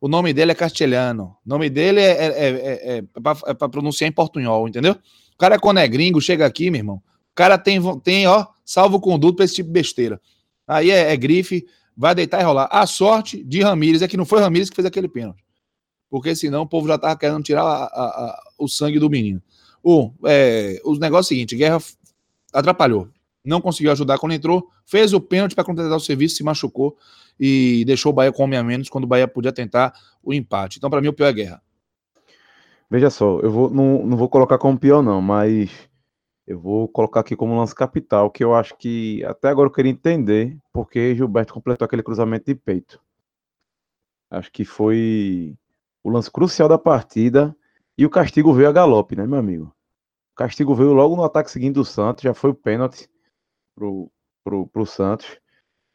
O 0.00 0.06
nome 0.06 0.32
dele 0.32 0.52
é 0.52 0.54
castelhano. 0.54 1.36
O 1.44 1.48
nome 1.48 1.68
dele 1.68 2.00
é, 2.00 2.10
é, 2.10 2.26
é, 2.26 2.48
é, 2.48 2.96
é 2.98 3.20
para 3.20 3.38
é 3.46 3.54
pronunciar 3.68 4.08
em 4.08 4.12
portunhol, 4.12 4.68
entendeu? 4.68 4.92
O 4.92 5.36
cara, 5.36 5.58
quando 5.58 5.78
é 5.78 5.88
gringo, 5.88 6.20
chega 6.20 6.46
aqui, 6.46 6.70
meu 6.70 6.78
irmão. 6.78 6.96
O 6.96 7.34
cara 7.34 7.58
tem, 7.58 7.80
tem, 8.00 8.26
ó, 8.28 8.46
salvo 8.64 9.00
conduto 9.00 9.36
para 9.36 9.44
esse 9.44 9.56
tipo 9.56 9.68
de 9.68 9.72
besteira. 9.72 10.20
Aí 10.66 10.90
é, 10.90 11.12
é, 11.12 11.16
grife, 11.16 11.66
vai 11.96 12.14
deitar 12.14 12.40
e 12.40 12.44
rolar. 12.44 12.68
A 12.70 12.86
sorte 12.86 13.42
de 13.42 13.60
Ramires 13.62 14.00
é 14.00 14.08
que 14.08 14.16
não 14.16 14.24
foi 14.24 14.40
Ramires 14.40 14.70
que 14.70 14.76
fez 14.76 14.86
aquele 14.86 15.08
pênalti. 15.08 15.43
Porque 16.14 16.36
senão 16.36 16.62
o 16.62 16.66
povo 16.68 16.86
já 16.86 16.96
tava 16.96 17.18
querendo 17.18 17.42
tirar 17.42 17.64
a, 17.64 17.86
a, 17.86 18.04
a, 18.04 18.42
o 18.56 18.68
sangue 18.68 19.00
do 19.00 19.10
menino. 19.10 19.42
O, 19.82 20.12
é, 20.26 20.80
o 20.84 20.94
negócio 20.94 21.16
é 21.16 21.34
o 21.34 21.36
seguinte: 21.36 21.56
Guerra 21.56 21.78
atrapalhou. 22.52 23.08
Não 23.44 23.60
conseguiu 23.60 23.90
ajudar 23.90 24.16
quando 24.18 24.30
entrou, 24.30 24.70
fez 24.86 25.12
o 25.12 25.20
pênalti 25.20 25.56
para 25.56 25.64
completar 25.64 25.96
o 25.96 25.98
serviço, 25.98 26.36
se 26.36 26.44
machucou 26.44 26.96
e 27.38 27.82
deixou 27.84 28.12
o 28.12 28.14
Bahia 28.14 28.30
com 28.30 28.44
homem 28.44 28.56
a 28.56 28.62
menos 28.62 28.88
quando 28.88 29.02
o 29.02 29.06
Bahia 29.08 29.26
podia 29.26 29.52
tentar 29.52 29.92
o 30.22 30.32
empate. 30.32 30.78
Então, 30.78 30.88
para 30.88 31.00
mim, 31.00 31.08
o 31.08 31.12
pior 31.12 31.26
é 31.26 31.32
Guerra. 31.32 31.62
Veja 32.88 33.10
só, 33.10 33.40
eu 33.40 33.50
vou, 33.50 33.68
não, 33.68 34.06
não 34.06 34.16
vou 34.16 34.28
colocar 34.28 34.56
como 34.56 34.78
pior, 34.78 35.02
não, 35.02 35.20
mas 35.20 35.68
eu 36.46 36.60
vou 36.60 36.86
colocar 36.86 37.18
aqui 37.18 37.34
como 37.34 37.58
lance 37.58 37.74
capital, 37.74 38.30
que 38.30 38.44
eu 38.44 38.54
acho 38.54 38.76
que 38.76 39.24
até 39.24 39.48
agora 39.48 39.66
eu 39.66 39.72
queria 39.72 39.90
entender 39.90 40.56
porque 40.72 41.16
Gilberto 41.16 41.52
completou 41.52 41.84
aquele 41.84 42.04
cruzamento 42.04 42.44
de 42.46 42.54
peito. 42.54 43.02
Acho 44.30 44.52
que 44.52 44.64
foi 44.64 45.56
o 46.04 46.10
lance 46.10 46.30
crucial 46.30 46.68
da 46.68 46.78
partida 46.78 47.56
e 47.96 48.04
o 48.04 48.10
castigo 48.10 48.52
veio 48.52 48.68
a 48.68 48.72
galope, 48.72 49.16
né, 49.16 49.26
meu 49.26 49.38
amigo? 49.38 49.74
O 50.34 50.36
castigo 50.36 50.74
veio 50.74 50.92
logo 50.92 51.16
no 51.16 51.24
ataque 51.24 51.50
seguinte 51.50 51.74
do 51.74 51.84
Santos, 51.84 52.22
já 52.22 52.34
foi 52.34 52.50
o 52.50 52.54
pênalti 52.54 53.08
pro, 53.74 54.10
pro, 54.44 54.66
pro 54.66 54.84
Santos. 54.84 55.38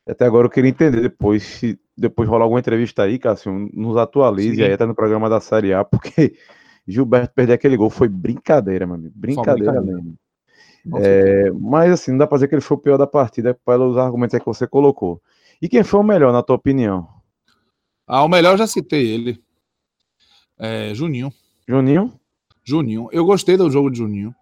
Até 0.08 0.26
agora 0.26 0.48
eu 0.48 0.50
queria 0.50 0.72
entender 0.72 1.02
depois, 1.02 1.44
se 1.44 1.80
depois 1.96 2.28
rolar 2.28 2.46
alguma 2.46 2.60
entrevista 2.60 3.04
aí, 3.04 3.20
Cássio, 3.20 3.52
nos 3.72 3.96
atualize 3.96 4.56
Sim. 4.56 4.64
aí 4.64 4.74
até 4.74 4.86
no 4.86 4.96
programa 4.96 5.30
da 5.30 5.40
Série 5.40 5.74
A, 5.74 5.86
porque 5.86 6.34
Gilberto 6.88 7.34
perder 7.36 7.54
aquele 7.54 7.78
gol 7.78 7.92
foi 7.92 8.08
brincadeira, 8.08 8.88
meu 8.88 8.96
amigo. 8.96 9.14
Brincadeira, 9.16 9.74
brincadeira. 9.74 10.02
mesmo. 10.02 10.18
É, 10.96 11.52
mas 11.52 11.92
assim, 11.92 12.12
não 12.12 12.18
dá 12.18 12.26
pra 12.26 12.38
dizer 12.38 12.48
que 12.48 12.56
ele 12.56 12.62
foi 12.62 12.78
o 12.78 12.80
pior 12.80 12.98
da 12.98 13.06
partida 13.06 13.54
pelos 13.54 13.98
argumentos 13.98 14.40
que 14.40 14.46
você 14.46 14.66
colocou. 14.66 15.22
E 15.62 15.68
quem 15.68 15.84
foi 15.84 16.00
o 16.00 16.04
melhor, 16.04 16.32
na 16.32 16.42
tua 16.42 16.56
opinião? 16.56 17.08
Ah, 18.08 18.24
o 18.24 18.30
melhor 18.30 18.54
eu 18.54 18.58
já 18.58 18.66
citei 18.66 19.06
ele. 19.08 19.44
É, 20.60 20.94
Juninho. 20.94 21.34
Juninho? 21.68 22.14
Juninho. 22.64 23.10
Eu 23.12 23.26
gostei 23.26 23.56
do 23.56 23.72
jogo 23.72 23.90
de 23.90 23.98
Juninho. 23.98 24.36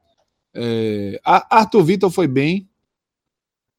É, 0.54 1.22
Arthur 1.24 1.84
Vitor 1.84 2.10
foi 2.10 2.28
bem. 2.28 2.68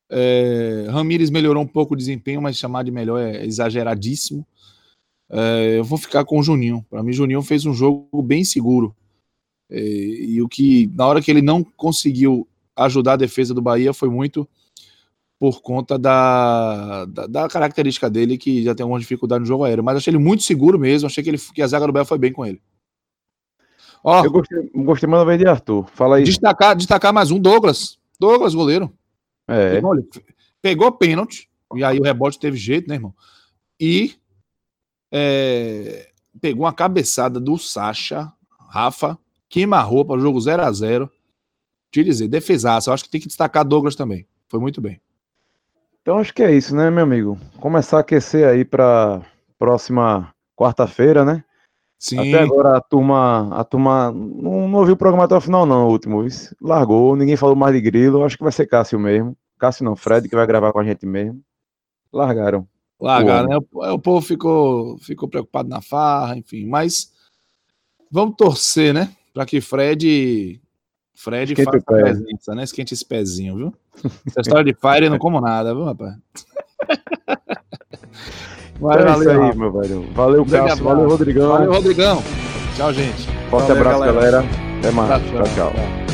É, 0.08 0.86
Ramires 0.88 1.28
melhorou 1.28 1.62
um 1.62 1.66
pouco 1.66 1.94
o 1.94 1.96
desempenho, 1.96 2.40
mas 2.40 2.56
chamar 2.56 2.84
de 2.84 2.90
melhor 2.90 3.20
é 3.20 3.44
exageradíssimo. 3.44 4.46
É, 5.28 5.78
eu 5.78 5.84
vou 5.84 5.98
ficar 5.98 6.24
com 6.24 6.38
o 6.38 6.42
Juninho. 6.42 6.86
Para 6.88 7.02
mim, 7.02 7.12
Juninho 7.12 7.42
fez 7.42 7.66
um 7.66 7.74
jogo 7.74 8.22
bem 8.22 8.44
seguro. 8.44 8.94
É, 9.68 9.80
e 9.80 10.40
o 10.40 10.48
que, 10.48 10.90
na 10.94 11.06
hora 11.06 11.20
que 11.20 11.30
ele 11.30 11.42
não 11.42 11.62
conseguiu 11.62 12.48
ajudar 12.76 13.14
a 13.14 13.16
defesa 13.16 13.52
do 13.52 13.60
Bahia, 13.60 13.92
foi 13.92 14.08
muito 14.08 14.48
por 15.38 15.62
conta 15.62 15.98
da, 15.98 17.04
da, 17.04 17.26
da, 17.26 17.48
característica 17.48 18.10
dele, 18.10 18.36
que 18.36 18.64
já 18.64 18.74
tem 18.74 18.82
alguma 18.82 18.98
dificuldade 18.98 19.40
no 19.40 19.46
jogo 19.46 19.64
aéreo. 19.64 19.84
Mas 19.84 19.96
achei 19.96 20.10
ele 20.10 20.18
muito 20.18 20.42
seguro 20.42 20.78
mesmo. 20.78 21.06
Achei 21.06 21.22
que, 21.22 21.30
ele, 21.30 21.38
que 21.38 21.62
a 21.62 21.66
zaga 21.66 21.86
do 21.86 21.92
Bahia 21.92 22.04
foi 22.04 22.18
bem 22.18 22.32
com 22.32 22.44
ele. 22.44 22.60
Ó, 24.02 24.24
eu 24.24 24.30
gostei, 24.30 24.70
gostei 24.74 25.08
mais 25.08 25.20
da 25.22 25.26
vez 25.26 25.38
de 25.38 25.46
Arthur. 25.46 25.88
Fala 25.94 26.16
aí. 26.16 26.24
Destacar, 26.24 26.74
destacar 26.74 27.12
mais 27.12 27.30
um, 27.30 27.38
Douglas. 27.38 27.98
Douglas, 28.18 28.54
goleiro. 28.54 28.92
É. 29.46 29.80
Pegou 30.60 30.90
pênalti, 30.92 31.48
e 31.74 31.84
aí 31.84 31.98
o 32.00 32.02
rebote 32.02 32.38
teve 32.38 32.56
jeito, 32.56 32.88
né, 32.88 32.96
irmão? 32.96 33.14
E 33.80 34.16
é, 35.12 36.10
pegou 36.40 36.64
uma 36.64 36.72
cabeçada 36.72 37.38
do 37.38 37.56
Sacha, 37.56 38.32
Rafa, 38.68 39.16
queima-roupa, 39.48 40.18
jogo 40.18 40.40
0 40.40 40.62
a 40.62 40.72
0 40.72 41.10
Te 41.90 42.02
dizer, 42.02 42.28
defesaça. 42.28 42.90
Eu 42.90 42.94
acho 42.94 43.04
que 43.04 43.10
tem 43.10 43.20
que 43.20 43.28
destacar 43.28 43.64
Douglas 43.64 43.94
também. 43.94 44.26
Foi 44.48 44.60
muito 44.60 44.80
bem. 44.80 45.00
Então 46.08 46.16
acho 46.16 46.32
que 46.32 46.42
é 46.42 46.50
isso, 46.50 46.74
né, 46.74 46.90
meu 46.90 47.02
amigo? 47.02 47.38
Começar 47.60 47.98
a 47.98 48.00
aquecer 48.00 48.48
aí 48.48 48.64
para 48.64 49.20
próxima 49.58 50.34
quarta-feira, 50.56 51.22
né? 51.22 51.44
Sim. 51.98 52.18
Até 52.18 52.44
agora 52.44 52.78
a 52.78 52.80
turma, 52.80 53.54
a 53.54 53.62
turma 53.62 54.10
não, 54.10 54.66
não 54.66 54.78
ouviu 54.78 54.94
o 54.94 54.96
programa 54.96 55.24
até 55.24 55.36
o 55.36 55.40
final, 55.42 55.66
não, 55.66 55.86
o 55.86 55.90
último. 55.90 56.26
Largou, 56.62 57.14
ninguém 57.14 57.36
falou 57.36 57.54
mais 57.54 57.74
de 57.74 57.82
grilo. 57.82 58.24
Acho 58.24 58.38
que 58.38 58.42
vai 58.42 58.50
ser 58.50 58.64
Cássio 58.66 58.98
mesmo. 58.98 59.36
Cássio 59.58 59.84
não, 59.84 59.94
Fred, 59.94 60.26
que 60.30 60.34
vai 60.34 60.46
gravar 60.46 60.72
com 60.72 60.78
a 60.78 60.84
gente 60.84 61.04
mesmo. 61.04 61.42
Largaram. 62.10 62.66
Largaram, 62.98 63.46
né? 63.46 63.58
O, 63.70 63.92
o 63.92 63.98
povo 63.98 64.26
ficou, 64.26 64.96
ficou 65.00 65.28
preocupado 65.28 65.68
na 65.68 65.82
farra, 65.82 66.38
enfim. 66.38 66.64
Mas 66.64 67.12
vamos 68.10 68.34
torcer, 68.34 68.94
né? 68.94 69.14
Para 69.34 69.44
que 69.44 69.60
Fred. 69.60 70.58
Fred 71.18 71.52
Esquente 71.52 71.64
faça 71.64 71.78
a 71.78 71.82
presença, 71.82 72.54
né? 72.54 72.62
Esquente 72.62 72.94
esse 72.94 73.04
pezinho, 73.04 73.56
viu? 73.56 73.74
Essa 74.26 74.40
história 74.40 74.64
de 74.64 74.72
Fire 74.72 75.08
não 75.10 75.18
como 75.18 75.40
nada, 75.40 75.74
viu, 75.74 75.84
rapaz? 75.84 76.14
Vai, 78.80 78.96
então 79.00 79.08
é 79.08 79.12
valeu, 79.12 79.42
aí, 79.42 79.56
meu 79.56 79.72
velho. 79.72 80.12
Valeu, 80.12 80.46
Cássio. 80.46 80.84
Valeu, 80.84 81.08
Rodrigão. 81.08 81.48
Valeu, 81.48 81.72
Rodrigão. 81.72 82.22
Tchau, 82.76 82.92
gente. 82.92 83.26
Forte 83.50 83.66
valeu, 83.66 83.76
abraço, 83.76 83.98
galera. 84.04 84.42
galera. 84.42 84.78
Até 84.78 84.90
mais. 84.92 85.22
tchau. 85.24 85.42
tchau. 85.42 85.72
tchau. 85.72 86.07